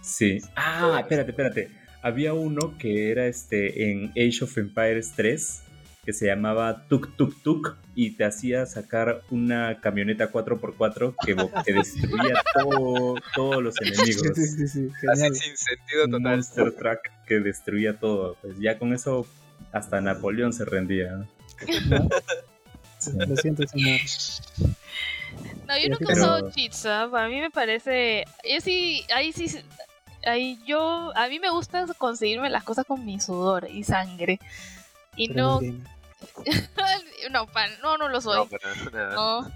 Sí. 0.00 0.38
Ah, 0.56 0.96
espérate, 1.00 1.32
espérate. 1.32 1.70
Había 2.00 2.32
uno 2.32 2.78
que 2.78 3.10
era 3.10 3.26
este 3.26 3.90
en 3.90 4.06
Age 4.12 4.38
of 4.44 4.56
Empires 4.56 5.12
3 5.14 5.64
que 6.06 6.12
se 6.12 6.26
llamaba 6.26 6.86
Tuk 6.86 7.16
Tuk 7.16 7.42
Tuk 7.42 7.76
y 7.96 8.12
te 8.12 8.24
hacía 8.24 8.64
sacar 8.64 9.22
una 9.28 9.80
camioneta 9.80 10.30
4x4 10.30 11.14
que, 11.26 11.72
destruía 11.74 12.34
todo, 12.54 13.16
todos 13.34 13.62
los 13.62 13.74
enemigos. 13.80 14.22
Sí, 14.36 14.46
sí, 14.46 14.68
sí, 14.68 14.88
Así 15.10 15.22
genial. 15.22 15.34
sin 15.34 15.56
sentido 15.56 16.04
Un 16.04 16.10
total. 16.12 16.36
Monster 16.36 16.72
Truck 16.76 17.00
que 17.26 17.40
destruía 17.40 17.98
todo. 17.98 18.36
Pues 18.40 18.56
ya 18.60 18.78
con 18.78 18.92
eso 18.94 19.26
hasta 19.72 20.00
Napoleón 20.00 20.52
se 20.52 20.64
rendía. 20.64 21.10
¿no? 21.12 21.28
Sí. 22.98 23.10
Lo 23.14 23.36
siento, 23.36 23.66
señor. 23.66 24.00
No, 25.66 25.76
yo 25.78 25.88
nunca 25.90 26.04
he 26.04 26.06
Pero- 26.06 26.20
usado 26.22 26.50
cheats, 26.52 26.86
¿ah? 26.86 27.08
Para 27.10 27.28
mí 27.28 27.40
me 27.40 27.50
parece... 27.50 28.24
Yo 28.48 28.60
sí, 28.60 29.02
ahí 29.14 29.32
sí... 29.32 29.50
Ahí 30.24 30.58
yo... 30.66 31.12
A 31.16 31.28
mí 31.28 31.40
me 31.40 31.50
gusta 31.50 31.84
conseguirme 31.98 32.48
las 32.48 32.62
cosas 32.64 32.84
con 32.86 33.04
mi 33.04 33.18
sudor 33.20 33.68
y 33.70 33.82
sangre. 33.84 34.38
Y 35.16 35.28
Pero 35.28 35.60
no... 35.60 35.95
no, 37.30 37.46
pa- 37.46 37.68
no, 37.82 37.96
no 37.98 38.08
lo 38.08 38.20
soy. 38.20 38.36
No, 38.36 38.90
nada. 38.92 39.14
No. 39.14 39.52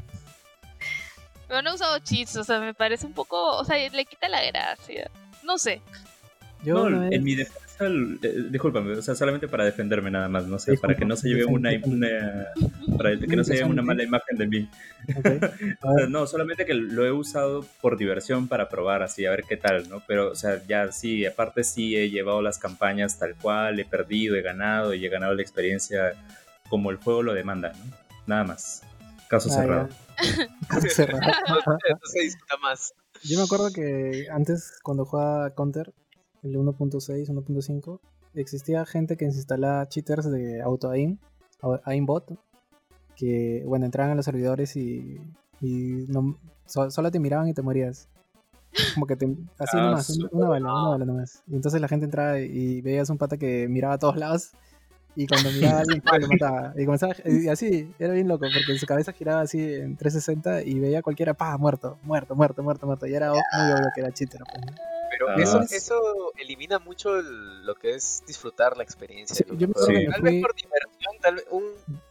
Pero 1.48 1.62
no 1.62 1.70
he 1.70 1.74
usado 1.74 1.98
cheats, 1.98 2.36
o 2.36 2.44
sea, 2.44 2.60
me 2.60 2.74
parece 2.74 3.06
un 3.06 3.12
poco... 3.12 3.56
O 3.56 3.64
sea, 3.64 3.76
le 3.90 4.04
quita 4.04 4.28
la 4.28 4.44
gracia. 4.44 5.10
No 5.42 5.58
sé. 5.58 5.82
Yo 6.62 6.88
No, 6.88 7.10
en 7.10 7.24
mi 7.24 7.34
defensa, 7.34 7.86
eh, 7.86 8.44
discúlpame, 8.50 8.92
o 8.92 9.02
sea, 9.02 9.14
solamente 9.14 9.48
para 9.48 9.64
defenderme 9.64 10.10
nada 10.10 10.28
más, 10.28 10.46
no 10.46 10.58
sé, 10.58 10.76
para 10.76 10.94
que 10.94 11.06
no 11.06 11.16
se 11.16 11.28
lleve 11.28 11.46
una, 11.46 11.70
una 11.84 12.46
para 12.98 13.18
que 13.18 13.34
no 13.34 13.42
se 13.42 13.54
lleve 13.54 13.64
una 13.64 13.80
mala 13.82 14.02
imagen 14.02 14.36
de 14.36 14.46
mí. 14.46 14.68
O 15.82 15.96
sea, 15.96 16.06
no, 16.06 16.26
solamente 16.26 16.66
que 16.66 16.74
lo 16.74 17.06
he 17.06 17.10
usado 17.10 17.64
por 17.80 17.96
diversión 17.96 18.46
para 18.46 18.68
probar 18.68 19.02
así, 19.02 19.24
a 19.24 19.30
ver 19.30 19.44
qué 19.48 19.56
tal, 19.56 19.88
¿no? 19.88 20.02
Pero, 20.06 20.30
o 20.30 20.34
sea, 20.34 20.62
ya 20.68 20.92
sí, 20.92 21.24
aparte 21.24 21.64
sí 21.64 21.96
he 21.96 22.10
llevado 22.10 22.42
las 22.42 22.58
campañas 22.58 23.18
tal 23.18 23.34
cual, 23.34 23.80
he 23.80 23.86
perdido, 23.86 24.36
he 24.36 24.42
ganado 24.42 24.92
y 24.92 25.04
he 25.04 25.08
ganado 25.08 25.34
la 25.34 25.42
experiencia 25.42 26.12
como 26.70 26.90
el 26.90 26.96
juego 26.96 27.22
lo 27.22 27.34
demanda, 27.34 27.72
¿no? 27.72 27.84
Nada 28.26 28.44
más. 28.44 28.82
Caso 29.28 29.48
ah, 29.52 29.54
cerrado. 29.54 29.88
ya. 29.88 30.48
Caso 30.68 30.88
cerrado. 30.88 31.20
No 31.90 31.98
se 32.04 32.20
disfruta 32.20 32.56
más. 32.62 32.94
Yo 33.24 33.36
me 33.38 33.44
acuerdo 33.44 33.70
que 33.72 34.26
antes, 34.32 34.72
cuando 34.82 35.04
jugaba 35.04 35.54
Counter, 35.54 35.92
el 36.42 36.56
1.6, 36.56 37.28
1.5, 37.28 38.00
existía 38.34 38.86
gente 38.86 39.16
que 39.18 39.30
se 39.30 39.36
instalaba 39.38 39.86
cheaters 39.88 40.30
de 40.30 40.62
auto-aim, 40.62 41.18
au- 41.60 41.80
aimbot, 41.84 42.32
que, 43.16 43.62
bueno, 43.66 43.84
entraban 43.84 44.12
a 44.12 44.14
los 44.14 44.24
servidores 44.24 44.74
y, 44.76 45.20
y 45.60 46.06
no, 46.08 46.38
so- 46.66 46.90
solo 46.90 47.10
te 47.10 47.18
miraban 47.20 47.48
y 47.48 47.54
te 47.54 47.62
morías. 47.62 48.08
Como 48.94 49.06
que 49.06 49.16
te, 49.16 49.26
así 49.58 49.76
Ah, 49.76 49.82
nomás, 49.82 50.10
una, 50.10 50.28
una 50.32 50.48
bala, 50.48 50.72
una 50.72 50.88
bala 50.90 51.04
nomás. 51.04 51.42
Y 51.48 51.56
entonces 51.56 51.80
la 51.80 51.88
gente 51.88 52.04
entraba 52.06 52.38
y 52.38 52.80
veías 52.80 53.10
un 53.10 53.18
pata 53.18 53.36
que 53.36 53.66
miraba 53.68 53.94
a 53.94 53.98
todos 53.98 54.16
lados 54.16 54.52
y 55.16 55.26
cuando 55.26 55.50
miraba 55.50 55.78
a 55.78 55.80
alguien, 55.80 56.00
¡pah! 56.04 56.18
lo 56.18 56.28
mataba. 56.28 56.72
Y 56.76 56.84
comenzaba, 56.84 57.14
y 57.24 57.48
así, 57.48 57.92
era 57.98 58.12
bien 58.14 58.28
loco, 58.28 58.46
porque 58.52 58.78
su 58.78 58.86
cabeza 58.86 59.12
giraba 59.12 59.40
así 59.42 59.58
en 59.60 59.96
360 59.96 60.62
y 60.62 60.78
veía 60.78 61.00
a 61.00 61.02
cualquiera, 61.02 61.34
pa, 61.34 61.56
muerto, 61.58 61.98
muerto, 62.02 62.34
muerto, 62.34 62.62
muerto, 62.62 62.86
muerto. 62.86 63.06
Y 63.06 63.14
era 63.14 63.32
o- 63.32 63.34
muy 63.36 63.72
obvio 63.72 63.88
que 63.94 64.00
era 64.00 64.12
cheater. 64.12 64.40
pues, 64.50 64.64
¿no? 64.66 64.72
Pero 65.10 65.28
Ah. 65.28 65.34
eso, 65.38 65.60
eso 65.60 65.94
elimina 66.38 66.78
mucho 66.78 67.18
el- 67.18 67.66
lo 67.66 67.74
que 67.74 67.94
es 67.94 68.22
disfrutar 68.26 68.76
la 68.76 68.82
experiencia. 68.84 69.34
Sí, 69.36 69.44
yo 69.58 69.68
me 69.68 69.74
Sí. 69.76 69.92
que 69.92 70.06
Tal 70.10 70.22
vez 70.22 70.32
fui 70.32 70.40
por 70.40 70.54
diversión, 70.54 71.14
tal 71.20 71.34
vez 71.34 71.44
un, 71.50 71.64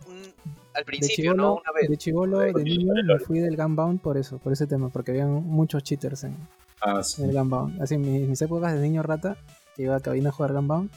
un- 0.08 0.34
al 0.74 0.82
de 0.82 0.86
principio, 0.86 1.34
¿no? 1.34 1.54
Una 1.56 1.72
vez. 1.74 1.90
de 1.90 1.98
chivolo, 1.98 2.40
de 2.40 2.54
niño, 2.64 2.94
me 3.06 3.20
fui 3.20 3.40
del 3.40 3.56
Gunbound 3.58 4.02
por 4.02 4.18
eso, 4.18 4.38
por 4.38 4.54
ese 4.54 4.68
tema, 4.68 4.90
porque 4.90 5.12
había 5.12 5.26
muchos 5.26 5.82
cheaters 5.84 6.26
en, 6.26 6.36
Ah, 6.82 7.02
sí. 7.02 7.24
en 7.24 7.30
el 7.30 7.36
Gunbound. 7.38 7.82
Así, 7.82 7.96
en 7.96 8.02
mis, 8.02 8.28
mis 8.28 8.42
épocas 8.42 8.74
de 8.74 8.80
niño 8.82 9.02
rata, 9.02 9.38
que 9.76 9.84
iba 9.84 9.96
a 9.96 10.00
cabina 10.02 10.30
a 10.30 10.32
jugar 10.32 10.54
Gunbound, 10.54 10.92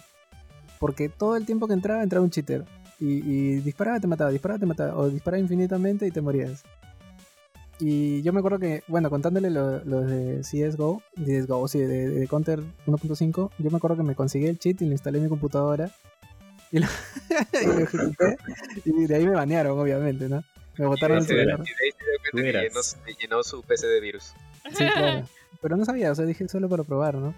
porque 0.82 1.08
todo 1.08 1.36
el 1.36 1.46
tiempo 1.46 1.68
que 1.68 1.74
entraba, 1.74 2.02
entraba 2.02 2.24
un 2.24 2.30
cheater. 2.32 2.64
Y, 2.98 3.06
y 3.24 3.54
disparaba, 3.60 4.00
te 4.00 4.08
mataba, 4.08 4.30
disparaba, 4.32 4.58
te 4.58 4.66
mataba, 4.66 4.96
o 4.98 5.08
disparaba 5.08 5.40
infinitamente 5.40 6.08
y 6.08 6.10
te 6.10 6.20
morías. 6.20 6.64
Y 7.78 8.20
yo 8.22 8.32
me 8.32 8.40
acuerdo 8.40 8.58
que, 8.58 8.82
bueno, 8.88 9.08
contándole 9.10 9.48
lo- 9.50 9.82
los 9.84 10.06
de 10.08 10.40
CSGO, 10.42 11.00
CSGO, 11.16 11.68
sí, 11.68 11.78
de, 11.78 12.08
de 12.10 12.26
Counter 12.26 12.60
1.5, 12.86 13.50
yo 13.58 13.70
me 13.70 13.76
acuerdo 13.76 13.96
que 13.96 14.02
me 14.02 14.16
conseguí 14.16 14.46
el 14.46 14.58
cheat 14.58 14.82
y 14.82 14.86
lo 14.86 14.92
instalé 14.92 15.18
en 15.18 15.24
mi 15.24 15.30
computadora. 15.30 15.90
Y 16.72 16.80
lo, 16.80 16.86
y 17.62 17.66
lo 17.66 17.78
ejecuté. 17.78 18.36
Y 18.84 19.06
de 19.06 19.14
ahí 19.14 19.24
me 19.24 19.34
banearon, 19.34 19.78
obviamente, 19.78 20.28
¿no? 20.28 20.42
Me 20.78 20.86
botaron 20.86 21.18
el 21.18 21.26
servidor. 21.26 21.60
y 21.60 21.64
de 21.64 21.84
ahí 21.84 21.90
se 21.96 22.04
dio 22.04 22.18
cuenta 22.32 22.42
que 22.60 22.68
llenó, 22.68 22.82
su- 22.82 22.96
llenó 23.20 23.42
su 23.44 23.62
PC 23.62 23.86
de 23.86 24.00
virus. 24.00 24.32
Sí, 24.72 24.84
claro. 24.96 25.28
Pero 25.60 25.76
no 25.76 25.84
sabía, 25.84 26.10
o 26.10 26.14
sea, 26.14 26.24
dije 26.24 26.48
solo 26.48 26.68
para 26.68 26.82
probar, 26.82 27.14
¿no? 27.14 27.34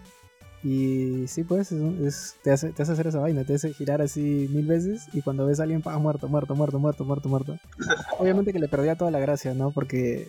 Y 0.66 1.26
sí, 1.28 1.44
pues, 1.44 1.70
es 1.72 1.80
un- 1.80 2.06
es- 2.06 2.36
te, 2.42 2.50
hace, 2.50 2.72
te 2.72 2.82
hace 2.82 2.92
hacer 2.92 3.06
esa 3.06 3.18
vaina, 3.20 3.44
te 3.44 3.54
hace 3.54 3.72
girar 3.74 4.00
así 4.00 4.48
mil 4.50 4.66
veces 4.66 5.08
y 5.12 5.20
cuando 5.20 5.44
ves 5.46 5.60
a 5.60 5.64
alguien, 5.64 5.82
pa, 5.82 5.96
muerto, 5.98 6.26
muerto, 6.26 6.54
muerto, 6.54 6.78
muerto, 6.78 7.04
muerto, 7.04 7.28
muerto. 7.28 7.56
Obviamente 8.18 8.52
que 8.52 8.58
le 8.58 8.68
perdía 8.68 8.96
toda 8.96 9.10
la 9.10 9.20
gracia, 9.20 9.52
¿no? 9.52 9.70
Porque 9.72 10.26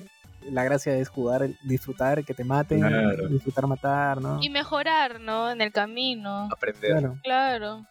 la 0.52 0.64
gracia 0.66 0.96
es 0.98 1.08
jugar, 1.10 1.48
disfrutar, 1.64 2.24
que 2.26 2.34
te 2.34 2.44
maten, 2.44 2.82
Claro. 2.82 3.30
disfrutar 3.30 3.66
matar, 3.66 4.22
¿no? 4.22 4.38
Y 4.44 4.50
mejorar, 4.50 5.22
¿no? 5.22 5.50
En 5.52 5.62
el 5.62 5.72
camino. 5.72 6.50
Aprender. 6.52 6.92
Claro. 6.92 7.18
Claro. 7.24 7.86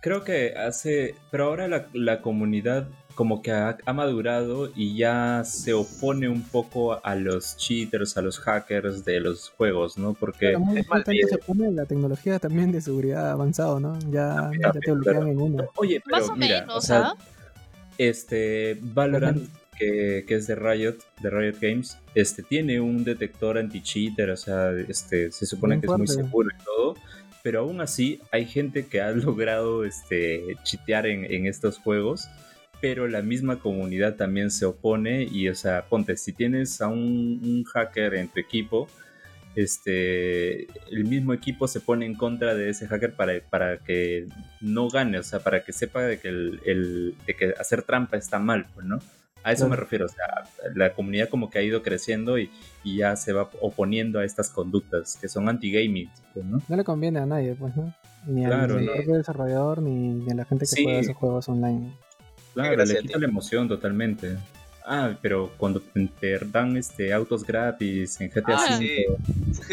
Creo 0.00 0.24
que 0.24 0.54
hace, 0.56 1.14
pero 1.30 1.44
ahora 1.44 1.68
la, 1.68 1.86
la 1.92 2.20
comunidad 2.22 2.88
como 3.22 3.40
que 3.40 3.52
ha, 3.52 3.78
ha 3.86 3.92
madurado 3.92 4.72
y 4.74 4.96
ya 4.96 5.44
se 5.44 5.72
opone 5.72 6.28
un 6.28 6.42
poco 6.42 6.98
a 7.06 7.14
los 7.14 7.56
cheaters, 7.56 8.16
a 8.16 8.20
los 8.20 8.40
hackers 8.40 9.04
de 9.04 9.20
los 9.20 9.50
juegos, 9.50 9.96
¿no? 9.96 10.12
Porque 10.12 10.54
es 10.54 10.88
mal 10.88 11.04
se 11.04 11.70
la 11.70 11.86
tecnología 11.86 12.40
también 12.40 12.72
de 12.72 12.80
seguridad 12.80 13.30
avanzado, 13.30 13.78
¿no? 13.78 13.96
Ya, 14.10 14.50
ya 14.60 14.72
te 14.72 14.90
bloquean 14.90 15.28
en 15.28 15.40
uno. 15.40 15.68
Oye, 15.76 16.02
pero 16.04 16.16
Más 16.16 16.30
o 16.30 16.34
mira, 16.34 16.62
menos, 16.62 16.76
o 16.78 16.80
sea, 16.80 17.00
¿ah? 17.00 17.16
este 17.96 18.76
Valorant 18.82 19.48
que, 19.78 20.24
que 20.26 20.34
es 20.34 20.48
de 20.48 20.56
Riot, 20.56 20.96
de 21.20 21.30
Riot 21.30 21.58
Games, 21.60 21.98
este 22.16 22.42
tiene 22.42 22.80
un 22.80 23.04
detector 23.04 23.56
anti-cheater, 23.56 24.30
o 24.30 24.36
sea, 24.36 24.72
este 24.72 25.30
se 25.30 25.46
supone 25.46 25.80
que 25.80 25.86
es 25.86 25.96
muy 25.96 26.08
seguro 26.08 26.48
y 26.52 26.64
todo, 26.64 26.96
pero 27.44 27.60
aún 27.60 27.80
así 27.80 28.20
hay 28.32 28.46
gente 28.46 28.86
que 28.86 29.00
ha 29.00 29.12
logrado 29.12 29.84
este 29.84 30.56
chitear 30.64 31.06
en, 31.06 31.24
en 31.32 31.46
estos 31.46 31.78
juegos. 31.78 32.28
Pero 32.82 33.08
la 33.08 33.22
misma 33.22 33.58
comunidad 33.60 34.16
también 34.16 34.50
se 34.50 34.66
opone 34.66 35.22
y, 35.22 35.48
o 35.48 35.54
sea, 35.54 35.86
ponte, 35.88 36.16
si 36.18 36.32
tienes 36.34 36.80
a 36.82 36.88
un, 36.88 37.40
un 37.42 37.64
hacker 37.64 38.14
en 38.14 38.28
tu 38.28 38.38
equipo, 38.40 38.88
este, 39.54 40.62
el 40.90 41.04
mismo 41.04 41.32
equipo 41.32 41.68
se 41.68 41.80
pone 41.80 42.06
en 42.06 42.14
contra 42.14 42.54
de 42.54 42.70
ese 42.70 42.86
hacker 42.88 43.14
para, 43.14 43.34
para 43.48 43.78
que 43.78 44.26
no 44.60 44.88
gane, 44.88 45.18
o 45.18 45.22
sea, 45.22 45.40
para 45.40 45.62
que 45.64 45.72
sepa 45.72 46.02
de 46.02 46.18
que, 46.18 46.28
el, 46.28 46.60
el- 46.66 47.14
de 47.26 47.34
que 47.36 47.54
hacer 47.58 47.82
trampa 47.82 48.16
está 48.16 48.38
mal, 48.38 48.66
pues, 48.74 48.86
¿no? 48.86 48.98
A 49.44 49.50
eso 49.52 49.68
me 49.68 49.74
refiero, 49.74 50.06
o 50.06 50.08
sea, 50.08 50.44
la 50.76 50.94
comunidad 50.94 51.28
como 51.28 51.50
que 51.50 51.58
ha 51.58 51.62
ido 51.62 51.82
creciendo 51.82 52.38
y, 52.38 52.48
y 52.84 52.98
ya 52.98 53.16
se 53.16 53.32
va 53.32 53.50
oponiendo 53.60 54.20
a 54.20 54.24
estas 54.24 54.50
conductas 54.50 55.18
que 55.20 55.28
son 55.28 55.48
anti-gaming, 55.48 56.08
pues, 56.32 56.46
¿no? 56.46 56.62
No 56.68 56.76
le 56.76 56.84
conviene 56.84 57.18
a 57.18 57.26
nadie, 57.26 57.54
pues, 57.56 57.76
¿no? 57.76 57.92
Ni 58.26 58.44
al, 58.44 58.68
desarrollador, 59.06 59.82
ni, 59.82 60.14
ni 60.14 60.30
a 60.30 60.34
la 60.36 60.44
gente 60.44 60.62
que 60.64 60.76
Sí. 60.76 60.84
juega 60.84 61.00
esos 61.00 61.16
juegos 61.16 61.48
online. 61.48 61.92
Claro, 62.54 62.84
le 62.84 62.98
quita 62.98 63.18
la 63.18 63.26
emoción 63.26 63.68
totalmente. 63.68 64.36
Ah, 64.84 65.16
pero 65.22 65.52
cuando 65.56 65.80
te 66.20 66.38
dan 66.46 66.76
este 66.76 67.12
autos 67.12 67.44
gratis 67.44 68.20
en 68.20 68.28
GTA 68.28 68.56
Ah, 68.56 68.78
V, 68.78 68.78
sí. 68.78 69.04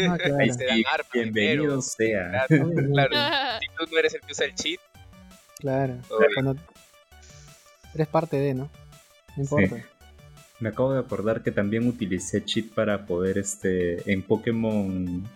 Ah, 0.08 0.16
claro. 0.18 0.36
Ahí 0.38 0.50
te 0.56 0.66
dan 0.66 0.82
armas, 0.92 1.12
bienvenido 1.12 1.82
sea. 1.82 2.46
Claro, 2.46 2.70
claro. 2.92 3.16
Si 3.60 3.66
tú 3.76 3.92
no 3.92 3.98
eres 3.98 4.14
el 4.14 4.20
que 4.20 4.32
usa 4.32 4.46
el 4.46 4.54
cheat, 4.54 4.80
Claro. 5.58 5.98
Cuando 6.34 6.56
eres 7.94 8.08
parte 8.08 8.38
de, 8.38 8.54
¿no? 8.54 8.70
No 9.36 9.42
importa. 9.42 9.76
Me 10.58 10.68
acabo 10.70 10.92
de 10.92 11.00
acordar 11.00 11.42
que 11.42 11.50
también 11.50 11.86
utilicé 11.86 12.44
cheat 12.44 12.66
para 12.68 13.04
poder, 13.06 13.38
este, 13.38 14.10
en 14.10 14.22
Pokémon, 14.22 15.28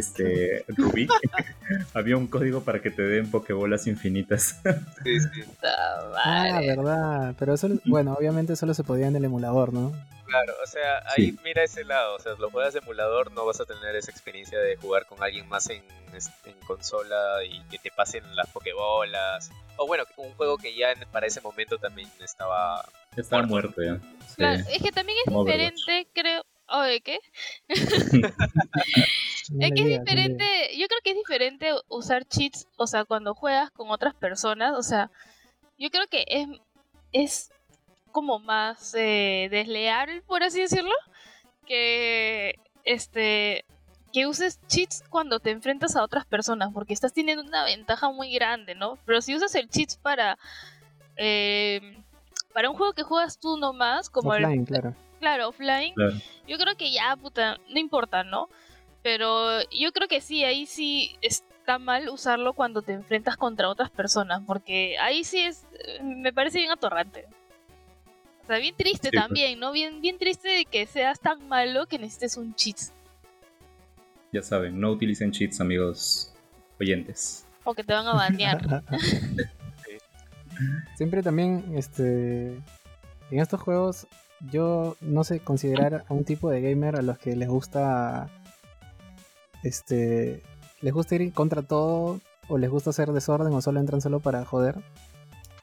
este, 0.00 0.64
Rubí, 0.68 1.06
había 1.94 2.16
un 2.16 2.26
código 2.26 2.62
para 2.64 2.82
que 2.82 2.90
te 2.90 3.02
den 3.02 3.30
Pokébolas 3.30 3.86
infinitas. 3.86 4.60
sí, 5.04 5.20
sí, 5.20 5.42
Puta 5.44 5.70
Ah, 6.24 6.60
verdad. 6.60 7.34
Pero 7.38 7.54
eso, 7.54 7.68
bueno, 7.84 8.14
obviamente 8.18 8.56
solo 8.56 8.74
se 8.74 8.82
podía 8.84 9.06
en 9.06 9.16
el 9.16 9.24
emulador, 9.24 9.72
¿no? 9.72 9.92
claro. 10.26 10.52
O 10.62 10.66
sea, 10.68 11.02
ahí 11.16 11.32
Sí. 11.32 11.38
mira 11.44 11.64
ese 11.64 11.82
lado. 11.84 12.14
O 12.14 12.18
sea, 12.20 12.34
lo 12.38 12.50
juegas 12.50 12.72
de 12.72 12.78
emulador, 12.80 13.32
no 13.32 13.44
vas 13.46 13.60
a 13.60 13.64
tener 13.64 13.96
esa 13.96 14.12
experiencia 14.12 14.58
de 14.60 14.76
jugar 14.76 15.06
con 15.06 15.20
alguien 15.22 15.48
más 15.48 15.68
en, 15.70 15.82
en 16.44 16.54
consola 16.66 17.42
y 17.44 17.60
que 17.64 17.78
te 17.78 17.90
pasen 17.90 18.22
las 18.36 18.46
Pokébolas. 18.50 19.50
O 19.76 19.86
bueno, 19.88 20.04
un 20.18 20.32
juego 20.34 20.56
que 20.56 20.76
ya 20.76 20.94
para 21.10 21.26
ese 21.26 21.40
momento 21.40 21.78
también 21.78 22.08
estaba 22.20 22.84
Está 23.16 23.42
muerto 23.42 23.82
ya. 23.82 23.96
Sí. 24.28 24.36
Claro, 24.36 24.62
es 24.70 24.80
que 24.82 24.92
también 24.92 25.18
es 25.18 25.32
Como 25.32 25.44
diferente, 25.44 26.06
creo. 26.14 26.44
Oye, 26.70 27.00
¿qué? 27.00 27.18
No 27.68 28.28
Es 29.60 29.72
que 29.72 29.80
es 29.80 30.00
diferente, 30.00 30.44
yo 30.78 30.86
creo 30.86 31.00
que 31.02 31.10
es 31.10 31.16
diferente 31.16 31.72
usar 31.88 32.24
cheats, 32.24 32.68
o 32.76 32.86
sea, 32.86 33.04
cuando 33.04 33.34
juegas 33.34 33.72
con 33.72 33.90
otras 33.90 34.14
personas, 34.14 34.74
o 34.76 34.82
sea, 34.82 35.10
yo 35.76 35.90
creo 35.90 36.06
que 36.08 36.24
es, 36.28 36.48
es 37.12 37.50
como 38.12 38.38
más 38.38 38.94
eh, 38.96 39.48
desleal, 39.50 40.22
por 40.26 40.44
así 40.44 40.60
decirlo, 40.60 40.94
que 41.66 42.54
este 42.84 43.64
que 44.12 44.26
uses 44.26 44.60
cheats 44.66 45.04
cuando 45.08 45.38
te 45.38 45.50
enfrentas 45.50 45.94
a 45.94 46.02
otras 46.02 46.26
personas, 46.26 46.70
porque 46.72 46.94
estás 46.94 47.12
teniendo 47.12 47.44
una 47.44 47.64
ventaja 47.64 48.10
muy 48.10 48.32
grande, 48.32 48.74
¿no? 48.74 48.98
Pero 49.06 49.20
si 49.20 49.34
usas 49.34 49.54
el 49.54 49.68
cheats 49.68 49.96
para 49.96 50.38
eh, 51.16 51.96
para 52.52 52.70
un 52.70 52.76
juego 52.76 52.92
que 52.92 53.02
juegas 53.02 53.38
tú 53.38 53.56
nomás, 53.56 54.10
como 54.10 54.34
el 54.34 54.64
claro. 54.64 54.94
Claro, 55.20 55.48
offline, 55.48 55.94
Claro. 55.94 56.16
yo 56.48 56.58
creo 56.58 56.76
que 56.76 56.90
ya, 56.90 57.14
puta, 57.16 57.58
no 57.68 57.78
importa, 57.78 58.24
¿no? 58.24 58.48
Pero 59.02 59.62
yo 59.70 59.92
creo 59.92 60.08
que 60.08 60.20
sí, 60.20 60.42
ahí 60.44 60.66
sí 60.66 61.16
está 61.22 61.78
mal 61.78 62.08
usarlo 62.08 62.52
cuando 62.54 62.82
te 62.82 62.92
enfrentas 62.92 63.36
contra 63.36 63.68
otras 63.68 63.90
personas, 63.90 64.42
porque 64.46 64.98
ahí 64.98 65.22
sí 65.24 65.40
es, 65.40 65.64
eh, 65.78 66.02
me 66.02 66.32
parece 66.32 66.58
bien 66.58 66.70
atorrante. 66.72 67.26
O 68.42 68.46
sea, 68.46 68.58
bien 68.58 68.74
triste 68.76 69.08
Sí, 69.10 69.16
pues. 69.16 69.26
también, 69.26 69.60
¿no? 69.60 69.70
Bien, 69.72 70.00
bien 70.00 70.18
triste 70.18 70.48
de 70.48 70.64
que 70.64 70.86
seas 70.86 71.20
tan 71.20 71.46
malo 71.48 71.86
que 71.86 71.98
necesites 71.98 72.36
un 72.36 72.54
cheat. 72.54 72.76
Ya 74.32 74.42
saben, 74.42 74.80
no 74.80 74.90
utilicen 74.90 75.30
cheats, 75.32 75.60
amigos 75.60 76.32
oyentes. 76.80 77.46
O 77.64 77.74
que 77.74 77.84
te 77.84 77.92
van 77.92 78.06
a 78.06 78.14
banear. 78.14 78.60
Siempre 80.96 81.22
también, 81.22 81.64
este, 81.76 82.52
en 83.30 83.40
estos 83.40 83.60
juegos, 83.60 84.06
yo 84.50 84.96
no 85.00 85.24
sé 85.24 85.40
considerar 85.40 86.04
a 86.08 86.14
un 86.14 86.24
tipo 86.24 86.48
de 86.50 86.60
gamer 86.62 86.96
a 86.96 87.02
los 87.02 87.18
que 87.18 87.36
les 87.36 87.48
gusta, 87.48 88.28
este, 89.62 90.42
les 90.80 90.92
gusta 90.94 91.14
ir 91.16 91.32
contra 91.32 91.62
todo 91.62 92.20
o 92.48 92.58
les 92.58 92.70
gusta 92.70 92.90
hacer 92.90 93.12
desorden 93.12 93.52
o 93.52 93.60
solo 93.60 93.80
entran 93.80 94.00
solo 94.00 94.20
para 94.20 94.44
joder. 94.44 94.76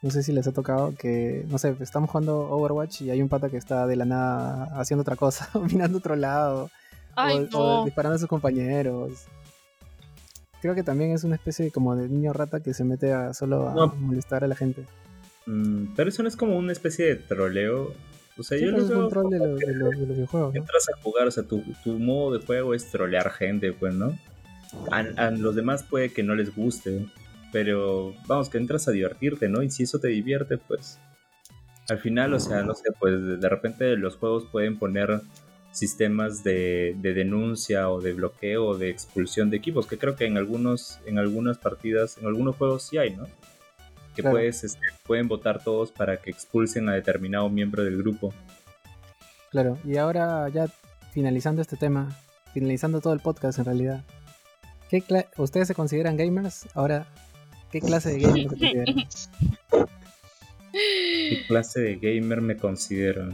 No 0.04 0.12
sé 0.12 0.22
si 0.22 0.32
les 0.32 0.46
ha 0.48 0.52
tocado 0.52 0.94
que, 0.96 1.44
no 1.50 1.58
sé, 1.58 1.76
estamos 1.80 2.10
jugando 2.12 2.50
Overwatch 2.52 3.02
y 3.02 3.10
hay 3.10 3.22
un 3.22 3.30
pata 3.30 3.50
que 3.50 3.58
está 3.58 3.88
de 3.88 3.96
la 3.96 4.06
nada 4.06 4.66
haciendo 4.80 5.02
otra 5.02 5.16
cosa, 5.16 5.50
mirando 5.72 5.98
otro 5.98 6.16
lado, 6.16 6.70
Ay, 7.16 7.50
o, 7.54 7.58
o 7.58 7.78
no. 7.80 7.86
disparando 7.86 8.16
a 8.16 8.20
sus 8.20 8.28
compañeros. 8.30 9.26
Creo 10.62 10.76
que 10.76 10.84
también 10.84 11.12
es 11.12 11.24
una 11.24 11.36
especie 11.36 11.72
como 11.72 11.96
de 11.96 12.08
niño 12.10 12.32
rata 12.34 12.60
que 12.62 12.74
se 12.74 12.84
mete 12.84 13.12
a 13.14 13.34
solo 13.34 13.70
a 13.70 13.74
No. 13.74 13.88
molestar 13.98 14.44
a 14.44 14.48
la 14.48 14.56
gente. 14.56 14.86
Mm, 15.48 15.94
pero 15.96 16.10
eso 16.10 16.22
no 16.22 16.30
es 16.30 16.36
como 16.36 16.58
una 16.58 16.72
especie 16.72 17.06
de 17.06 17.16
troleo. 17.16 17.94
O 18.38 18.44
sea, 18.44 18.58
Sí, 18.58 18.66
yo 18.66 18.72
pues 18.72 18.84
lo 18.84 18.84
es 18.84 18.90
veo 18.90 19.02
control 19.10 19.30
de, 19.32 19.40
los- 19.40 19.60
que 19.60 19.66
de 19.66 19.74
los, 19.74 19.90
de 19.92 19.98
los 19.98 20.10
videojuegos. 20.16 20.54
¿no? 20.54 20.60
entras 20.60 20.86
a 20.90 21.02
jugar, 21.02 21.28
o 21.28 21.32
sea, 21.32 21.44
tu, 21.44 21.64
tu 21.84 21.94
modo 22.00 22.38
de 22.38 22.46
juego 22.46 22.74
es 22.74 22.86
trolear 22.92 23.32
gente, 23.32 23.74
pues, 23.74 23.94
¿no? 23.94 24.18
A, 24.92 25.00
a 25.00 25.32
los 25.32 25.56
demás 25.56 25.84
puede 25.84 26.12
que 26.12 26.24
no 26.24 26.36
les 26.36 26.54
guste, 26.56 27.06
pero 27.52 28.14
vamos, 28.28 28.50
que 28.50 28.58
entras 28.58 28.88
a 28.88 28.92
divertirte, 28.92 29.48
¿no? 29.50 29.64
Y 29.64 29.70
si 29.72 29.84
eso 29.84 30.00
te 30.00 30.10
divierte, 30.10 30.58
pues 30.58 31.00
al 31.90 32.00
final, 32.00 32.34
o 32.34 32.40
sea, 32.40 32.64
no 32.64 32.76
sé, 32.76 32.92
pues 33.00 33.14
de 33.26 33.38
de 33.38 33.50
repente 33.50 33.96
los 33.96 34.18
juegos 34.18 34.46
pueden 34.52 34.78
poner 34.78 35.22
sistemas 35.72 36.44
de, 36.44 36.96
de 37.02 37.14
denuncia 37.14 37.90
o 37.90 38.02
de 38.02 38.12
bloqueo 38.14 38.66
o 38.66 38.78
de 38.78 38.90
expulsión 38.90 39.50
de 39.50 39.58
equipos, 39.58 39.88
que 39.88 39.98
creo 39.98 40.16
que 40.16 40.26
en 40.26 40.36
algunos, 40.38 41.00
en 41.06 41.18
algunas 41.18 41.58
partidas, 41.60 42.18
en 42.18 42.26
algunos 42.28 42.56
juegos 42.58 42.84
sí 42.84 42.98
hay, 42.98 43.16
¿no? 43.16 43.28
Que 44.18 44.24
Claro. 44.24 44.38
puedes, 44.38 44.64
este, 44.64 44.82
pueden 45.06 45.28
votar 45.28 45.64
todos 45.64 45.92
para 45.92 46.18
que 46.18 46.32
expulsen 46.32 46.90
a 46.90 46.94
determinado 46.96 47.48
miembro 47.50 47.84
del 47.84 47.98
grupo. 47.98 48.34
Claro, 49.52 49.78
y 49.86 49.98
ahora 49.98 50.50
ya 50.50 50.66
finalizando 51.14 51.62
este 51.62 51.78
tema, 51.78 52.18
finalizando 52.52 53.00
todo 53.00 53.14
el 53.14 53.20
podcast 53.20 53.60
en 53.60 53.66
realidad. 53.66 54.04
¿qué 54.90 55.04
¿Ustedes 55.38 55.68
se 55.68 55.76
consideran 55.76 56.18
gamers? 56.18 56.68
Ahora, 56.74 57.06
¿qué 57.72 57.80
clase 57.80 58.14
de 58.14 58.20
gamers 58.22 58.42
se 58.42 58.48
consideran? 58.48 58.96
¿Qué 60.72 61.44
clase 61.48 61.80
de 61.82 61.96
gamer 61.98 62.42
me 62.42 62.58
considero? 62.58 63.30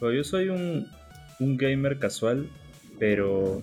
Bueno, 0.00 0.16
yo 0.16 0.24
soy 0.24 0.48
un, 0.48 0.88
un 1.38 1.56
gamer 1.56 2.00
casual, 2.00 2.48
pero 2.98 3.62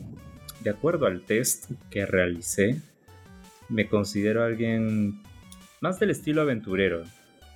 de 0.62 0.70
acuerdo 0.70 1.08
al 1.08 1.22
test 1.22 1.72
que 1.90 2.06
realicé, 2.06 2.82
me 3.68 3.88
considero 3.90 4.44
alguien 4.46 5.22
más 5.82 6.00
del 6.00 6.10
estilo 6.10 6.42
aventurero. 6.42 7.04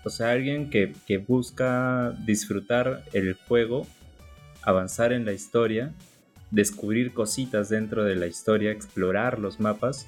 O 0.03 0.09
sea, 0.09 0.31
alguien 0.31 0.69
que, 0.69 0.93
que 1.07 1.17
busca 1.17 2.13
disfrutar 2.25 3.03
el 3.13 3.33
juego, 3.33 3.87
avanzar 4.61 5.13
en 5.13 5.25
la 5.25 5.31
historia, 5.31 5.93
descubrir 6.51 7.13
cositas 7.13 7.69
dentro 7.69 8.03
de 8.03 8.15
la 8.15 8.27
historia, 8.27 8.71
explorar 8.71 9.39
los 9.39 9.59
mapas. 9.59 10.07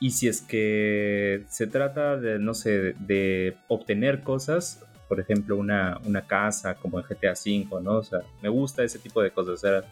Y 0.00 0.10
si 0.10 0.28
es 0.28 0.40
que 0.40 1.44
se 1.48 1.66
trata 1.66 2.16
de, 2.16 2.38
no 2.38 2.54
sé, 2.54 2.94
de, 2.98 3.56
obtener 3.68 4.22
cosas, 4.22 4.82
por 5.08 5.20
ejemplo, 5.20 5.56
una, 5.56 6.00
una 6.04 6.26
casa 6.26 6.74
como 6.74 6.98
en 6.98 7.06
GTA 7.06 7.32
V, 7.32 7.82
¿no? 7.82 7.98
O 7.98 8.02
sea, 8.02 8.20
me 8.42 8.48
gusta 8.48 8.82
ese 8.82 8.98
tipo 8.98 9.22
de 9.22 9.30
cosas, 9.30 9.54
o 9.54 9.56
sea, 9.56 9.84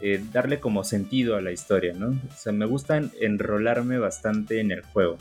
eh, 0.00 0.22
darle 0.32 0.60
como 0.60 0.84
sentido 0.84 1.36
a 1.36 1.40
la 1.40 1.52
historia, 1.52 1.94
¿no? 1.94 2.08
O 2.08 2.36
sea, 2.36 2.52
me 2.52 2.66
gusta 2.66 2.96
en- 2.98 3.12
enrolarme 3.20 3.98
bastante 3.98 4.60
en 4.60 4.70
el 4.72 4.82
juego. 4.82 5.16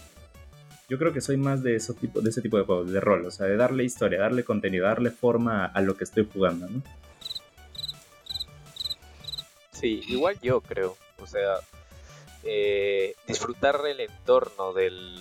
Yo 0.88 1.00
creo 1.00 1.14
que 1.14 1.22
soy 1.22 1.38
más 1.38 1.64
de, 1.64 1.76
eso 1.76 1.94
tipo, 1.94 2.22
de 2.22 2.30
ese 2.30 2.42
tipo 2.42 2.58
de 2.58 2.64
juegos, 2.64 2.92
de 2.92 3.00
rol, 3.00 3.26
o 3.26 3.32
sea, 3.32 3.48
de 3.48 3.58
darle 3.58 3.84
historia, 3.84 4.20
darle 4.20 4.44
contenido, 4.44 4.86
darle 4.86 5.10
forma 5.10 5.66
a, 5.66 5.82
lo 5.82 5.98
que 5.98 6.04
estoy 6.04 6.30
jugando, 6.32 6.68
¿no? 6.70 6.82
Sí, 9.72 10.02
igual 10.08 10.40
yo 10.42 10.62
creo. 10.62 10.96
O 11.20 11.28
sea, 11.28 11.56
eh, 12.44 13.16
disfrutar 13.28 13.82
el 13.88 14.00
entorno 14.00 14.74
del 14.74 15.16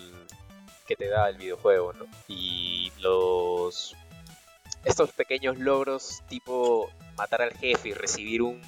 que 0.86 0.96
te 0.96 1.08
da 1.08 1.30
el 1.30 1.38
videojuego, 1.38 1.94
¿no? 1.94 2.06
Y 2.28 2.92
los 3.00 3.96
estos 4.84 5.12
pequeños 5.12 5.58
logros 5.58 6.22
tipo 6.28 6.90
matar 7.16 7.40
al 7.40 7.54
jefe 7.54 7.88
y 7.88 7.94
recibir 7.94 8.42
un 8.42 8.60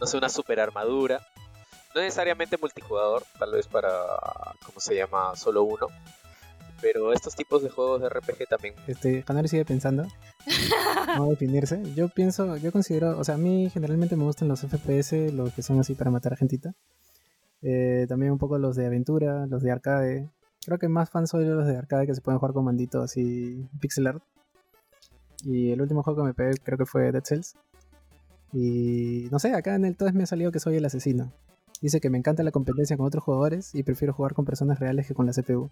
no 0.00 0.06
sé, 0.06 0.16
una 0.16 0.28
super 0.28 0.58
armadura. 0.58 1.24
No 1.94 2.00
necesariamente 2.00 2.56
multijugador, 2.58 3.22
tal 3.38 3.52
vez 3.52 3.66
para 3.68 3.90
¿cómo 4.64 4.80
se 4.80 4.94
llama? 4.94 5.36
solo 5.36 5.64
uno. 5.64 5.88
Pero 6.80 7.12
estos 7.12 7.36
tipos 7.36 7.62
de 7.62 7.70
juegos 7.70 8.00
de 8.00 8.08
RPG 8.08 8.48
también 8.48 8.74
Este, 8.88 9.22
Canary 9.22 9.46
sigue 9.46 9.64
pensando. 9.64 10.04
¿Cómo 11.16 11.30
definirse? 11.30 11.80
Yo 11.94 12.08
pienso, 12.08 12.56
yo 12.56 12.72
considero, 12.72 13.18
o 13.18 13.24
sea, 13.24 13.36
a 13.36 13.38
mí 13.38 13.70
generalmente 13.70 14.16
me 14.16 14.24
gustan 14.24 14.48
los 14.48 14.60
FPS, 14.60 15.32
los 15.32 15.52
que 15.52 15.62
son 15.62 15.78
así 15.78 15.94
para 15.94 16.10
matar 16.10 16.32
a 16.32 16.36
gentita. 16.36 16.74
Eh, 17.62 18.06
también 18.08 18.32
un 18.32 18.38
poco 18.38 18.58
los 18.58 18.74
de 18.74 18.86
aventura, 18.86 19.46
los 19.46 19.62
de 19.62 19.70
arcade. 19.70 20.28
Creo 20.64 20.78
que 20.78 20.88
más 20.88 21.10
fan 21.10 21.26
soy 21.28 21.44
de 21.44 21.50
los 21.50 21.66
de 21.66 21.76
arcade 21.76 22.06
que 22.06 22.14
se 22.14 22.20
pueden 22.20 22.40
jugar 22.40 22.52
con 22.52 22.64
mandito 22.64 23.00
así 23.02 23.68
pixel 23.80 24.08
art. 24.08 24.22
Y 25.44 25.70
el 25.70 25.80
último 25.80 26.02
juego 26.02 26.22
que 26.22 26.26
me 26.26 26.34
pegué 26.34 26.56
creo 26.62 26.78
que 26.78 26.86
fue 26.86 27.12
Dead 27.12 27.24
Cells. 27.24 27.54
Y 28.52 29.28
no 29.30 29.38
sé, 29.38 29.54
acá 29.54 29.74
en 29.76 29.84
el 29.84 29.96
test 29.96 30.14
me 30.14 30.24
ha 30.24 30.26
salido 30.26 30.50
que 30.50 30.58
soy 30.58 30.76
el 30.76 30.84
asesino. 30.84 31.32
Dice 31.82 32.00
que 32.00 32.08
me 32.10 32.16
encanta 32.16 32.42
la 32.42 32.52
competencia 32.52 32.96
con 32.96 33.04
otros 33.06 33.24
jugadores 33.24 33.74
y 33.74 33.82
prefiero 33.82 34.14
jugar 34.14 34.32
con 34.34 34.44
personas 34.44 34.78
reales 34.78 35.06
que 35.06 35.14
con 35.14 35.26
la 35.26 35.32
CPU. 35.32 35.68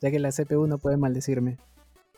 Ya 0.00 0.10
que 0.10 0.18
la 0.18 0.30
CPU 0.32 0.66
no 0.66 0.78
puede 0.78 0.96
maldecirme. 0.98 1.58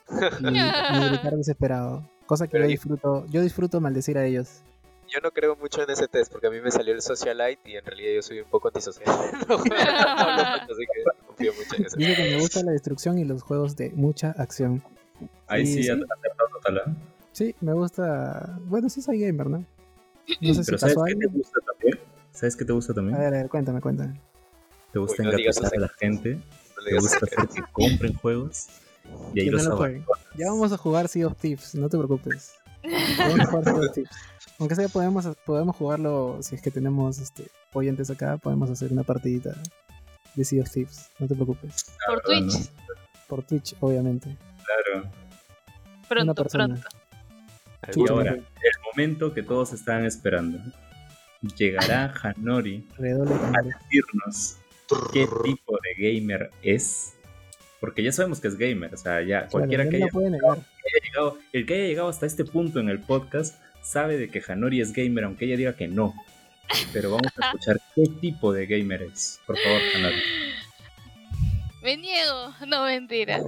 Y, 0.41 0.47
y 0.57 1.09
gritar 1.09 1.37
desesperado. 1.37 2.09
Cosa 2.27 2.47
que 2.47 2.53
Pero 2.53 2.65
yo 2.65 2.71
disfruto, 2.71 3.27
yo 3.27 3.43
disfruto 3.43 3.81
maldecir 3.81 4.17
a 4.19 4.25
ellos. 4.25 4.63
Yo 5.09 5.21
no 5.23 5.31
creo 5.31 5.55
mucho 5.57 5.83
en 5.83 5.91
ese 5.91 6.09
test 6.09 6.33
porque 6.33 6.47
a 6.49 6.51
mí 6.51 6.61
me 6.61 6.71
salió 6.71 6.93
el 6.95 7.03
socialite 7.03 7.71
y 7.71 7.77
en 7.77 7.85
realidad 7.85 8.13
yo 8.17 8.23
soy 8.23 8.41
un 8.41 8.49
poco 8.51 8.69
antisocial. 8.69 9.07
no, 9.49 9.59
juego, 9.59 9.75
no 9.77 9.77
hablo 9.77 10.61
mucho, 10.61 10.73
así 10.73 10.85
que 10.93 11.27
confío 11.27 11.53
mucho 11.55 11.77
en 11.77 11.85
eso. 11.87 11.97
Dice 11.97 12.15
que 12.17 12.23
me 12.35 12.41
gusta 12.41 12.63
la 12.65 12.73
destrucción 12.73 13.19
y 13.19 13.25
los 13.25 13.43
juegos 13.43 13.77
de 13.77 13.91
mucha 13.91 14.31
acción. 14.33 14.83
Ahí 15.47 15.67
Sí, 15.67 15.75
sí, 15.75 15.83
sí. 15.85 15.91
ha 15.91 15.95
acertado 15.95 16.49
total, 16.55 16.79
¿ah? 16.87 16.95
Sí, 17.33 17.55
me 17.61 17.73
gusta. 17.75 18.59
Bueno, 18.65 18.89
sí 18.89 19.03
soy 19.03 19.21
gamer, 19.21 19.49
¿no? 19.49 19.59
No 19.59 19.67
sé 20.55 20.65
si 20.65 20.67
Pero 20.67 20.79
¿sabes 20.79 20.95
casual. 20.95 21.13
qué 21.13 21.19
te 21.21 21.27
gusta 21.27 21.61
también? 21.67 21.99
¿Sabes 22.37 22.55
qué 22.55 22.67
te 22.67 22.73
gusta 22.73 22.93
también? 22.93 23.17
A 23.17 23.21
ver, 23.21 23.35
a 23.35 23.37
ver, 23.39 23.49
cuéntame, 23.49 23.81
cuéntame. 23.81 24.21
Te 24.93 24.99
gusta 24.99 25.23
Uy, 25.23 25.29
no 25.31 25.39
engatusar 25.39 25.73
a 25.75 25.81
la 25.81 25.89
gente, 25.89 26.35
No 26.35 26.85
te 26.85 26.95
gusta 26.95 27.19
hacer 27.23 27.49
que 27.49 27.63
compren 27.73 28.15
juegos 28.15 28.67
y 29.33 29.41
ahí 29.41 29.47
Que 29.47 29.53
no 29.53 29.63
los 29.63 29.69
jueguen. 29.75 30.05
Ya 30.37 30.51
vamos 30.51 30.71
a 30.73 30.77
jugar 30.77 31.09
Sea 31.09 31.27
of 31.27 31.37
Thieves, 31.39 31.75
no 31.75 31.89
te 31.89 31.97
preocupes. 31.97 32.53
Vamos 33.19 33.41
a 33.41 33.47
jugar 33.47 33.65
Sea 33.65 33.75
of 33.75 33.95
Thieves. 33.95 34.11
Aunque 34.59 34.75
sea, 34.75 34.89
podemos, 34.89 35.27
podemos 35.47 35.77
jugarlo, 35.77 36.39
si 36.41 36.55
es 36.57 36.63
que 36.63 36.71
tenemos 36.71 37.19
este, 37.19 37.47
oyentes 37.73 38.11
acá, 38.11 38.37
podemos 38.37 38.71
hacer 38.71 38.93
una 38.93 39.03
partidita 39.03 39.55
de 40.35 40.45
Sea 40.45 40.63
of 40.63 40.71
Thieves, 40.71 41.11
no 41.19 41.27
te 41.27 41.35
preocupes. 41.35 41.87
Por 42.07 42.23
¿verdad, 42.23 42.41
no? 42.45 42.53
Twitch. 42.53 42.71
Por 43.29 43.43
Twitch, 43.45 43.77
obviamente. 43.81 44.37
Claro. 44.65 45.09
una 45.09 46.09
Pronto, 46.09 46.35
persona. 46.35 46.81
pronto. 47.81 48.01
Y 48.05 48.09
ahora, 48.09 48.33
el 48.35 48.45
momento 48.93 49.33
que 49.33 49.43
todos 49.43 49.73
estaban 49.73 50.05
esperando. 50.05 50.59
Llegará 51.57 52.13
Hanori 52.23 52.85
a 52.99 53.63
decirnos 53.63 54.57
qué 55.13 55.27
tipo 55.45 55.79
de 55.83 55.95
gamer 56.13 56.51
es 56.63 57.15
Porque 57.81 58.03
ya 58.03 58.11
sabemos 58.13 58.41
que 58.41 58.49
es 58.49 58.57
gamer, 58.57 58.95
o 58.95 58.97
sea, 58.97 59.23
ya 59.23 59.47
cualquiera 59.49 59.85
Claro, 59.85 59.91
que, 59.91 59.97
haya, 59.97 60.07
no 60.07 60.13
puede 60.13 60.31
negar. 60.31 60.57
que 60.57 60.63
haya 60.89 61.05
llegado, 61.05 61.39
el 61.53 61.67
que 61.67 61.75
haya 61.75 61.85
llegado 61.85 62.09
hasta 62.09 62.27
este 62.27 62.45
punto 62.45 62.81
en 62.81 62.89
el 62.89 63.01
podcast 63.01 63.61
sabe 63.83 64.17
de 64.19 64.29
que 64.29 64.43
Hanori 64.47 64.81
es 64.81 64.93
gamer, 64.93 65.25
aunque 65.25 65.45
ella 65.45 65.57
diga 65.57 65.77
que 65.77 65.87
no. 65.89 66.15
Pero 66.93 67.11
vamos 67.11 67.31
a 67.41 67.47
escuchar 67.47 67.81
qué 67.95 68.05
tipo 68.21 68.53
de 68.53 68.67
gamer 68.67 69.03
es. 69.03 69.41
Por 69.47 69.57
favor, 69.59 69.81
Hanori. 69.95 70.21
Me 71.83 71.97
niego, 71.97 72.53
no 72.67 72.85
mentira. 72.85 73.41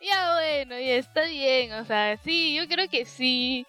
Ya 0.00 0.34
bueno, 0.34 0.78
ya 0.78 0.96
está 0.96 1.24
bien, 1.26 1.72
o 1.72 1.84
sea, 1.84 2.16
sí, 2.18 2.54
yo 2.54 2.68
creo 2.68 2.88
que 2.88 3.04
sí, 3.04 3.66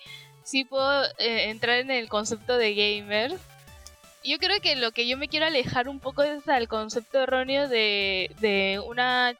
sí 0.47 0.63
puedo 0.63 1.03
eh, 1.17 1.49
entrar 1.49 1.79
en 1.79 1.91
el 1.91 2.07
concepto 2.07 2.57
de 2.57 2.73
gamer. 2.73 3.33
Yo 4.23 4.37
creo 4.39 4.61
que 4.61 4.77
lo 4.77 4.91
que 4.91 5.05
yo 5.05 5.17
me 5.17 5.27
quiero 5.27 5.45
alejar 5.45 5.89
un 5.89 5.99
poco 5.99 6.23
es 6.23 6.47
al 6.47 6.69
concepto 6.69 7.19
erróneo 7.19 7.67
de, 7.67 8.31
de 8.39 8.81
una, 8.85 9.35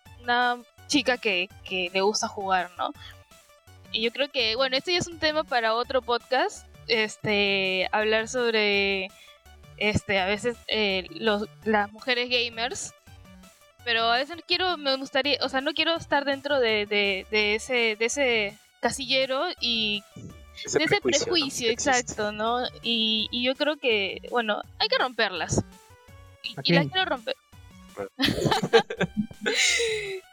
chica 0.88 1.18
que, 1.18 1.50
que 1.64 1.90
le 1.94 2.02
gusta 2.02 2.28
jugar, 2.28 2.72
¿no? 2.78 2.92
Y 3.94 4.02
yo 4.02 4.12
creo 4.12 4.30
que, 4.30 4.56
bueno, 4.58 4.76
este 4.76 4.92
ya 4.94 5.00
es 5.00 5.08
un 5.08 5.20
tema 5.20 5.46
para 5.46 5.76
otro 5.76 6.02
podcast, 6.02 6.68
este, 6.88 7.88
hablar 7.94 8.28
sobre, 8.28 9.10
este, 9.78 10.20
a 10.20 10.26
veces 10.26 10.58
eh, 10.68 11.08
los, 11.12 11.48
las 11.64 11.92
mujeres 11.92 12.30
gamers 12.30 12.94
pero 13.86 14.04
a 14.12 14.18
veces 14.18 14.44
quiero, 14.46 14.76
me 14.76 14.98
gustaría, 14.98 15.38
o 15.42 15.48
sea, 15.48 15.62
no 15.62 15.74
quiero 15.74 15.96
estar 15.96 16.26
dentro 16.26 16.60
de, 16.60 16.86
de, 16.86 17.26
de 17.32 17.56
ese, 17.56 17.96
de 17.96 18.06
ese 18.06 18.58
casillero 18.82 19.46
y 19.62 20.04
Ese 20.64 20.80
de 20.80 20.86
ese 20.86 21.02
prejuicio, 21.02 21.70
exacto, 21.70 22.32
¿no? 22.32 22.66
Y, 22.82 23.28
y 23.32 23.44
yo 23.44 23.56
creo 23.56 23.78
que, 23.78 24.22
bueno, 24.32 24.62
hay 24.80 24.88
que 24.88 24.98
romperlas. 24.98 25.64
Y, 26.44 26.56
¿A 26.58 26.62
y 26.64 26.74
las 26.74 26.88
quiero 26.88 27.06
romper. 27.06 27.36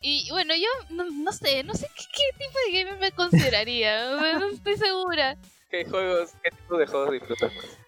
y 0.00 0.28
bueno, 0.30 0.54
yo 0.54 0.68
no, 0.90 1.04
no 1.04 1.32
sé, 1.32 1.64
no 1.64 1.74
sé 1.74 1.88
qué, 1.96 2.04
qué 2.12 2.44
tipo 2.44 2.58
de 2.66 2.84
gamer 2.84 2.98
me 2.98 3.12
consideraría, 3.12 4.10
no 4.38 4.50
estoy 4.50 4.76
segura. 4.76 5.36
¿Qué 5.70 5.84
juegos, 5.84 6.32
qué 6.42 6.50
tipo 6.50 6.76
de 6.76 6.86
juegos 6.86 7.12
disfrutas 7.12 7.54
más? 7.54 7.78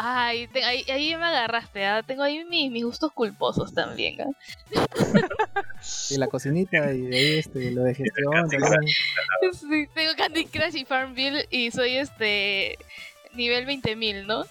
Ay, 0.00 0.46
te- 0.46 0.62
ahí, 0.62 0.84
ahí 0.88 1.16
me 1.16 1.24
agarraste, 1.24 1.84
¿ah? 1.84 2.04
tengo 2.04 2.22
ahí 2.22 2.44
mis, 2.44 2.70
mis 2.70 2.84
gustos 2.84 3.12
culposos 3.12 3.74
también. 3.74 4.16
Y 6.08 6.16
la 6.16 6.28
cocinita 6.28 6.92
y 6.92 7.00
de 7.02 7.16
ahí 7.16 7.38
este, 7.38 7.72
lo 7.72 7.82
de 7.82 7.96
gestión. 7.96 8.48
Sí, 9.52 9.88
tengo 9.94 10.12
Candy 10.16 10.46
Crush 10.46 10.76
y 10.76 10.84
Farmville 10.84 11.48
y 11.50 11.72
soy 11.72 11.96
este 11.96 12.78
nivel 13.34 13.66
20.000, 13.66 14.24
¿no? 14.24 14.44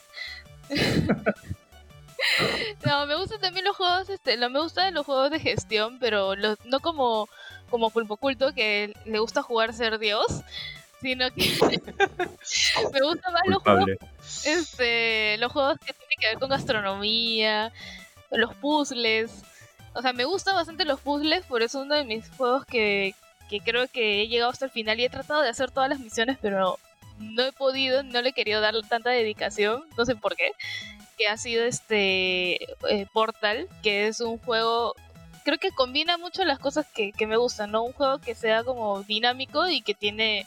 no, 2.85 3.05
me 3.05 3.15
gustan 3.15 3.39
también 3.39 3.63
los 3.63 3.77
juegos, 3.77 4.09
este, 4.09 4.35
no 4.35 4.49
me 4.49 4.59
gustan 4.59 4.93
los 4.93 5.05
juegos 5.05 5.31
de 5.31 5.39
gestión, 5.39 5.97
pero 5.99 6.35
los, 6.35 6.57
no 6.65 6.81
como 6.81 7.29
como 7.69 7.89
Pulpo 7.89 8.17
Culto 8.17 8.53
que 8.53 8.93
le 9.05 9.19
gusta 9.19 9.41
jugar 9.41 9.73
ser 9.73 9.97
Dios, 9.99 10.25
sino 11.01 11.29
que 11.31 11.57
me 12.93 13.01
gustan 13.01 13.33
más 13.33 13.43
los 13.47 13.63
juegos, 13.63 13.85
este, 14.45 15.37
los 15.37 15.51
juegos 15.51 15.77
que 15.79 15.93
tienen 15.93 16.17
que 16.19 16.27
ver 16.27 16.39
con 16.39 16.49
gastronomía, 16.49 17.71
los 18.31 18.53
puzzles. 18.55 19.31
O 19.93 20.01
sea, 20.01 20.13
me 20.13 20.25
gustan 20.25 20.55
bastante 20.55 20.85
los 20.85 20.99
puzzles, 20.99 21.45
por 21.45 21.61
eso 21.61 21.81
uno 21.81 21.95
de 21.95 22.03
mis 22.03 22.29
juegos 22.31 22.65
que, 22.65 23.15
que 23.49 23.59
creo 23.61 23.87
que 23.87 24.21
he 24.21 24.27
llegado 24.27 24.51
hasta 24.51 24.65
el 24.65 24.71
final 24.71 24.99
y 24.99 25.05
he 25.05 25.09
tratado 25.09 25.41
de 25.41 25.49
hacer 25.49 25.71
todas 25.71 25.89
las 25.89 25.99
misiones, 25.99 26.37
pero 26.41 26.77
no 27.19 27.43
he 27.43 27.51
podido, 27.51 28.03
no 28.03 28.21
le 28.21 28.29
he 28.29 28.33
querido 28.33 28.61
dar 28.61 28.75
tanta 28.87 29.09
dedicación, 29.09 29.83
no 29.97 30.05
sé 30.05 30.15
por 30.15 30.35
qué, 30.35 30.51
que 31.17 31.27
ha 31.27 31.37
sido 31.37 31.63
este 31.65 32.63
eh, 32.89 33.07
Portal, 33.11 33.67
que 33.81 34.07
es 34.07 34.19
un 34.19 34.37
juego, 34.37 34.95
creo 35.43 35.57
que 35.57 35.71
combina 35.71 36.17
mucho 36.17 36.45
las 36.45 36.59
cosas 36.59 36.85
que, 36.93 37.11
que 37.11 37.25
me 37.25 37.37
gustan, 37.37 37.71
¿no? 37.71 37.83
Un 37.83 37.93
juego 37.93 38.19
que 38.19 38.35
sea 38.35 38.63
como 38.63 39.01
dinámico 39.03 39.67
y 39.67 39.81
que 39.81 39.95
tiene 39.95 40.45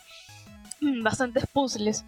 bastantes 1.02 1.46
puzzles. 1.46 2.04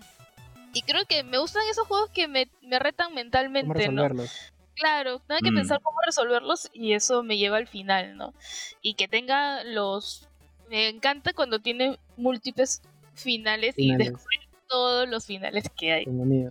Y 0.75 0.83
creo 0.83 1.05
que 1.07 1.23
me 1.23 1.39
gustan 1.39 1.63
esos 1.71 1.87
juegos 1.87 2.11
que 2.11 2.29
me, 2.29 2.49
me 2.63 2.79
retan 2.79 3.09
¿Cómo 3.09 3.17
mentalmente, 3.17 3.69
¿no? 3.69 3.75
resolverlos? 4.03 4.53
Claro, 4.75 5.19
tengo 5.27 5.41
que 5.43 5.51
Mm. 5.51 5.57
pensar 5.57 5.81
cómo 5.83 5.99
resolverlos 6.07 6.71
y 6.73 6.95
eso 6.95 7.23
me 7.23 7.37
lleva 7.37 7.59
al 7.59 7.67
final, 7.67 8.17
¿no? 8.17 8.33
Y 8.81 8.95
que 8.95 9.07
tenga 9.07 9.65
los... 9.65 10.29
Me 10.71 10.89
encanta 10.89 11.35
cuando 11.35 11.59
tiene 11.61 11.99
múltiples 12.17 12.81
finales, 13.15 13.75
y 13.77 13.95
descubrir 13.97 14.41
todos 14.69 15.07
los 15.07 15.27
finales 15.27 15.65
que 15.79 15.93
hay. 15.93 16.05
Como 16.07 16.25
Nier. 16.25 16.51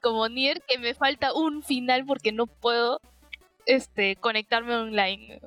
Como 0.00 0.26
Nier, 0.30 0.62
que 0.66 0.78
me 0.78 0.94
falta 0.94 1.34
un 1.34 1.62
final 1.62 2.06
porque 2.06 2.32
no 2.32 2.46
puedo 2.46 3.02
este 3.66 4.16
conectarme 4.16 4.74
online. 4.74 5.42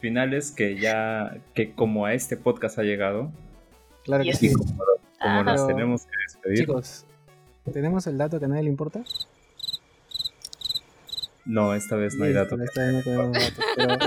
Finales 0.00 0.52
que 0.52 0.78
ya, 0.78 1.36
que 1.54 1.72
como 1.72 2.06
a 2.06 2.14
este 2.14 2.36
podcast 2.36 2.78
ha 2.78 2.84
llegado, 2.84 3.32
Claro 4.08 4.24
que 4.24 4.32
sí. 4.32 4.50
como, 5.20 5.44
nos 5.44 5.66
tenemos 5.66 6.06
que 6.06 6.12
despedir, 6.26 6.58
Chicos, 6.60 7.04
¿tenemos 7.72 8.06
el 8.06 8.16
dato 8.16 8.38
que 8.38 8.46
a 8.46 8.48
nadie 8.48 8.62
le 8.62 8.70
importa? 8.70 9.04
no, 11.44 11.74
esta 11.74 11.96
vez 11.96 12.14
no 12.16 12.24
hay 12.24 12.32
dato. 12.32 12.56
esta 12.62 12.82
vez 12.84 12.92
no 12.94 13.02
tenemos 13.02 13.32
datos, 13.32 13.64
pero 13.76 13.98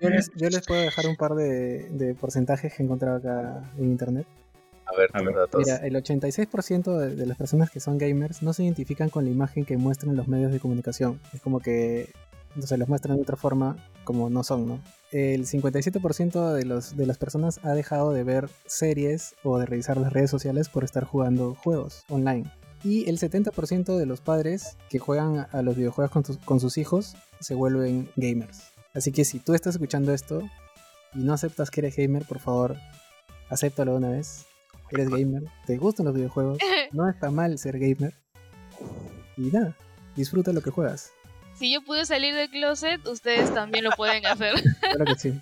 yo, 0.00 0.08
les- 0.10 0.30
yo 0.34 0.48
puedo 0.66 0.80
dejar 0.80 1.06
un 1.08 1.16
par 1.16 1.34
de, 1.34 1.88
de 1.90 2.14
porcentajes 2.14 2.72
que 2.74 2.82
he 2.82 2.86
encontrado 2.86 3.16
acá 3.18 3.62
en 3.78 3.84
internet. 3.84 4.26
A 4.86 4.96
ver, 4.96 5.10
A 5.12 5.22
ver. 5.22 5.34
datos. 5.34 5.64
Mira, 5.64 5.76
el 5.78 5.94
86% 5.96 6.96
de, 6.98 7.14
de 7.16 7.26
las 7.26 7.36
personas 7.36 7.70
que 7.70 7.78
son 7.80 7.98
gamers 7.98 8.42
no 8.42 8.52
se 8.52 8.62
identifican 8.64 9.08
con 9.10 9.24
la 9.24 9.30
imagen 9.30 9.64
que 9.64 9.76
muestran 9.76 10.16
los 10.16 10.26
medios 10.28 10.50
de 10.52 10.58
comunicación. 10.60 11.20
Es 11.32 11.40
como 11.40 11.58
que 11.60 12.10
se 12.58 12.76
los 12.76 12.88
muestran 12.88 13.16
de 13.16 13.22
otra 13.22 13.36
forma 13.36 13.76
como 14.04 14.28
no 14.30 14.42
son, 14.44 14.66
¿no? 14.66 14.80
El 15.12 15.46
57% 15.46 16.52
de, 16.52 16.64
los, 16.64 16.96
de 16.96 17.06
las 17.06 17.18
personas 17.18 17.60
ha 17.64 17.72
dejado 17.72 18.12
de 18.12 18.22
ver 18.24 18.48
series 18.66 19.34
o 19.42 19.58
de 19.58 19.66
revisar 19.66 19.96
las 19.96 20.12
redes 20.12 20.30
sociales 20.30 20.68
por 20.68 20.84
estar 20.84 21.04
jugando 21.04 21.54
juegos 21.54 22.04
online. 22.08 22.50
Y 22.82 23.08
el 23.10 23.18
70% 23.18 23.96
de 23.96 24.06
los 24.06 24.20
padres 24.20 24.76
que 24.88 24.98
juegan 24.98 25.46
a 25.52 25.62
los 25.62 25.76
videojuegos 25.76 26.10
con, 26.12 26.22
tus- 26.22 26.38
con 26.38 26.60
sus 26.60 26.78
hijos 26.78 27.14
se 27.40 27.54
vuelven 27.54 28.10
gamers. 28.16 28.62
Así 28.94 29.12
que 29.12 29.24
si 29.24 29.38
tú 29.38 29.54
estás 29.54 29.74
escuchando 29.74 30.12
esto 30.14 30.42
y 31.14 31.18
no 31.20 31.32
aceptas 31.34 31.70
que 31.70 31.80
eres 31.80 31.96
gamer, 31.96 32.24
por 32.24 32.38
favor, 32.40 32.76
acéptalo 33.48 33.92
de 33.92 33.98
una 33.98 34.10
vez. 34.10 34.46
Eres 34.90 35.08
gamer, 35.08 35.44
te 35.66 35.76
gustan 35.76 36.06
los 36.06 36.14
videojuegos, 36.14 36.58
no 36.92 37.08
está 37.08 37.30
mal 37.30 37.58
ser 37.58 37.78
gamer. 37.78 38.14
Y 39.36 39.42
nada, 39.50 39.76
disfruta 40.16 40.52
lo 40.52 40.62
que 40.62 40.70
juegas. 40.70 41.10
Si 41.60 41.70
yo 41.70 41.82
pude 41.82 42.06
salir 42.06 42.34
del 42.34 42.48
closet, 42.48 43.06
ustedes 43.06 43.52
también 43.52 43.84
lo 43.84 43.90
pueden 43.90 44.24
hacer. 44.24 44.54
Claro 44.80 45.04
que 45.04 45.14
sí. 45.14 45.40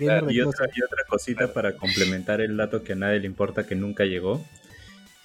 Y 0.00 0.40
otra, 0.40 0.68
y 0.72 0.80
otra 0.80 1.04
cosita 1.08 1.52
para 1.52 1.76
complementar 1.76 2.40
el 2.40 2.56
dato 2.56 2.84
que 2.84 2.92
a 2.92 2.96
nadie 2.96 3.18
le 3.18 3.26
importa 3.26 3.66
que 3.66 3.74
nunca 3.74 4.04
llegó, 4.04 4.44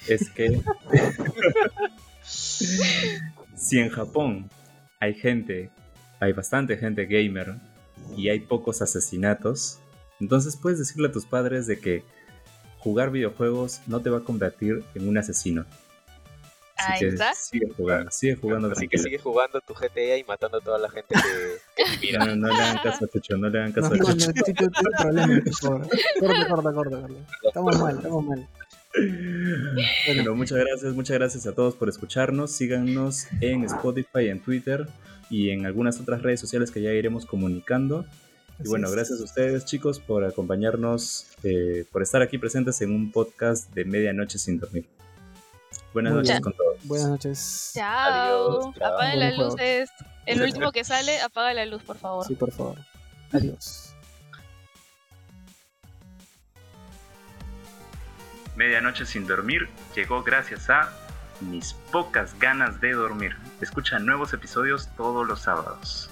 es 0.07 0.31
que 0.31 0.59
si 2.23 3.79
en 3.79 3.89
Japón 3.89 4.49
hay 4.99 5.13
gente, 5.13 5.69
hay 6.19 6.33
bastante 6.33 6.75
gente 6.75 7.05
gamer 7.05 7.53
y 8.17 8.29
hay 8.29 8.39
pocos 8.39 8.81
asesinatos, 8.81 9.79
entonces 10.19 10.57
puedes 10.57 10.79
decirle 10.79 11.09
a 11.09 11.11
tus 11.11 11.25
padres 11.25 11.67
de 11.67 11.79
que 11.79 12.03
jugar 12.79 13.11
videojuegos 13.11 13.81
no 13.85 14.01
te 14.01 14.09
va 14.09 14.17
a 14.17 14.23
convertir 14.23 14.83
en 14.95 15.07
un 15.07 15.19
asesino. 15.19 15.65
Así 16.82 16.91
Ahí 16.93 16.99
que 16.99 17.07
está. 17.07 17.34
sigue 17.36 17.69
jugando, 17.75 18.11
sigue 18.11 18.36
jugando 18.36 18.67
Así 18.67 18.88
que 18.88 18.97
tranquilo. 18.97 19.03
sigue 19.03 19.17
jugando 19.19 19.61
tu 19.61 19.73
GTA 19.73 20.17
y 20.17 20.23
matando 20.23 20.57
a 20.57 20.61
toda 20.61 20.77
la 20.77 20.89
gente 20.89 21.15
que, 21.75 21.84
que 21.84 21.97
mira. 22.01 22.25
No, 22.25 22.36
no 22.36 22.47
le 22.47 22.53
hagan 22.61 22.77
caso 22.84 23.05
a 23.05 23.07
Chucho, 23.07 23.38
no 23.38 23.49
le 23.49 23.59
hagan 23.59 23.73
No, 23.75 23.75
caso 23.75 23.95
no, 23.95 24.07
a 24.07 24.13
no, 24.13 24.15
Chucho. 24.15 24.43
Tiene 24.43 24.71
problemas, 24.99 25.39
por 25.43 25.53
favor. 25.55 25.88
Corta, 26.19 26.47
corta, 26.47 26.73
corta, 26.73 27.01
corta. 27.01 27.15
Estamos 27.43 27.79
mal, 27.79 27.95
estamos 27.97 28.25
mal. 28.25 28.47
Bueno, 30.07 30.36
muchas 30.36 30.57
gracias, 30.57 30.93
muchas 30.93 31.17
gracias 31.17 31.47
a 31.47 31.53
todos 31.53 31.75
por 31.75 31.89
escucharnos. 31.89 32.51
Síganos 32.51 33.27
en 33.39 33.63
Spotify, 33.63 34.27
en 34.29 34.39
Twitter 34.41 34.88
y 35.29 35.51
en 35.51 35.65
algunas 35.65 35.99
otras 35.99 36.21
redes 36.21 36.39
sociales 36.39 36.71
que 36.71 36.82
ya 36.82 36.91
iremos 36.91 37.25
comunicando. 37.25 38.05
Y 38.63 38.67
bueno, 38.67 38.91
gracias 38.91 39.19
a 39.21 39.23
ustedes 39.23 39.65
chicos 39.65 39.99
por 39.99 40.23
acompañarnos, 40.23 41.27
eh, 41.43 41.86
por 41.91 42.03
estar 42.03 42.21
aquí 42.21 42.38
presentes 42.38 42.79
en 42.82 42.91
un 42.91 43.11
podcast 43.11 43.73
de 43.73 43.86
Medianoche 43.86 44.38
sin 44.38 44.59
dormir. 44.59 44.86
Buenas 45.93 46.13
Muy 46.13 46.19
noches 46.21 46.31
bien. 46.35 46.43
con 46.43 46.53
todos. 46.53 46.77
Buenas 46.83 47.09
noches. 47.09 47.71
Chao. 47.73 48.61
Adiós, 48.61 48.75
chao. 48.77 48.93
Apaguen 48.93 49.19
las 49.19 49.37
luces. 49.37 49.89
El 50.25 50.41
último 50.41 50.71
que 50.71 50.83
sale, 50.83 51.19
apaga 51.21 51.53
la 51.53 51.65
luz, 51.65 51.81
por 51.83 51.97
favor. 51.97 52.25
Sí, 52.25 52.35
por 52.35 52.51
favor. 52.51 52.77
Adiós. 53.33 53.93
Medianoche 58.55 59.05
sin 59.05 59.25
dormir 59.25 59.69
llegó 59.95 60.21
gracias 60.23 60.69
a 60.69 60.91
mis 61.39 61.73
pocas 61.91 62.37
ganas 62.37 62.79
de 62.79 62.91
dormir. 62.91 63.35
Escucha 63.59 63.97
nuevos 63.97 64.33
episodios 64.33 64.87
todos 64.95 65.25
los 65.27 65.41
sábados. 65.41 66.11